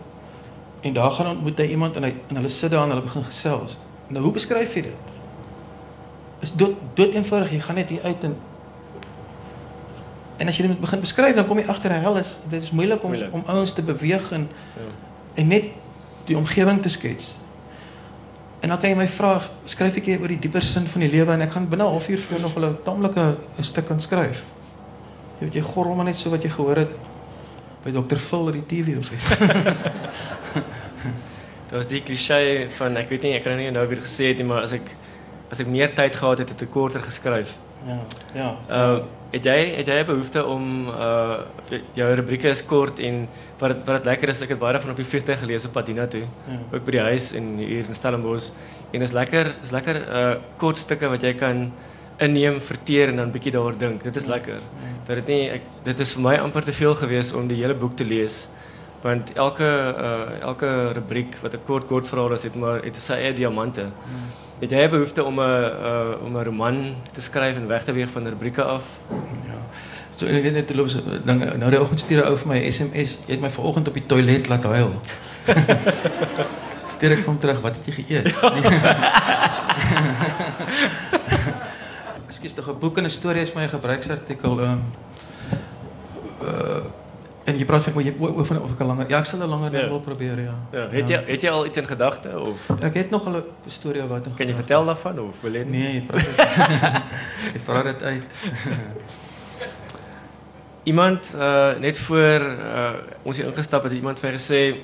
en 0.83 0.93
daar 0.93 1.11
gaan 1.11 1.27
ontmoet 1.27 1.59
hy 1.59 1.67
iemand 1.67 1.97
en 1.97 2.03
hy 2.03 2.15
en 2.29 2.37
hulle 2.37 2.49
sit 2.49 2.71
daar 2.71 2.85
en 2.85 2.91
hulle 2.91 3.03
begin 3.03 3.25
gesels. 3.25 3.77
Nou 4.09 4.23
hoe 4.25 4.33
beskryf 4.33 4.75
jy 4.75 4.83
dit? 4.83 4.97
Is 6.43 6.53
dood 6.53 6.77
dood 6.95 7.15
eenvoudig 7.15 7.53
jy 7.53 7.61
gaan 7.61 7.75
net 7.77 7.91
hier 7.91 8.03
uit 8.03 8.25
en 8.25 8.37
en 10.39 10.49
as 10.49 10.57
jy 10.57 10.67
dit 10.67 10.81
begin 10.81 11.01
beskryf 11.01 11.35
dan 11.35 11.47
kom 11.47 11.59
jy 11.59 11.67
agter 11.67 11.93
hel 12.01 12.17
is 12.17 12.39
dit 12.49 12.63
is 12.63 12.71
moeilik 12.71 13.03
om 13.03 13.11
moeilik. 13.11 13.33
om 13.33 13.43
ouens 13.47 13.73
te 13.73 13.83
beweeg 13.83 14.33
en 14.33 14.49
ja. 14.77 14.93
en 15.35 15.49
net 15.49 15.65
die 16.27 16.37
omgewing 16.37 16.83
te 16.83 16.89
skets 16.89 17.37
En 18.61 18.69
dan 18.69 18.81
kan 18.81 18.91
jy 18.91 18.97
my 18.99 19.05
vra, 19.07 19.37
skryf 19.69 19.99
ek 20.01 20.09
oor 20.17 20.33
die 20.33 20.41
dieper 20.43 20.65
sin 20.65 20.89
van 20.89 21.05
die 21.05 21.11
lewe 21.13 21.35
en 21.37 21.45
ek 21.45 21.53
gaan 21.55 21.69
binne 21.71 21.85
'n 21.85 21.93
halfuur 21.93 22.19
vir 22.19 22.41
nog 22.41 22.57
'n 22.57 22.79
taamlike 22.83 23.37
'n 23.59 23.63
stuk 23.63 23.87
kan 23.87 24.01
skryf. 24.01 24.43
Jy 25.39 25.47
weet 25.47 25.55
jy 25.55 25.61
gorrel 25.61 25.95
maar 25.95 26.05
net 26.05 26.17
so 26.17 26.31
wat 26.31 26.43
jy 26.43 26.51
gehoor 26.51 26.77
het 26.77 26.89
by 27.85 27.93
dokter 27.93 28.17
Phil 28.17 28.49
op 28.49 28.53
die 28.53 28.67
TV 28.67 28.99
of 28.99 29.11
iets. 29.13 29.39
Dit 31.69 31.75
was 31.79 31.87
die 31.87 32.01
klise 32.01 32.67
van 32.69 32.97
ek 32.97 33.09
weet 33.11 33.23
nie 33.23 33.35
ek 33.35 33.45
kan 33.45 33.57
nie 33.57 33.71
nou 33.71 33.87
weer 33.89 33.99
gesê 33.99 34.29
het 34.29 34.39
nie, 34.39 34.47
maar 34.47 34.63
as 34.63 34.73
ek 34.73 34.97
as 35.51 35.61
ek 35.61 35.67
meer 35.67 35.95
tyd 35.95 36.17
gehad 36.17 36.39
het, 36.39 36.49
het 36.49 36.63
ek 36.63 36.71
korter 36.71 37.03
geskryf. 37.03 37.59
Ja, 37.85 37.99
ja. 38.35 38.57
Uh 38.71 38.99
het 39.31 39.45
jy 39.45 39.75
het 39.77 39.89
'n 39.89 40.07
behoefte 40.07 40.45
om 40.45 40.89
uh 40.89 41.41
jou 41.93 42.15
rubrieke 42.15 42.49
is 42.49 42.65
kort 42.65 42.99
en 42.99 43.29
wat 43.59 43.69
het, 43.69 43.87
wat 43.87 43.97
dit 43.97 44.05
lekker 44.05 44.29
is 44.29 44.41
ek 44.43 44.49
het 44.49 44.59
baie 44.59 44.73
daarvan 44.73 44.91
op 44.91 44.97
die 44.97 45.05
vliegtuig 45.05 45.39
gelees 45.39 45.65
op 45.65 45.73
pad 45.73 45.87
hiernatoe. 45.87 46.21
Ja. 46.21 46.59
Ook 46.73 46.85
by 46.85 46.91
die 46.91 47.01
huis 47.01 47.33
en 47.33 47.57
hier 47.59 47.85
in 47.89 47.95
Stellenbosch 47.95 48.53
en 48.93 49.03
is 49.03 49.13
lekker 49.13 49.55
is 49.63 49.71
lekker 49.71 49.97
uh 49.97 50.35
kort 50.57 50.79
stukke 50.79 51.09
wat 51.09 51.23
jy 51.23 51.35
kan 51.35 51.73
inneem, 52.19 52.61
verteer 52.61 53.09
en 53.09 53.17
dan 53.17 53.31
bietjie 53.31 53.53
daaroor 53.53 53.79
dink. 53.79 54.03
Dit 54.03 54.17
is 54.17 54.27
lekker. 54.27 54.61
Dat 55.05 55.17
dit 55.17 55.27
nie 55.27 55.51
ek, 55.51 55.63
dit 55.83 55.99
is 55.99 56.13
vir 56.13 56.23
my 56.23 56.37
amper 56.37 56.65
te 56.65 56.73
veel 56.73 56.95
gewees 56.95 57.33
om 57.33 57.49
die 57.49 57.63
hele 57.63 57.75
boek 57.75 57.97
te 57.97 58.05
lees 58.05 58.49
want 59.03 59.33
elke 59.35 59.67
uh 60.09 60.41
elke 60.41 60.93
rubriek 60.93 61.37
wat 61.43 61.55
'n 61.55 61.65
kort 61.67 61.87
kort 61.87 62.09
verhaal 62.09 62.33
is 62.33 62.43
het 62.43 62.55
maar 62.55 62.83
het 62.83 62.97
sy 62.97 63.13
eie 63.13 63.35
diamante. 63.35 63.91
Het 64.59 64.71
'n 64.71 64.91
behoefte 64.91 65.25
om 65.25 65.35
'n 65.35 65.41
uh, 65.41 66.25
om 66.25 66.37
'n 66.37 66.45
roman 66.45 66.95
te 67.13 67.21
skryf 67.21 67.57
en 67.57 67.67
weg 67.67 67.85
te 67.85 67.93
weeg 67.93 68.09
van 68.11 68.27
rubrieke 68.27 68.63
af? 68.63 68.83
Ja. 69.47 69.59
So 70.15 70.27
ek 70.27 70.43
weet 70.43 70.53
net 70.53 70.75
loop 70.75 70.89
ding 71.25 71.57
nou 71.59 71.71
die 71.71 71.81
oggend 71.81 72.01
stuur 72.01 72.25
ou 72.25 72.37
vir 72.37 72.49
my 72.49 72.59
'n 72.59 72.73
SMS. 72.73 73.21
Jy 73.27 73.33
het 73.33 73.41
my 73.41 73.51
vanoggend 73.51 73.89
op 73.89 73.95
die 73.95 74.07
toilet 74.07 74.49
laat 74.49 74.65
huil. 74.65 75.01
stuur 76.97 77.11
ek 77.11 77.25
hom 77.25 77.39
terug, 77.39 77.61
wat 77.61 77.77
het 77.77 77.87
jy 77.87 77.93
geëet? 77.93 78.27
Ekskuus, 82.27 82.53
tog 82.57 82.69
'n 82.69 82.79
boek 82.81 82.97
en 82.99 83.05
'n 83.05 83.11
storie 83.11 83.43
is 83.43 83.51
vir 83.51 83.61
my 83.61 83.67
'n 83.67 83.77
gebruiksartikel. 83.77 84.61
Uh, 84.61 84.77
en 87.47 87.59
jy 87.59 87.65
praat 87.65 87.85
vir 87.87 87.95
my 87.95 88.03
jy 88.03 88.15
oor 88.19 88.47
van 88.47 88.63
of 88.63 88.73
ek 88.73 88.81
'n 88.81 88.87
langer 88.87 89.09
Ja, 89.11 89.19
ek 89.19 89.27
sal 89.27 89.41
'n 89.41 89.49
langer 89.49 89.73
Ja. 89.73 89.89
wil 89.89 90.01
probeer, 90.01 90.41
ja. 90.41 90.55
Ja, 90.73 90.89
het 90.91 91.09
jy 91.09 91.23
het 91.27 91.43
jy 91.43 91.51
al 91.51 91.67
iets 91.67 91.77
in 91.77 91.87
gedagte 91.87 92.41
of 92.41 92.71
Ek 92.83 92.95
het 92.95 93.11
nog 93.11 93.27
'n 93.27 93.43
storie 93.67 94.03
wat 94.03 94.25
kan 94.37 94.49
jy 94.49 94.55
vertel 94.55 94.85
daarvan 94.85 95.19
of 95.19 95.41
wil 95.41 95.53
jy 95.53 95.65
nie? 95.65 95.83
Nee, 95.83 95.93
jy 95.95 97.61
praat. 97.65 97.85
Dit 97.85 98.03
uit. 98.03 98.23
Iemand 100.87 101.35
uh 101.35 101.79
net 101.79 101.99
voor 101.99 102.41
uh 102.41 102.91
ons 103.23 103.37
hier 103.37 103.47
ingestap 103.47 103.83
het, 103.83 103.91
het 103.93 104.01
iemand 104.01 104.23
my 104.23 104.31
gesê 104.31 104.77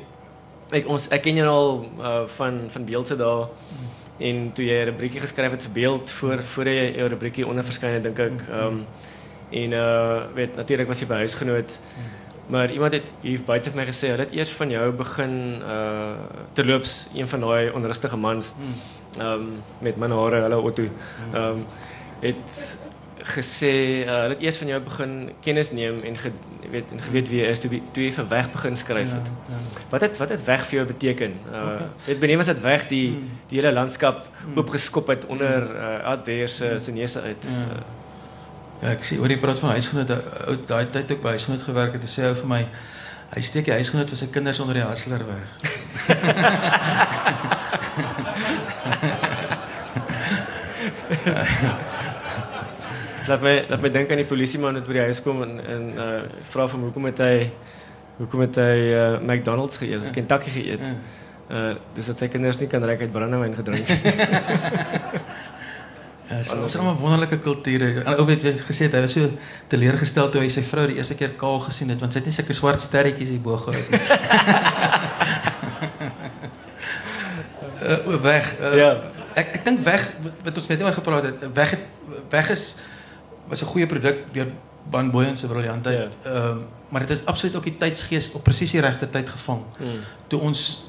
ek 0.75 0.89
ons 0.89 1.09
ek 1.15 1.23
ken 1.23 1.39
jou 1.39 1.49
al 1.49 1.69
uh 2.01 2.23
van 2.39 2.65
van 2.73 2.85
beeldse 2.85 3.17
dae 3.17 3.45
en 4.19 4.51
toe 4.53 4.65
jy 4.65 4.81
'n 4.81 4.85
rubriekie 4.91 5.21
geskryf 5.21 5.51
het 5.51 5.63
vir 5.63 5.73
beeld 5.73 6.11
voor 6.11 6.43
voor 6.55 6.67
jy 6.69 6.97
jou 6.97 7.09
rubriekie 7.09 7.47
onder 7.47 7.65
het 7.65 8.03
dink 8.03 8.19
ek 8.19 8.45
um 8.51 8.87
en 9.51 9.73
uh 9.73 10.27
weet 10.35 10.57
natuurlik 10.57 10.89
was 10.89 11.01
jy 11.01 11.07
by 11.07 11.15
huisgenoot 11.23 11.79
maar 12.53 12.71
iemand 12.73 12.93
het 12.93 13.09
hier 13.25 13.41
buite 13.47 13.71
vir 13.73 13.79
my 13.81 13.85
gesê 13.89 14.13
hulle 14.13 14.27
het 14.27 14.35
eers 14.37 14.53
van 14.61 14.71
jou 14.75 14.87
begin 15.03 15.35
uh 15.75 16.15
terloops 16.59 16.95
een 17.17 17.29
van 17.29 17.41
daai 17.47 17.71
onrustige 17.79 18.17
mans 18.27 18.53
um 19.21 19.47
met 19.81 19.97
min 19.97 20.13
hare 20.19 20.43
hulle 20.47 20.59
Otto 20.71 20.89
um 21.43 21.65
het 22.21 22.59
gesê 23.23 23.73
uh, 24.03 24.17
hulle 24.25 24.35
het 24.35 24.43
eers 24.43 24.57
van 24.59 24.71
jou 24.73 24.81
begin 24.83 25.13
kennis 25.41 25.71
neem 25.73 26.03
en 26.03 26.17
ge, 26.19 26.31
weet 26.71 26.91
en 26.93 27.01
geweet 27.07 27.29
wie 27.31 27.41
jy 27.43 27.51
is 27.55 27.63
toe 27.63 27.71
toe 27.95 28.05
jy 28.05 28.11
vir 28.17 28.29
weg 28.29 28.51
begin 28.51 28.77
skryf 28.77 29.13
het. 29.15 29.31
ja. 29.49 29.61
Wat 29.95 30.01
het 30.01 30.19
wat 30.19 30.35
het 30.35 30.45
weg 30.45 30.67
vir 30.69 30.81
jou 30.81 30.87
beteken? 30.87 31.39
Uh 31.53 31.81
weet 32.07 32.21
benewens 32.21 32.51
dit 32.51 32.61
weg 32.61 32.87
die 32.91 33.07
die 33.49 33.61
hele 33.61 33.73
landskap 33.73 34.27
oopgeskop 34.55 35.07
het 35.15 35.27
onder 35.27 35.69
uh 35.71 36.05
Adwer 36.15 36.49
se 36.49 36.79
se 36.79 36.93
neuse 36.93 37.21
uit. 37.21 37.47
Ja. 37.49 37.59
Uh, 37.59 37.67
Ja, 37.77 38.02
ek 38.83 39.05
sien 39.07 39.21
oor 39.23 39.31
die 39.31 39.39
praat 39.39 39.61
van 39.63 39.71
huisgenoot, 39.77 40.11
ou 40.51 40.57
daai 40.67 40.87
tyd 40.91 41.13
ook 41.15 41.23
by 41.23 41.31
huisgenoot 41.37 41.63
gewerk 41.69 41.93
het, 41.99 42.05
sê 42.11 42.21
hy 42.27 42.35
vir 42.41 42.49
my 42.51 42.63
hy 43.33 43.41
steek 43.47 43.65
die 43.69 43.77
huisgenoot 43.79 44.11
vir 44.13 44.19
sy 44.21 44.29
kinders 44.35 44.61
onder 44.61 44.77
die 44.81 44.85
hasler 44.85 45.23
weg. 45.29 45.47
laat 53.29 53.43
my 53.43 53.55
laat 53.69 53.83
my 53.83 53.91
dink 53.95 54.11
aan 54.11 54.21
die 54.23 54.29
polisieman 54.29 54.75
wat 54.81 54.87
by 54.89 54.95
die 54.99 55.07
huis 55.09 55.23
kom 55.25 55.43
en 55.47 55.53
en 55.63 55.85
uh 55.95 56.23
vra 56.53 56.67
van 56.73 56.81
hoekom 56.89 57.05
het 57.09 57.23
hy 57.23 57.37
hoekom 58.19 58.41
het 58.45 58.57
hy 58.61 58.79
uh, 58.93 59.21
McDonald's 59.21 59.79
geëet 59.81 60.03
of 60.03 60.11
Kentucky 60.17 60.51
geëet. 60.59 60.85
Uh 61.53 61.73
dis 61.95 62.11
dat 62.11 62.19
sy 62.19 62.29
kinders 62.33 62.61
nie 62.61 62.71
kan 62.73 62.85
reg 62.85 63.01
uit 63.07 63.15
brandewyn 63.15 63.57
gedrink. 63.57 63.89
Ja, 63.89 63.95
so, 66.45 66.57
ons 66.63 66.73
het 66.73 66.81
allemaal 66.81 67.01
wonderlike 67.03 67.39
kulture. 67.45 68.03
En 68.05 68.17
ou 68.19 68.27
weet 68.27 68.45
gesê 68.69 68.87
het 68.89 68.95
hy 68.97 69.01
was 69.05 69.13
so 69.17 69.29
teleurgestel 69.73 70.31
toe 70.33 70.41
hy 70.45 70.49
sy 70.53 70.63
vrou 70.67 70.87
die 70.91 70.97
eerste 71.01 71.17
keer 71.19 71.35
kaal 71.41 71.61
gesien 71.67 71.93
het 71.93 72.01
want 72.03 72.13
sy 72.15 72.19
het 72.23 72.29
nie 72.31 72.35
sulke 72.37 72.57
swart 72.57 72.81
sterretjies 72.81 73.33
hier 73.35 73.43
bo 73.45 73.57
gehad 73.57 73.87
uh, 77.83 78.21
weg. 78.23 78.55
Uh, 78.61 78.77
Ja. 78.77 78.91
Ek 79.35 79.55
ek 79.57 79.65
dink 79.65 79.81
weg 79.87 80.11
wat, 80.45 80.59
ons 80.61 80.69
net 80.69 80.83
oor 80.85 80.93
gepraat 80.93 81.25
het, 81.31 81.45
weg 81.57 81.71
het 81.77 81.87
weg 82.33 82.51
is 82.53 82.75
was 83.49 83.63
'n 83.63 83.71
goeie 83.73 83.87
produk 83.87 84.27
deur 84.33 84.53
Van 84.91 85.11
Boyen 85.11 85.37
se 85.37 85.47
briljantheid. 85.47 86.11
Ehm 86.25 86.35
Ja. 86.35 86.57
maar 86.89 87.07
dit 87.07 87.11
is 87.11 87.25
absoluut 87.25 87.57
ook 87.57 87.65
die 87.65 87.77
tydsgees 87.77 88.33
op 88.33 88.43
presies 88.43 88.71
die 88.71 88.81
regte 88.81 89.09
tyd 89.09 89.29
gevang. 89.29 89.63
Hmm. 89.79 90.01
Toe 90.27 90.41
ons 90.41 90.85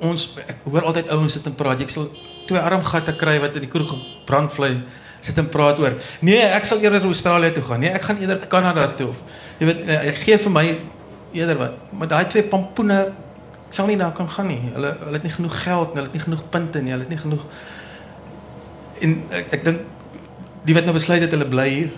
ons 0.00 0.26
ek 0.46 0.64
hoor 0.64 0.88
altyd 0.90 1.10
ouens 1.14 1.32
sit 1.36 1.46
en 1.46 1.54
praat. 1.54 1.80
Jy 1.82 1.92
sal 1.92 2.10
twee 2.48 2.60
armgatte 2.60 3.14
kry 3.20 3.38
wat 3.42 3.56
in 3.58 3.66
die 3.66 3.70
kroeg 3.70 3.94
brandvlei 4.28 4.74
sit 5.20 5.38
en 5.38 5.48
praat 5.52 5.80
oor. 5.82 5.96
Nee, 6.24 6.40
ek 6.40 6.68
sal 6.68 6.80
eerder 6.84 7.04
Australië 7.04 7.52
toe 7.56 7.64
gaan. 7.66 7.82
Nee, 7.84 7.92
ek 7.96 8.06
gaan 8.08 8.20
eerder 8.22 8.46
Kanada 8.50 8.88
toe 8.96 9.10
of 9.12 9.20
jy 9.60 9.68
weet 9.68 9.82
eh, 9.88 10.14
gee 10.22 10.38
vir 10.46 10.54
my 10.54 10.64
eerder 11.36 11.60
wat. 11.60 11.82
Maar 11.92 12.14
daai 12.14 12.24
twee 12.32 12.46
pampoene 12.48 13.02
ek 13.66 13.76
sal 13.76 13.90
nie 13.90 13.98
daar 14.00 14.14
kan 14.16 14.30
gaan 14.30 14.48
nie. 14.50 14.62
Hulle 14.74 14.96
hulle 15.04 15.20
het 15.20 15.28
nie 15.28 15.36
genoeg 15.36 15.58
geld 15.64 15.92
nie, 15.92 16.00
hulle 16.00 16.10
het 16.10 16.16
nie 16.18 16.26
genoeg 16.26 16.46
punte 16.54 16.82
nie, 16.82 16.94
hulle 16.96 17.06
het 17.06 17.12
nie 17.12 17.20
genoeg 17.20 17.44
en 19.00 19.16
ek, 19.32 19.52
ek 19.58 19.66
dink 19.66 19.84
die 20.68 20.76
wat 20.76 20.86
nou 20.88 20.94
besluit 20.96 21.22
het 21.24 21.32
hulle 21.32 21.48
bly 21.48 21.68
hier 21.68 21.92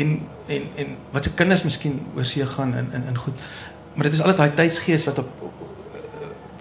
en 0.00 0.16
en 0.52 0.66
en 0.80 0.96
wat 1.14 1.24
se 1.24 1.32
kinders 1.38 1.64
miskien 1.64 2.00
oor 2.16 2.26
see 2.28 2.46
gaan 2.46 2.74
in 2.76 2.90
in 2.92 3.06
in 3.08 3.18
goed. 3.18 3.46
Maar 3.94 4.08
dit 4.08 4.12
is 4.18 4.20
alles 4.20 4.36
daai 4.36 4.54
tydsgees 4.54 5.06
wat 5.08 5.18
op 5.22 5.30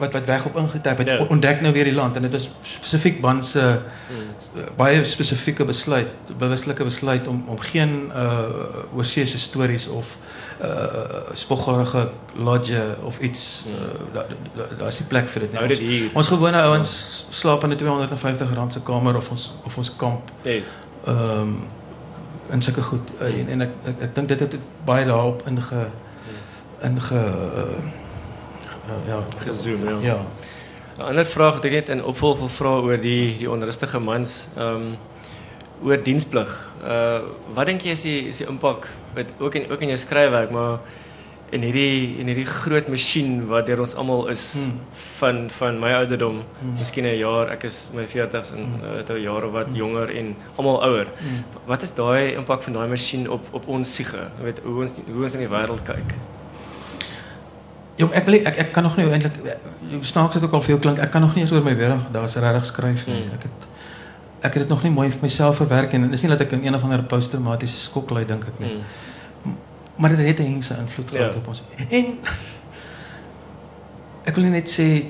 wat 0.04 0.14
wat 0.18 0.26
weg 0.30 0.46
op 0.46 0.56
ingetap 0.62 0.98
het. 1.02 1.08
Ja. 1.08 1.18
Ontdek 1.34 1.62
nou 1.62 1.74
weer 1.74 1.84
die 1.90 1.94
land 1.96 2.16
en 2.20 2.22
dit 2.28 2.34
is 2.34 2.50
spesifiek 2.62 3.22
Ban 3.22 3.44
se 3.44 3.64
Hmm. 4.14 4.66
baie 4.78 5.04
spesifieke 5.04 5.66
besluit, 5.66 6.08
bewuslike 6.38 6.84
besluit 6.84 7.28
om 7.28 7.44
om 7.48 7.60
geen 7.60 8.12
uh 8.16 8.96
oorseese 8.96 9.38
stories 9.40 9.88
of 9.88 10.18
uh 10.62 11.32
spoggerige 11.34 12.10
lodge 12.36 12.84
of 13.04 13.20
iets 13.20 13.66
uh, 13.68 14.20
daar 14.78 14.88
is 14.88 15.00
nie 15.00 15.08
plek 15.08 15.28
vir 15.28 15.42
dit 15.48 15.52
nie. 15.54 15.78
hier. 15.78 16.04
Ons, 16.06 16.14
ons 16.16 16.28
gewone 16.28 16.62
ouens 16.62 16.92
slaap 17.30 17.64
in 17.64 17.70
'n 17.74 17.78
250 17.78 18.54
rand 18.54 18.74
se 18.74 18.82
kamer 18.82 19.16
of 19.18 19.30
ons 19.30 19.52
of 19.66 19.78
ons 19.78 19.92
kamp 19.98 20.32
Yes. 20.44 20.70
ehm 21.06 21.40
um, 21.40 21.58
en 22.50 22.62
sulke 22.62 22.82
goed 22.82 23.10
uh, 23.22 23.40
en 23.40 23.48
en 23.50 23.62
ek 23.62 23.70
ek, 23.86 24.02
ek 24.02 24.16
dink 24.16 24.28
dit 24.28 24.40
het 24.40 24.56
baie 24.86 25.06
daarop 25.06 25.42
inge 25.48 25.88
inge 26.84 27.14
uh, 27.14 27.58
uh, 27.58 27.82
ja 29.08 29.24
Gezoom, 29.46 29.84
ja. 29.86 29.98
ja 30.02 30.18
'n 30.98 31.02
Ander 31.02 31.26
vraag 31.26 31.54
wat 31.54 31.66
ek 31.66 31.72
net 31.72 31.90
in 31.90 32.04
opvolg 32.04 32.38
wil 32.38 32.50
vra 32.50 32.70
oor 32.80 32.98
die 32.98 33.38
die 33.38 33.50
onrustige 33.50 34.00
mans 34.00 34.50
ehm 34.58 34.94
oor 35.84 35.98
diensplig. 36.04 36.52
Uh 36.84 37.20
wat 37.56 37.66
dink 37.66 37.82
jy 37.82 37.92
is 37.92 38.02
die 38.02 38.28
is 38.30 38.38
die 38.38 38.48
impak 38.48 38.88
met 39.16 39.28
ook 39.40 39.56
in 39.56 39.72
ook 39.72 39.82
in 39.82 39.88
jou 39.90 39.98
skryfwerk 39.98 40.52
maar 40.52 40.80
in 41.52 41.62
hierdie 41.62 42.18
in 42.20 42.28
hierdie 42.28 42.46
groot 42.46 42.88
masjien 42.88 43.48
wat 43.48 43.66
deur 43.66 43.80
ons 43.80 43.96
almal 43.96 44.28
is 44.30 44.54
Hmm. 44.54 44.80
van 45.20 45.50
van 45.50 45.80
my 45.80 45.92
ouderdom, 45.94 46.44
Hmm. 46.62 46.78
miskien 46.80 47.06
'n 47.06 47.18
jaar, 47.18 47.50
ek 47.52 47.64
is 47.64 47.92
my 47.94 48.06
40s 48.06 48.52
en 48.52 48.80
uh, 48.84 48.98
het 48.98 49.10
'n 49.10 49.22
jaar 49.22 49.44
of 49.44 49.52
wat 49.52 49.68
jonger 49.74 50.10
en 50.16 50.36
almal 50.58 50.84
ouer. 50.84 51.08
Hmm. 51.20 51.44
Wat 51.66 51.82
is 51.84 51.94
daai 51.94 52.34
impak 52.36 52.64
van 52.64 52.74
daai 52.74 52.88
masjien 52.88 53.30
op 53.30 53.42
op 53.52 53.68
ons 53.68 53.96
siege? 53.96 54.30
Jy 54.38 54.44
weet 54.44 54.60
hoe 54.64 54.82
ons 54.82 54.94
hoe 55.14 55.24
ons 55.24 55.34
in 55.34 55.40
die 55.40 55.50
wêreld 55.50 55.82
kyk. 55.84 56.16
Ek 57.98 58.26
wil 58.26 58.34
ek 58.42 58.58
ek 58.58 58.72
kan 58.74 58.84
nog 58.84 58.96
nie 58.98 59.06
eintlik 59.06 59.36
jy 59.90 60.00
snaaks 60.02 60.34
dit 60.34 60.44
ook 60.44 60.54
al 60.58 60.62
veel 60.66 60.80
klink. 60.80 60.98
Ek 61.00 61.12
kan 61.12 61.22
nog 61.22 61.36
nie 61.36 61.44
eens 61.44 61.52
oor 61.54 61.62
my 61.64 61.76
werk 61.78 62.08
daar's 62.12 62.34
regtig 62.36 62.66
skryf 62.66 63.06
nie. 63.08 63.20
Hmm. 63.24 63.34
Ek 63.34 63.44
het 63.44 63.52
ek 64.44 64.54
het 64.54 64.64
dit 64.64 64.70
nog 64.70 64.82
nie 64.84 64.92
mooi 64.92 65.10
vir 65.12 65.22
myself 65.22 65.56
verwerk 65.62 65.94
en 65.94 66.02
dit 66.02 66.14
is 66.14 66.22
nie 66.22 66.30
dat 66.30 66.42
ek 66.42 66.52
in 66.52 66.66
een 66.66 66.76
of 66.76 66.84
ander 66.84 67.04
posttraumatiese 67.04 67.78
skok 67.78 68.10
lê 68.12 68.26
dink 68.26 68.44
ek 68.50 68.58
nie. 68.60 68.72
Hmm. 69.44 69.58
Maar 69.96 70.10
dit 70.16 70.26
het 70.28 70.40
'n 70.40 70.44
hengse 70.54 70.76
invloed 70.80 71.12
gehad 71.12 71.32
Ja. 71.34 71.38
op 71.38 71.48
ons. 71.48 71.62
En 71.90 72.18
ek 74.26 74.36
wil 74.36 74.44
nie 74.44 74.52
net 74.52 74.70
sê 74.70 75.06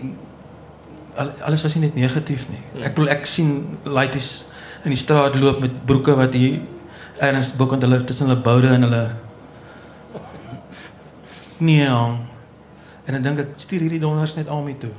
al, 1.16 1.32
alles 1.42 1.64
was 1.64 1.76
nie 1.76 1.86
net 1.86 1.96
negatief 1.96 2.50
nie. 2.50 2.60
Hmm. 2.74 2.84
Ek 2.84 2.96
bedoel 2.96 3.10
ek 3.10 3.26
sien 3.26 3.78
laities 3.86 4.46
in 4.84 4.90
die 4.92 5.00
straat 5.00 5.36
loop 5.36 5.60
met 5.62 5.86
broeke 5.86 6.16
wat 6.16 6.34
hier 6.34 6.60
ergens 7.20 7.54
bokant 7.56 7.82
hulle 7.82 8.04
tussen 8.04 8.28
hulle 8.28 8.42
boude 8.42 8.68
en 8.68 8.82
hulle 8.82 9.10
nee 11.58 11.88
hang. 11.88 12.18
En 13.06 13.14
dan 13.14 13.22
dink 13.22 13.40
ek 13.40 13.48
stuur 13.56 13.80
hierdie 13.84 14.00
donders 14.00 14.36
net 14.36 14.48
al 14.48 14.64
my 14.64 14.76
toe. 14.80 14.92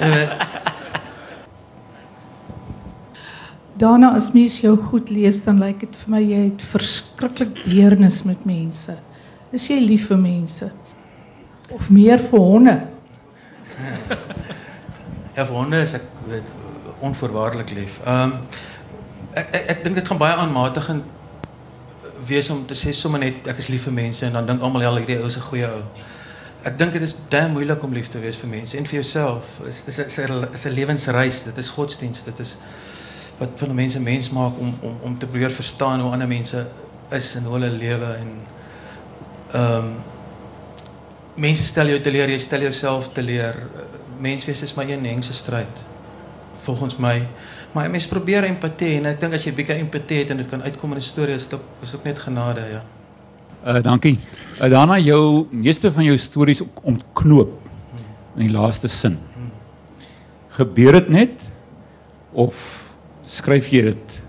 Weet, 0.00 0.30
Daarna 3.78 4.14
as 4.18 4.32
mens 4.34 4.56
jou 4.60 4.74
goed 4.90 5.10
lees 5.10 5.38
dan 5.44 5.60
lyk 5.62 5.84
dit 5.84 5.96
vir 6.02 6.10
my 6.10 6.20
jy 6.22 6.40
het 6.48 6.62
verskriklik 6.66 7.60
deernis 7.62 8.24
met 8.26 8.42
mense. 8.46 8.96
Is 9.54 9.68
jy 9.70 9.78
lief 9.78 10.08
vir 10.10 10.18
mense? 10.18 10.70
Of 11.74 11.90
meer 11.90 12.22
vir 12.30 12.42
honde? 12.42 12.76
Ja, 15.38 15.44
vir 15.46 15.54
honde 15.54 15.78
is 15.78 15.92
ek 15.94 16.02
weet 16.26 16.46
onvoorwaardelik 17.06 17.70
lief. 17.70 18.00
Ehm 18.02 18.32
um, 18.32 18.32
ek 19.38 19.52
ek, 19.54 19.68
ek 19.70 19.84
dink 19.84 20.00
dit 20.00 20.08
gaan 20.08 20.18
baie 20.18 20.34
aanmatigend 20.34 21.04
wees 22.26 22.48
om 22.50 22.64
te 22.66 22.74
sê 22.74 22.90
sommer 22.90 23.22
net 23.22 23.46
ek 23.46 23.60
is 23.62 23.68
lief 23.70 23.86
vir 23.86 23.94
mense 23.94 24.26
en 24.26 24.34
dan 24.34 24.48
dink 24.48 24.64
almal 24.66 24.82
ja, 24.82 24.90
hierdie 24.96 25.20
ou 25.20 25.30
is 25.30 25.38
'n 25.38 25.46
goeie 25.46 25.68
ou. 25.68 25.84
Ek 26.66 26.78
dink 26.78 26.92
dit 26.92 27.02
is 27.02 27.14
baie 27.30 27.48
moeilik 27.48 27.82
om 27.82 27.92
lief 27.94 28.08
te 28.10 28.18
wees 28.18 28.36
vir 28.40 28.50
mense 28.50 28.76
en 28.76 28.86
vir 28.86 28.98
jouself. 28.98 29.58
Dit 29.62 29.88
is 29.92 29.98
is 29.98 30.18
'n 30.18 30.48
is 30.54 30.64
'n 30.66 30.74
lewensreis. 30.74 31.42
Dit 31.42 31.58
is 31.58 31.68
godsdienst. 31.68 32.24
Dit 32.24 32.38
is 32.38 32.56
wat 33.38 33.48
van 33.56 33.74
mense 33.74 34.00
mens 34.00 34.30
maak 34.30 34.58
om 34.58 34.78
om 34.82 34.98
om 35.02 35.18
te 35.18 35.26
probeer 35.26 35.50
verstaan 35.50 36.00
hoe 36.00 36.12
ander 36.12 36.28
mense 36.28 36.66
is 37.10 37.34
in 37.34 37.44
hulle 37.44 37.70
lewe 37.70 38.14
en 38.14 38.30
ehm 39.52 39.84
um, 39.84 39.94
mense 41.34 41.64
stel 41.64 41.86
jou 41.86 42.00
te 42.00 42.10
leer, 42.10 42.28
jy 42.28 42.38
stel 42.38 42.60
jouself 42.60 43.12
te 43.12 43.22
leer. 43.22 43.54
Menswees 44.18 44.62
is 44.62 44.74
maar 44.74 44.88
een 44.88 45.04
hengse 45.04 45.32
stryd. 45.32 45.76
Volgens 46.62 46.96
my 46.96 47.26
Maar 47.72 47.90
mens 47.90 48.06
probeer 48.06 48.44
empatie 48.48 48.94
en 48.96 49.10
ek 49.10 49.20
dink 49.20 49.34
as 49.36 49.44
jy 49.44 49.52
bietjie 49.52 49.76
empatie 49.82 50.22
het 50.22 50.30
en 50.32 50.40
dit 50.40 50.48
kan 50.48 50.62
uitkom 50.64 50.94
in 50.94 50.98
'n 50.98 51.04
storie 51.04 51.34
is 51.34 51.42
dit 51.42 51.54
ook 51.54 51.66
is 51.82 51.94
ook 51.94 52.04
net 52.04 52.18
genade, 52.18 52.60
ja. 52.70 52.82
Uh 53.66 53.82
dankie. 53.82 54.18
Uh, 54.60 54.70
daarna 54.70 54.98
jou 54.98 55.46
meeste 55.50 55.92
van 55.92 56.04
jou 56.04 56.16
stories 56.18 56.62
ontknoop 56.82 57.54
in 58.36 58.46
die 58.46 58.52
laaste 58.54 58.88
sin. 58.88 59.18
Gebeur 60.48 60.92
dit 60.92 61.08
net 61.08 61.48
of 62.32 62.56
skryf 63.24 63.70
jy 63.72 63.82
dit 63.90 64.20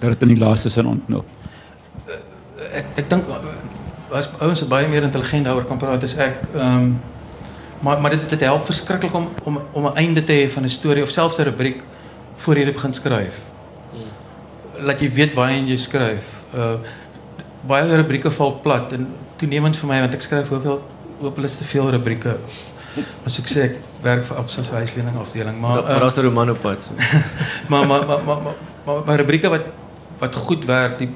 dat 0.00 0.10
dit 0.10 0.22
in 0.22 0.34
die 0.34 0.42
laaste 0.42 0.70
sin 0.70 0.86
ontknoop? 0.86 1.26
Uh, 2.04 2.20
ek 2.70 3.00
ek 3.04 3.08
dink 3.10 3.30
as 4.14 4.28
ouens 4.38 4.62
baie 4.70 4.88
meer 4.88 5.06
intelligent 5.06 5.48
daaroor 5.48 5.66
kan 5.68 5.80
praat 5.80 6.04
is 6.06 6.14
ek 6.14 6.44
ehm 6.52 6.68
um, 6.68 6.94
maar 7.84 8.00
maar 8.00 8.14
dit 8.14 8.28
dit 8.30 8.40
help 8.40 8.64
verskriklik 8.64 9.14
om 9.14 9.28
om 9.44 9.58
om 9.72 9.86
'n 9.86 9.96
einde 9.96 10.24
te 10.24 10.32
hê 10.32 10.50
van 10.50 10.64
'n 10.64 10.68
storie 10.68 11.02
of 11.02 11.10
selfs 11.10 11.38
'n 11.38 11.44
rubriek 11.44 11.82
voor 12.36 12.56
jy 12.56 12.72
begin 12.72 12.92
skryf. 12.92 13.40
Laat 14.78 15.00
jy 15.00 15.10
weet 15.10 15.34
waar 15.34 15.50
jy 15.50 15.76
skryf. 15.76 16.44
Uh 16.54 16.78
baie 17.68 17.96
rubrieke 17.96 18.30
val 18.30 18.52
plat 18.64 18.92
en 18.92 19.08
toenemend 19.40 19.76
vir 19.76 19.88
my 19.88 20.00
want 20.04 20.14
ek 20.14 20.24
skryf 20.24 20.48
hoeveel 20.52 20.80
hoopelik 21.20 21.50
te 21.58 21.64
veel 21.64 21.90
rubrieke. 21.94 22.36
As 23.26 23.38
ek 23.40 23.48
sê 23.50 23.62
ek 23.68 23.78
werk 24.04 24.26
vir 24.28 24.38
Absa 24.38 24.62
se 24.62 24.74
huislening 24.74 25.16
afdeling, 25.18 25.56
maar 25.60 25.82
maar 25.82 26.00
daar's 26.00 26.18
'n 26.18 26.26
roman 26.26 26.50
op 26.50 26.60
pad. 26.60 26.90
maar 27.70 27.86
maar 27.86 28.06
maar 28.06 28.22
maar 28.24 28.42
maar 28.42 28.54
maar 28.86 29.04
maar 29.06 29.16
rubrieke 29.16 29.48
wat 29.48 29.64
wat 30.18 30.34
goed 30.34 30.64
werk, 30.64 30.98
die 30.98 31.10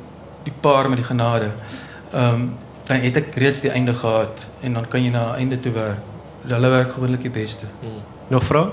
die 0.44 0.52
paar 0.60 0.88
met 0.88 0.98
die 0.98 1.06
genade. 1.06 1.52
Ehm 2.12 2.34
um, 2.34 2.52
dan 2.88 3.00
het 3.00 3.16
ek 3.16 3.34
reeds 3.34 3.60
die 3.60 3.70
einde 3.70 3.94
gehad 3.94 4.46
en 4.60 4.72
dan 4.72 4.88
kan 4.88 5.02
jy 5.02 5.10
na 5.10 5.32
'n 5.32 5.34
einde 5.34 5.60
toe 5.60 5.72
werk. 5.72 6.00
Hulle 6.46 6.68
werk 6.68 6.92
gewoonlik 6.92 7.20
die 7.20 7.30
beste. 7.30 7.66
Hmm. 7.80 8.00
Nog 8.28 8.44
vrae? 8.44 8.70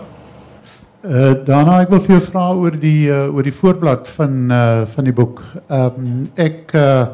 Uh, 1.01 1.33
daarna 1.45 1.81
ek 1.81 1.89
wil 1.89 1.99
vir 1.99 2.15
jou 2.15 2.21
vra 2.31 2.53
oor 2.53 2.79
die 2.79 3.09
uh, 3.11 3.35
oor 3.35 3.43
die 3.43 3.53
voorblad 3.53 4.07
van 4.07 4.51
uh, 4.51 4.85
van 4.85 5.03
die 5.03 5.13
boek. 5.13 5.41
Ehm 5.67 5.91
um, 5.97 6.31
ek 6.35 6.73
uh, 6.73 7.05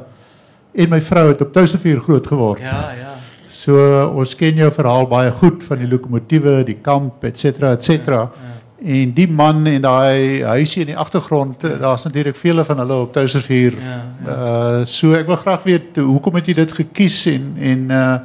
en 0.74 0.90
my 0.90 1.02
vrou 1.02 1.28
het 1.28 1.42
op 1.42 1.54
Touwsevier 1.54 2.00
groot 2.00 2.28
geword. 2.28 2.62
Ja, 2.62 2.92
ja. 3.00 3.16
So 3.52 3.76
ons 4.16 4.36
ken 4.36 4.56
jou 4.56 4.72
verhaal 4.72 5.08
baie 5.08 5.32
goed 5.32 5.64
van 5.64 5.78
die 5.78 5.88
lokomotiewe, 5.88 6.64
die 6.64 6.80
kamp, 6.82 7.24
et 7.24 7.40
cetera, 7.40 7.72
et 7.72 7.84
cetera. 7.84 8.16
Ja, 8.16 8.48
ja. 8.48 8.58
En 8.82 9.12
die 9.14 9.28
man 9.30 9.66
en 9.68 9.82
daai 9.82 10.44
huisie 10.44 10.82
in 10.82 10.88
die 10.88 10.98
agtergrond, 10.98 11.62
ja. 11.62 11.76
daar's 11.78 12.04
natuurlik 12.04 12.36
vele 12.36 12.64
van 12.66 12.80
hulle 12.82 12.94
op 12.94 13.12
Touwsevier. 13.14 13.76
Ja, 13.78 13.98
ja. 14.26 14.38
Uh 14.80 14.86
so 14.86 15.14
ek 15.14 15.28
wil 15.28 15.36
graag 15.36 15.64
weet 15.64 15.98
hoekom 15.98 16.36
het 16.40 16.48
jy 16.48 16.54
dit 16.54 16.72
gekies 16.72 17.26
en 17.30 17.52
en 17.60 17.92
uh 17.92 18.16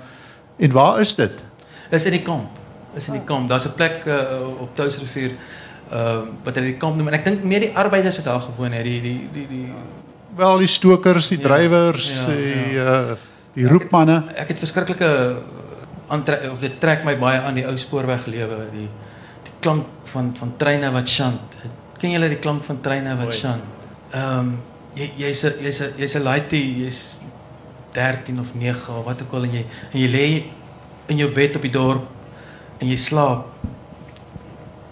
en 0.58 0.72
waar 0.72 1.00
is 1.00 1.14
dit? 1.14 1.42
Dis 1.90 2.06
in 2.06 2.12
die 2.12 2.22
kamp 2.22 2.48
is 2.96 3.06
in 3.06 3.18
die 3.18 3.24
kamp. 3.24 3.48
Daar's 3.48 3.66
'n 3.66 3.74
plek 3.76 4.06
uh, 4.06 4.16
op 4.60 4.70
Touwsrivier 4.74 5.36
uh 5.92 6.22
wat 6.44 6.54
hulle 6.54 6.72
die 6.72 6.80
kamp 6.80 6.96
noem 6.96 7.08
en 7.08 7.18
ek 7.18 7.24
dink 7.24 7.44
meer 7.44 7.60
die 7.60 7.76
arbeiders 7.76 8.16
het 8.16 8.24
daar 8.24 8.40
gewoon 8.40 8.72
het, 8.72 8.84
die 8.84 9.00
die 9.02 9.28
die 9.32 9.46
die 9.48 9.68
wel 10.36 10.58
die 10.58 10.70
stokers, 10.70 11.30
die 11.32 11.40
ja, 11.40 11.48
drywers, 11.48 12.10
ja, 12.14 12.26
die 12.26 12.76
ja. 12.76 13.00
uh 13.12 13.16
die 13.56 13.64
roepmanne. 13.64 14.18
Ek, 14.34 14.42
ek 14.42 14.50
het 14.52 14.58
verskriklike 14.60 15.06
aantrek 16.12 16.42
of 16.50 16.60
dit 16.60 16.74
trek 16.76 17.06
my 17.08 17.14
baie 17.16 17.38
aan 17.40 17.56
die 17.56 17.64
ou 17.64 17.72
spoorweglewe, 17.80 18.66
die 18.74 18.88
die 19.46 19.54
klank 19.64 20.10
van 20.12 20.34
van 20.36 20.52
treine 20.60 20.90
wat 20.92 21.08
chant. 21.08 21.56
Ken 21.96 22.12
julle 22.12 22.28
die 22.28 22.40
klank 22.42 22.66
van 22.68 22.82
treine 22.84 23.16
wat 23.16 23.32
chant? 23.32 23.64
Ehm 24.12 24.38
um, 24.38 24.50
jy 24.96 25.08
jy's 25.22 25.44
'n 25.44 25.56
jy's 25.64 25.80
'n 25.80 25.96
jy's 25.96 26.16
'n 26.16 26.22
laaitie, 26.28 26.84
jy's 26.84 27.00
13 27.96 28.40
of 28.40 28.52
9 28.54 28.92
of 28.92 29.04
wat 29.04 29.22
ook 29.22 29.32
al 29.32 29.48
en 29.48 29.52
jy 29.56 29.64
en 29.92 29.98
jy 30.00 30.08
lê 30.12 30.28
in 31.08 31.16
jou 31.16 31.32
bed 31.32 31.56
op 31.56 31.62
die 31.62 31.72
dorp 31.72 32.04
en 32.80 32.88
jy 32.88 32.96
slaap. 32.96 33.46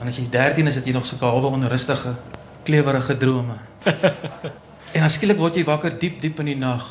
En 0.00 0.08
as 0.08 0.16
jy 0.16 0.28
13 0.30 0.66
is, 0.66 0.74
het 0.74 0.86
jy 0.86 0.92
nog 0.92 1.04
'n 1.04 1.20
halwe 1.20 1.52
onrustige, 1.52 2.16
klewerige 2.64 3.16
drome. 3.16 3.60
en 4.94 5.00
dan 5.00 5.10
skielik 5.10 5.40
word 5.40 5.58
jy 5.58 5.64
wakker 5.66 5.96
diep 5.98 6.20
diep 6.22 6.38
in 6.44 6.52
die 6.52 6.60
nag 6.60 6.84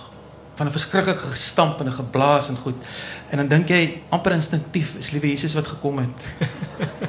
van 0.56 0.68
'n 0.68 0.72
verskriklike 0.72 1.32
gestamp 1.34 1.80
en 1.80 1.88
'n 1.88 1.92
geblaas 1.94 2.50
en 2.50 2.58
goed. 2.58 2.76
En 3.30 3.38
dan 3.38 3.48
dink 3.48 3.70
jy 3.70 4.02
amper 4.10 4.32
instinktief, 4.32 4.96
is 4.96 5.12
liewe 5.12 5.28
Jesus 5.28 5.54
wat 5.54 5.68
gekom 5.68 5.98
het. 5.98 6.10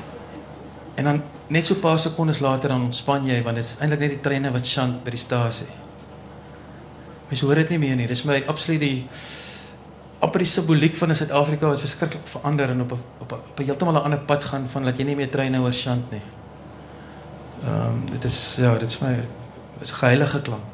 en 0.98 1.04
dan 1.04 1.22
net 1.46 1.66
so 1.66 1.74
'n 1.74 1.80
paar 1.80 1.98
sekondes 1.98 2.38
later 2.38 2.68
dan 2.68 2.82
ontspan 2.82 3.26
jy 3.26 3.42
want 3.42 3.56
dit 3.56 3.64
is 3.64 3.76
eintlik 3.78 4.00
net 4.00 4.10
die 4.10 4.20
treine 4.20 4.52
wat 4.52 4.66
chant 4.66 5.04
by 5.04 5.10
die 5.10 5.18
stasie. 5.18 5.72
Mens 7.28 7.40
hoor 7.40 7.54
dit 7.54 7.68
nie 7.68 7.78
meer 7.78 7.96
nie. 7.96 8.06
Dis 8.06 8.24
my 8.24 8.44
absoluut 8.46 8.80
die 8.80 9.06
amper 10.20 10.38
die 10.38 10.48
simboliek 10.48 10.96
van 10.96 11.14
Suid-Afrika 11.14 11.66
wat 11.66 11.80
verskriklik 11.80 12.26
verander 12.26 12.70
en 12.70 12.80
op 12.80 12.92
'n 12.92 13.00
op 13.20 13.32
'n 13.32 13.34
op 13.34 13.60
'n 13.60 13.64
heeltemal 13.64 13.94
'n 13.94 14.04
ander 14.04 14.18
pad 14.18 14.44
gaan 14.44 14.68
van 14.68 14.84
dat 14.84 14.98
jy 14.98 15.04
nie 15.04 15.16
meer 15.16 15.30
treine 15.30 15.60
oor 15.60 15.72
Shant 15.72 16.10
nie. 16.10 16.22
Ehm 17.64 17.86
um, 17.86 18.06
dit 18.10 18.24
is 18.24 18.56
ja, 18.56 18.78
dit 18.78 18.90
is 18.90 19.00
my 19.00 19.28
is 19.80 19.92
'n 19.92 20.06
heilige 20.06 20.42
klank. 20.42 20.73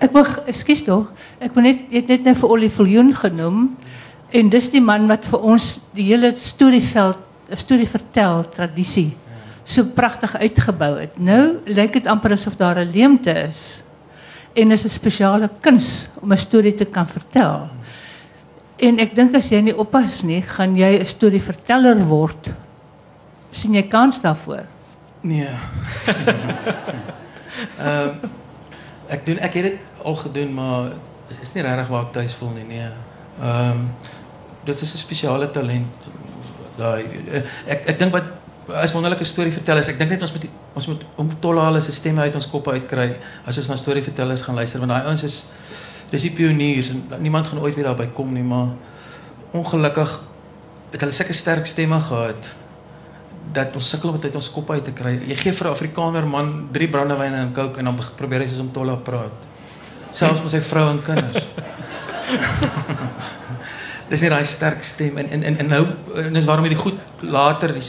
Ek 0.00 0.12
wil 0.12 0.24
ekskuus 0.46 0.84
tog. 0.84 1.10
Ek 1.40 1.54
wil 1.54 1.62
net 1.62 1.90
jy 1.90 2.00
het 2.02 2.08
net 2.08 2.24
nou 2.24 2.34
vir 2.34 2.50
Ollie 2.50 2.70
Viljoen 2.70 3.12
genoem 3.14 3.76
en 4.34 4.48
dis 4.50 4.70
die 4.70 4.82
man 4.82 5.08
wat 5.08 5.24
vir 5.24 5.40
ons 5.40 5.80
die 5.94 6.08
hele 6.10 6.34
storieveld 6.34 7.18
'n 7.50 7.56
storie 7.56 7.86
vertel 7.86 8.44
tradisie 8.50 9.12
so 9.64 9.84
pragtig 9.84 10.36
uitgebou 10.36 10.98
het. 11.00 11.16
Nou 11.18 11.60
lyk 11.66 11.96
dit 11.96 12.06
amper 12.06 12.36
asof 12.36 12.56
daar 12.56 12.78
'n 12.78 12.90
leemte 12.92 13.32
is. 13.48 13.82
En 14.54 14.70
is 14.70 14.84
'n 14.84 14.88
spesiale 14.88 15.50
kuns 15.60 16.08
om 16.20 16.32
'n 16.32 16.36
storie 16.36 16.74
te 16.74 16.84
kan 16.84 17.06
vertel. 17.06 17.68
En 18.76 18.98
ek 18.98 19.14
dink 19.14 19.34
as 19.34 19.48
jy 19.48 19.60
nie 19.60 19.76
oppas 19.76 20.22
nie, 20.22 20.42
gaan 20.42 20.76
jy 20.76 20.98
'n 21.00 21.06
storieverteller 21.06 22.06
word. 22.06 22.52
sien 23.50 23.74
jy 23.74 23.82
kans 23.82 24.20
daarvoor? 24.20 24.64
Nee. 25.20 25.48
Ehm 27.78 28.08
um, 28.08 28.43
ek 29.08 29.26
doen 29.26 29.38
ek 29.38 29.54
het 29.54 29.62
dit 29.62 29.78
al 30.02 30.14
gedoen, 30.14 30.54
maar 30.54 30.92
dit 31.28 31.40
is 31.40 31.52
nie 31.56 31.62
regtig 31.62 31.88
waar 31.88 32.06
ek 32.06 32.12
tuis 32.12 32.34
voel 32.34 32.54
nie, 32.58 32.64
nee. 32.64 32.88
Ehm 33.40 33.70
um, 33.70 33.90
dit 34.64 34.80
is 34.80 34.94
'n 34.94 34.98
spesiale 34.98 35.50
talent. 35.50 35.92
Daai 36.76 37.04
ek 37.66 37.88
ek 37.88 37.98
dink 37.98 38.12
wat 38.12 38.24
as 38.72 38.92
wonderlike 38.92 39.24
storievertellers, 39.24 39.88
ek 39.88 39.98
dink 39.98 40.10
net 40.10 40.22
ons 40.22 40.32
moet 40.32 40.48
ons 40.74 40.86
moet 40.86 41.04
om 41.20 41.30
tollale 41.40 41.80
se 41.80 41.92
stemme 41.92 42.20
uit 42.20 42.34
ons 42.34 42.48
koppe 42.50 42.70
uitkry 42.70 43.16
as 43.46 43.58
ons 43.58 43.68
na 43.68 43.76
storievertellers 43.76 44.42
gaan 44.42 44.54
luister 44.54 44.80
want 44.80 44.90
daai 44.90 45.06
ouens 45.06 45.22
is 45.22 45.46
dis 46.10 46.22
die 46.22 46.32
pioniers 46.34 46.88
en 46.88 47.04
niemand 47.18 47.46
gaan 47.46 47.60
ooit 47.60 47.74
weer 47.74 47.84
daarby 47.84 48.06
kom 48.16 48.32
nie, 48.32 48.42
maar 48.42 48.68
ongelukkig 49.52 50.20
het 50.90 51.00
hulle 51.00 51.12
sulke 51.12 51.32
sterk 51.32 51.66
stemme 51.66 52.00
gehad 52.00 52.48
dat 53.52 53.74
ons 53.74 53.88
sukkel 53.88 54.08
om 54.10 54.18
uit 54.22 54.36
ons 54.36 54.50
kop 54.50 54.70
uit 54.70 54.84
te 54.84 54.92
kry. 54.92 55.18
Jy 55.28 55.36
gee 55.36 55.52
vir 55.52 55.66
'n 55.66 55.70
Afrikaner 55.70 56.26
man 56.26 56.68
3 56.72 56.88
brandewyne 56.88 57.36
en 57.36 57.52
coke 57.52 57.78
en 57.78 57.84
dan 57.84 57.98
probeer 58.16 58.40
hy 58.40 58.48
soos 58.48 58.60
om 58.60 58.72
tolle 58.72 58.96
praat. 58.96 59.32
Selfs 60.10 60.42
met 60.42 60.50
sy 60.50 60.60
vrou 60.60 60.90
en 60.90 61.02
kinders. 61.02 61.46
dis 64.08 64.20
nie 64.20 64.30
daai 64.30 64.44
sterk 64.44 64.84
stem 64.84 65.18
en 65.18 65.30
en 65.30 65.42
en, 65.42 65.58
en 65.58 65.68
nou 65.68 65.86
en 66.22 66.32
dis 66.32 66.44
waarom 66.44 66.64
hierdie 66.64 66.82
goed 66.82 66.98
later 67.20 67.72
die 67.72 67.82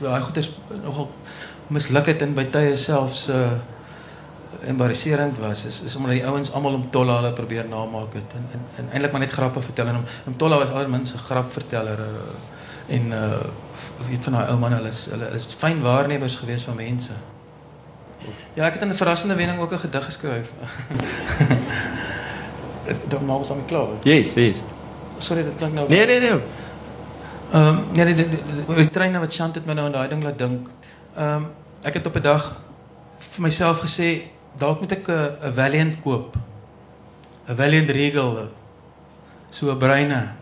daai 0.00 0.20
goeters 0.20 0.50
nogal 0.84 1.10
misluk 1.68 2.06
het 2.06 2.22
en 2.22 2.34
by 2.34 2.44
tye 2.54 2.76
selfs 2.76 3.28
uh 3.28 3.50
embarrasserend 4.66 5.38
was 5.38 5.64
is 5.64 5.82
is 5.86 5.96
omdat 5.96 6.18
die 6.18 6.24
ouens 6.26 6.50
almal 6.52 6.74
om 6.74 6.88
Tolla 6.90 7.16
hulle 7.20 7.32
probeer 7.32 7.68
namaak 7.68 8.14
het 8.18 8.32
en 8.36 8.48
en, 8.52 8.64
en 8.76 8.88
eintlik 8.90 9.12
maar 9.12 9.20
net 9.20 9.32
grappe 9.32 9.62
vertel 9.62 9.86
en 9.92 10.00
om, 10.26 10.36
Tolla 10.36 10.58
was 10.58 10.70
almense 10.70 11.18
grapverteller 11.18 11.98
uh, 11.98 12.34
en 12.90 13.10
uh 13.12 13.40
weet 14.08 14.24
van 14.24 14.32
daai 14.32 14.48
ou 14.50 14.58
man 14.58 14.72
hulle 14.72 14.88
is 14.88 15.06
hulle 15.10 15.28
is 15.36 15.46
fyn 15.58 15.82
waarnemers 15.82 16.36
gewees 16.36 16.62
van 16.68 16.76
mense. 16.76 17.12
Ja, 18.54 18.66
ek 18.66 18.72
het 18.72 18.82
in 18.82 18.88
'n 18.88 18.94
verrassende 18.94 19.34
wending 19.34 19.60
ook 19.60 19.72
'n 19.72 19.78
gedig 19.78 20.04
geskryf. 20.04 20.48
Dit 23.08 23.20
maak 23.22 23.38
ons 23.38 23.50
aan 23.50 23.56
my 23.56 23.64
klaar. 23.66 23.88
Yes, 24.02 24.34
yes. 24.34 24.62
Sorry, 25.18 25.42
dit 25.42 25.52
klink 25.56 25.74
nou 25.74 25.88
Nee, 25.88 26.06
nee, 26.06 26.20
nee. 26.20 26.40
Ehm 27.52 27.66
um, 27.66 27.84
nee, 27.92 28.04
die, 28.04 28.14
die, 28.14 28.28
die, 28.28 28.64
die, 28.66 28.74
die 28.74 28.90
treine 28.90 29.18
wat 29.18 29.34
Chant 29.34 29.54
het 29.54 29.66
my 29.66 29.72
nou 29.72 29.86
aan 29.86 29.92
daai 29.92 30.08
ding 30.08 30.22
laat 30.22 30.38
dink. 30.38 30.68
Ehm 31.16 31.34
um, 31.34 31.46
ek 31.82 31.94
het 31.94 32.06
op 32.06 32.16
'n 32.16 32.22
dag 32.22 32.56
vir 33.18 33.42
myself 33.42 33.80
gesê 33.80 34.22
dalk 34.58 34.80
moet 34.80 34.92
ek 34.92 35.08
'n 35.08 35.36
'n 35.42 35.54
Valiant 35.54 36.00
koop. 36.02 36.36
'n 37.48 37.56
Valiant 37.56 37.90
Regal. 37.90 38.48
So 39.50 39.70
'n 39.70 39.78
breine. 39.78 40.39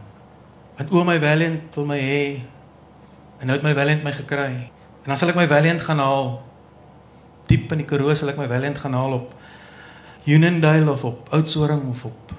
Want 0.79 0.93
oom 0.95 1.09
my 1.11 1.19
Valiant 1.19 1.75
wil 1.75 1.87
my 1.91 1.99
hê. 1.99 2.23
En 3.43 3.51
nou 3.51 3.57
het 3.59 3.65
my 3.67 3.75
Valiant 3.75 4.05
my 4.07 4.13
gekry. 4.15 4.71
En 5.03 5.11
dan 5.11 5.19
sal 5.19 5.33
ek 5.33 5.39
my 5.39 5.49
Valiant 5.51 5.83
gaan 5.83 5.99
haal. 5.99 6.39
diep 7.49 7.73
in 7.73 7.81
die 7.81 7.89
Karoo 7.89 8.13
sal 8.13 8.29
ek 8.29 8.37
my 8.37 8.45
Valiant 8.45 8.77
gaan 8.77 8.93
haal 8.93 9.15
op 9.17 9.33
Uniondale 10.29 10.91
of 10.93 11.05
op 11.09 11.31
Oudtshoorn 11.33 11.87
of 11.89 12.05
op 12.05 12.35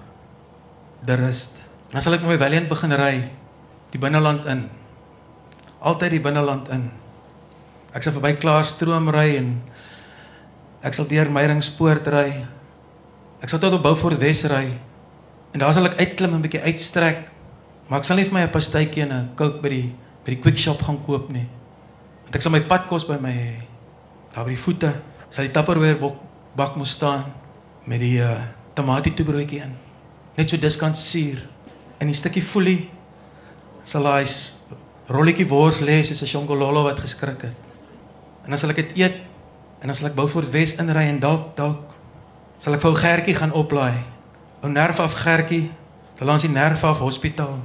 Durrust. 1.01 1.51
Dan 1.89 2.05
sal 2.05 2.15
ek 2.19 2.23
my 2.23 2.37
Valiant 2.37 2.69
begin 2.69 2.93
ry 2.93 3.13
die 3.89 3.99
binneland 3.99 4.45
in. 4.45 4.67
Altyd 5.81 6.13
die 6.13 6.21
binneland 6.21 6.69
in. 6.69 6.91
Ek 7.89 8.05
sal 8.05 8.13
verby 8.13 8.35
Klaarstroom 8.37 9.09
ry 9.09 9.33
en 9.39 9.55
ek 10.85 10.93
sal 10.93 11.09
deur 11.09 11.31
Meiringspoort 11.33 12.07
ry. 12.13 12.45
Ek 13.41 13.49
sal 13.49 13.59
tot 13.59 13.79
op 13.79 13.83
Beaufort 13.83 14.21
Wes 14.21 14.45
ry. 14.45 14.77
En 15.51 15.63
daar 15.63 15.73
sal 15.73 15.89
ek 15.89 15.97
uitklim 15.97 16.37
en 16.37 16.39
'n 16.39 16.45
bietjie 16.45 16.61
uitstrek. 16.61 17.38
Maar 17.89 18.03
ek 18.03 18.05
sal 18.05 18.19
nie 18.21 18.27
vir 18.29 18.35
my 18.37 18.43
'n 18.45 18.53
pastytjie 18.53 19.01
en 19.01 19.11
'n 19.11 19.29
Coke 19.35 19.61
by 19.61 19.69
die 19.69 19.89
by 20.23 20.35
die 20.35 20.41
quick 20.41 20.57
shop 20.57 20.81
gaan 20.81 21.01
koop 21.05 21.29
nie. 21.29 21.47
Want 22.23 22.35
ek 22.35 22.41
sal 22.41 22.51
my 22.51 22.61
padkos 22.61 23.07
by 23.07 23.17
my. 23.17 23.57
Daar 24.33 24.45
by 24.45 24.53
die 24.53 24.61
voete 24.61 25.01
sal 25.29 25.45
die 25.45 25.51
Tupperware 25.51 25.97
bak, 25.97 26.15
bak 26.55 26.75
moet 26.75 26.87
staan 26.87 27.33
met 27.85 27.99
die 27.99 28.21
uh, 28.21 28.37
tomatietoebroodjie 28.75 29.61
in. 29.61 29.73
Net 30.37 30.49
so 30.49 30.57
diskant 30.57 30.97
suur. 30.97 31.41
En 31.99 32.07
'n 32.07 32.13
stukkie 32.13 32.41
foelie 32.41 32.89
sal 33.83 34.05
hy 34.05 34.25
rolletjie 35.07 35.47
wors 35.47 35.81
lê 35.81 36.03
soos 36.03 36.21
'n 36.21 36.27
shongololo 36.27 36.83
wat 36.83 36.99
geskrik 36.99 37.41
het. 37.41 37.57
En 38.43 38.49
dan 38.49 38.57
sal 38.57 38.69
ek 38.69 38.75
dit 38.75 38.97
eet 38.97 39.15
en 39.81 39.87
dan 39.87 39.95
sal 39.95 40.07
ek 40.07 40.15
Beaufort 40.15 40.51
Wes 40.51 40.75
inry 40.75 41.09
en 41.09 41.19
dalk 41.19 41.55
dalk 41.55 41.95
sal 42.59 42.73
ek 42.73 42.81
vir 42.81 42.89
ou 42.91 42.95
Gertjie 42.95 43.35
gaan 43.35 43.51
oplaai. 43.51 43.97
Ou 44.61 44.69
nerf 44.69 44.99
af 44.99 45.13
Gertjie, 45.13 45.71
daar 46.19 46.27
langs 46.27 46.43
die 46.43 46.51
nerf 46.51 46.83
af 46.83 46.99
hospitaal 46.99 47.57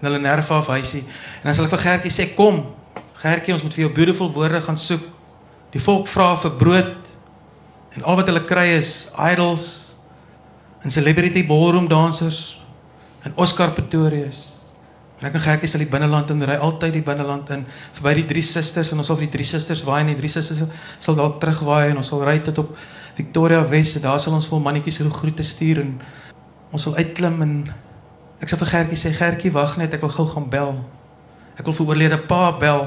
en 0.00 0.08
hulle 0.08 0.20
nerf 0.22 0.50
af 0.50 0.66
huisie. 0.72 1.04
En 1.40 1.50
dan 1.50 1.56
sal 1.56 1.68
ek 1.68 1.74
vir 1.76 1.84
Gertjie 1.84 2.12
sê 2.14 2.28
kom, 2.36 2.62
Gertjie, 3.20 3.52
ons 3.52 3.64
moet 3.64 3.74
vir 3.76 3.84
jou 3.84 3.92
beautiful 3.92 4.30
woorde 4.32 4.62
gaan 4.64 4.78
soek. 4.80 5.02
Die 5.74 5.82
volk 5.82 6.08
vra 6.08 6.32
vir 6.40 6.54
brood 6.58 6.96
en 7.98 8.06
al 8.06 8.16
wat 8.16 8.30
hulle 8.30 8.42
kry 8.48 8.70
is 8.78 9.10
idols 9.18 9.66
en 10.80 10.94
celebrity 10.94 11.42
ballroom 11.46 11.88
dansers 11.90 12.56
en 13.26 13.36
Oscar 13.36 13.74
Pretorius. 13.76 14.46
En 15.20 15.28
ek 15.28 15.36
en 15.36 15.44
Gertjie 15.44 15.68
sal 15.68 15.84
die 15.84 15.90
binneland 15.90 16.30
in 16.32 16.40
ry, 16.48 16.56
altyd 16.56 16.94
die 16.96 17.04
binneland 17.04 17.50
in, 17.52 17.66
verby 17.98 18.14
die 18.22 18.28
drie 18.30 18.44
susters 18.46 18.94
en 18.94 19.02
ons 19.02 19.10
sal 19.10 19.18
vir 19.20 19.26
die 19.28 19.34
drie 19.34 19.44
susters 19.44 19.84
waai 19.84 20.00
en 20.00 20.14
die 20.14 20.16
drie 20.22 20.32
susters 20.32 20.64
sal 21.02 21.18
dalk 21.18 21.36
terugwaai 21.42 21.90
en 21.90 22.00
ons 22.00 22.08
sal 22.08 22.24
ry 22.24 22.38
tot 22.46 22.62
op 22.64 22.72
Victoria 23.18 23.60
Wes 23.68 23.92
en 23.98 24.06
daar 24.06 24.22
sal 24.22 24.38
ons 24.38 24.48
vol 24.48 24.62
mannetjies 24.64 25.02
groete 25.12 25.44
stuur 25.44 25.82
en 25.84 25.92
ons 26.72 26.88
sal 26.88 26.96
uitklim 26.96 27.42
en 27.44 27.54
ek 28.40 28.48
sal 28.48 28.58
vir 28.58 28.72
Gertjie 28.72 28.98
sê 28.98 29.12
Gertjie 29.16 29.52
wag 29.52 29.76
net 29.76 29.94
ek 29.94 30.00
wil 30.00 30.12
gou 30.14 30.26
gaan 30.32 30.48
bel. 30.50 30.74
Ek 31.58 31.64
wil 31.66 31.76
vir 31.76 31.86
oorlede 31.86 32.18
pa 32.26 32.50
bel. 32.56 32.86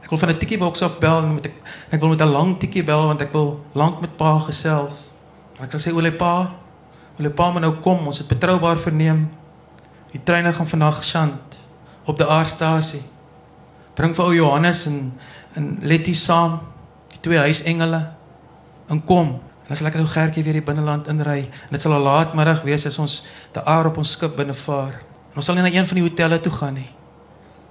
Ek 0.00 0.08
wil 0.10 0.18
van 0.18 0.30
'n 0.30 0.38
tikkie 0.38 0.58
boks 0.58 0.82
af 0.82 0.98
bel 0.98 1.18
en 1.22 1.34
met 1.34 1.46
ek 1.46 1.54
ek 1.92 2.00
wil 2.00 2.08
met 2.08 2.20
'n 2.20 2.32
lang 2.32 2.58
tikkie 2.58 2.84
bel 2.84 3.06
want 3.06 3.20
ek 3.20 3.32
wil 3.32 3.60
lank 3.74 4.00
met 4.00 4.16
pa 4.16 4.38
gesels. 4.38 5.12
En 5.58 5.64
ek 5.64 5.72
sê 5.72 5.92
oorlede 5.92 6.16
pa, 6.16 6.52
oorlede 7.16 7.34
pa 7.34 7.50
moet 7.50 7.62
nou 7.62 7.74
kom, 7.80 8.06
ons 8.06 8.18
het 8.18 8.28
betroubaar 8.28 8.78
verneem. 8.78 9.30
Die 10.12 10.20
treine 10.24 10.52
gaan 10.52 10.66
vandag 10.66 11.04
sjant 11.04 11.56
op 12.04 12.16
die 12.18 12.26
aardstasie. 12.26 13.02
Bring 13.94 14.14
vir 14.14 14.24
ou 14.24 14.34
Johannes 14.34 14.86
en 14.86 15.12
en 15.56 15.78
Letty 15.82 16.14
saam, 16.14 16.60
die 17.08 17.20
twee 17.20 17.38
huisengele. 17.38 18.12
En 18.88 19.04
kom, 19.04 19.40
dan 19.70 19.78
sal 19.78 19.86
ek 19.86 20.00
ou 20.00 20.06
Gertjie 20.10 20.42
weer 20.42 20.56
die 20.58 20.64
binneland 20.66 21.06
inry. 21.06 21.44
En 21.46 21.76
dit 21.76 21.82
sal 21.82 21.94
'n 21.94 22.02
laatmiddag 22.02 22.64
wees 22.66 22.86
as 22.86 22.98
ons 22.98 23.22
die 23.54 23.62
aar 23.62 23.86
op 23.86 23.96
ons 24.02 24.10
skip 24.10 24.34
binne 24.36 24.54
vaar. 24.54 24.98
En 25.30 25.36
ons 25.36 25.44
sal 25.44 25.54
nie 25.54 25.62
na 25.62 25.70
een 25.70 25.86
van 25.86 25.94
die 25.94 26.02
hotelle 26.02 26.40
toe 26.40 26.52
gaan 26.52 26.74
nie. 26.74 26.90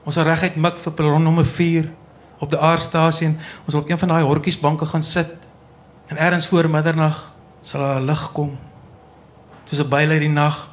Ons 0.06 0.16
sal 0.16 0.24
reguit 0.24 0.56
mik 0.56 0.80
vir 0.80 0.94
perron 0.94 1.24
nommer 1.24 1.46
4 1.46 1.90
op 2.40 2.50
die 2.50 2.60
aardstasie 2.60 3.28
en 3.28 3.38
ons 3.66 3.72
sal 3.72 3.82
op 3.82 3.90
een 3.90 3.98
van 3.98 4.08
daai 4.08 4.24
hortjiesbanke 4.24 4.86
gaan 4.86 5.04
sit. 5.04 5.36
En 6.08 6.18
eers 6.18 6.48
voor 6.48 6.70
middernag 6.70 7.34
sal 7.62 7.82
daar 7.82 8.02
lig 8.02 8.32
kom. 8.32 8.58
Soos 9.66 9.80
'n 9.80 9.90
byl 9.90 10.10
uit 10.10 10.20
die 10.20 10.30
nag. 10.30 10.70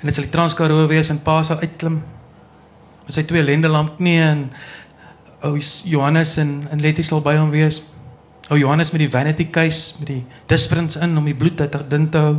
En 0.00 0.06
dit 0.06 0.14
sal 0.14 0.24
die 0.24 0.32
Transkaroo 0.32 0.86
wees 0.86 1.10
en 1.10 1.22
pa 1.22 1.42
sal 1.42 1.58
uitklim 1.58 2.02
met 3.04 3.14
sy 3.14 3.22
twee 3.22 3.42
lendelamp 3.42 3.96
knie 3.96 4.20
en 4.20 4.52
ou 5.40 5.60
Johannes 5.84 6.36
en 6.36 6.68
en 6.70 6.80
Letty 6.80 7.02
sal 7.02 7.20
by 7.20 7.36
hom 7.36 7.50
wees. 7.50 7.82
Ou 8.52 8.58
Johannes 8.60 8.90
met 8.92 9.00
die 9.00 9.10
vanity 9.10 9.46
case 9.50 9.94
met 9.98 10.10
die 10.10 10.24
disprints 10.46 10.98
in 11.00 11.16
om 11.16 11.24
die 11.24 11.36
bloed 11.36 11.56
te 11.56 11.68
dun 11.88 12.10
te 12.10 12.20
hou. 12.20 12.34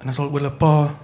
En 0.00 0.10
dan 0.10 0.14
sal 0.14 0.28
oor 0.32 0.42
'n 0.42 0.56
pa 0.56 0.94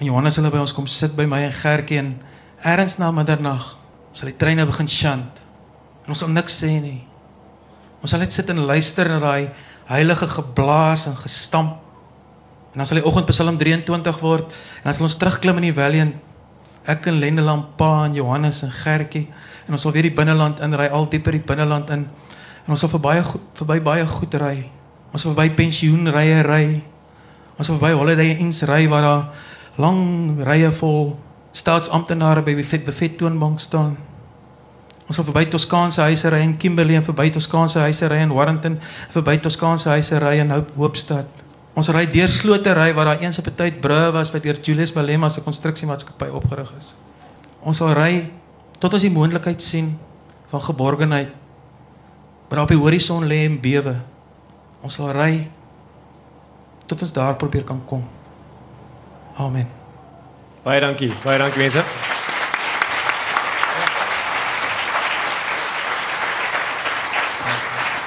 en 0.00 0.06
Johannes 0.06 0.36
hulle 0.36 0.50
by 0.50 0.58
ons 0.58 0.72
kom 0.72 0.86
sit 0.86 1.16
by 1.16 1.24
my 1.24 1.42
en 1.44 1.52
Gertjie 1.52 1.98
en 1.98 2.20
eers 2.64 2.98
na 2.98 3.10
middernag 3.10 3.76
sal 4.12 4.28
die 4.28 4.36
treine 4.36 4.66
begin 4.66 4.88
sjant. 4.88 5.40
En 6.04 6.08
ons 6.08 6.18
sal 6.18 6.28
niks 6.28 6.62
sê 6.62 6.80
nie. 6.80 7.04
Ons 8.00 8.10
sal 8.10 8.20
net 8.20 8.32
sit 8.32 8.50
en 8.50 8.58
luister 8.58 9.08
na 9.08 9.18
daai 9.18 9.50
heilige 9.86 10.26
geblaas 10.26 11.06
en 11.06 11.16
gestamp. 11.16 11.80
En 12.72 12.78
dan 12.78 12.86
sal 12.86 12.96
die 12.96 13.06
oggend 13.06 13.26
Psalm 13.26 13.58
23 13.58 14.20
word 14.20 14.44
en 14.44 14.84
dan 14.84 14.94
sal 14.94 15.02
ons 15.02 15.16
terugklim 15.16 15.56
in 15.56 15.62
die 15.62 15.72
valley 15.72 16.12
ek 16.84 17.06
en 17.08 17.18
Lendelam 17.20 17.64
pa 17.78 18.04
en 18.04 18.14
Johannes 18.16 18.62
en 18.62 18.72
Gertjie 18.72 19.28
en 19.66 19.76
ons 19.76 19.82
sal 19.82 19.94
weer 19.94 20.04
die 20.04 20.12
binneland 20.12 20.60
inry, 20.60 20.90
al 20.92 21.08
dieper 21.08 21.32
die 21.32 21.40
binneland 21.40 21.90
in. 21.90 22.04
En 22.64 22.72
ons 22.72 22.80
sal 22.80 22.88
verby 22.88 23.18
verby 23.58 23.80
baie 23.84 24.06
goed 24.08 24.34
ry. 24.40 24.70
Ons 25.12 25.24
sal 25.24 25.34
verby 25.34 25.52
pensioenrye 25.58 26.40
ry. 26.46 26.64
Ons 27.58 27.68
sal 27.68 27.76
verby 27.76 27.92
Holiday 27.92 28.38
Inns 28.40 28.62
ry 28.68 28.86
waar 28.88 29.04
daar 29.04 29.24
lang 29.76 30.40
rye 30.46 30.70
vol 30.80 31.14
staatsamptenare 31.54 32.42
by 32.42 32.54
die 32.54 32.64
buffet, 32.86 33.18
toonbank 33.18 33.60
staan. 33.62 33.94
Ons 35.04 35.18
sal 35.18 35.26
verby 35.28 35.44
Toskaanse 35.52 36.02
huise 36.08 36.30
ry 36.32 36.40
in 36.46 36.56
Kimberley 36.58 36.96
en 36.96 37.04
verby 37.04 37.28
Toskaanse 37.34 37.82
huise 37.84 38.08
ry 38.08 38.22
in 38.24 38.32
Warrington, 38.34 38.80
verby 39.12 39.36
Toskaanse 39.44 39.92
huise 39.92 40.18
ry 40.22 40.38
in 40.40 40.54
Hope 40.54 40.72
Hoopstad. 40.80 41.28
Ons 41.76 41.90
ry 41.92 42.06
deur 42.08 42.30
slotery 42.30 42.94
waar 42.96 43.12
daar 43.12 43.22
eens 43.22 43.38
op 43.38 43.46
'n 43.46 43.54
tyd 43.54 43.80
brûe 43.82 44.12
was 44.12 44.32
wat 44.32 44.42
deur 44.42 44.58
Julius 44.62 44.94
Malema 44.94 45.28
se 45.28 45.40
konstruksiemaatskappy 45.40 46.30
opgerig 46.32 46.72
is. 46.78 46.94
Ons 47.60 47.76
sal 47.76 47.92
ry 47.92 48.30
tot 48.78 48.92
ons 48.92 49.02
die 49.02 49.10
moontlikheid 49.10 49.62
sien 49.62 49.98
van 50.50 50.62
geborgenheid 50.62 51.28
wat 52.54 52.62
op 52.62 52.74
die 52.74 52.78
horison 52.78 53.24
lê 53.26 53.44
en 53.44 53.60
bewe. 53.60 53.96
Ons 54.84 54.98
sal 55.00 55.10
ry 55.16 55.46
tot 56.86 57.00
ons 57.02 57.14
daar 57.16 57.36
probeer 57.40 57.64
kan 57.64 57.80
kom. 57.88 58.04
Amen. 59.40 59.68
Baie 60.62 60.80
dankie. 60.80 61.12
Baie 61.24 61.38
dankie 61.38 61.64
mense. 61.64 61.84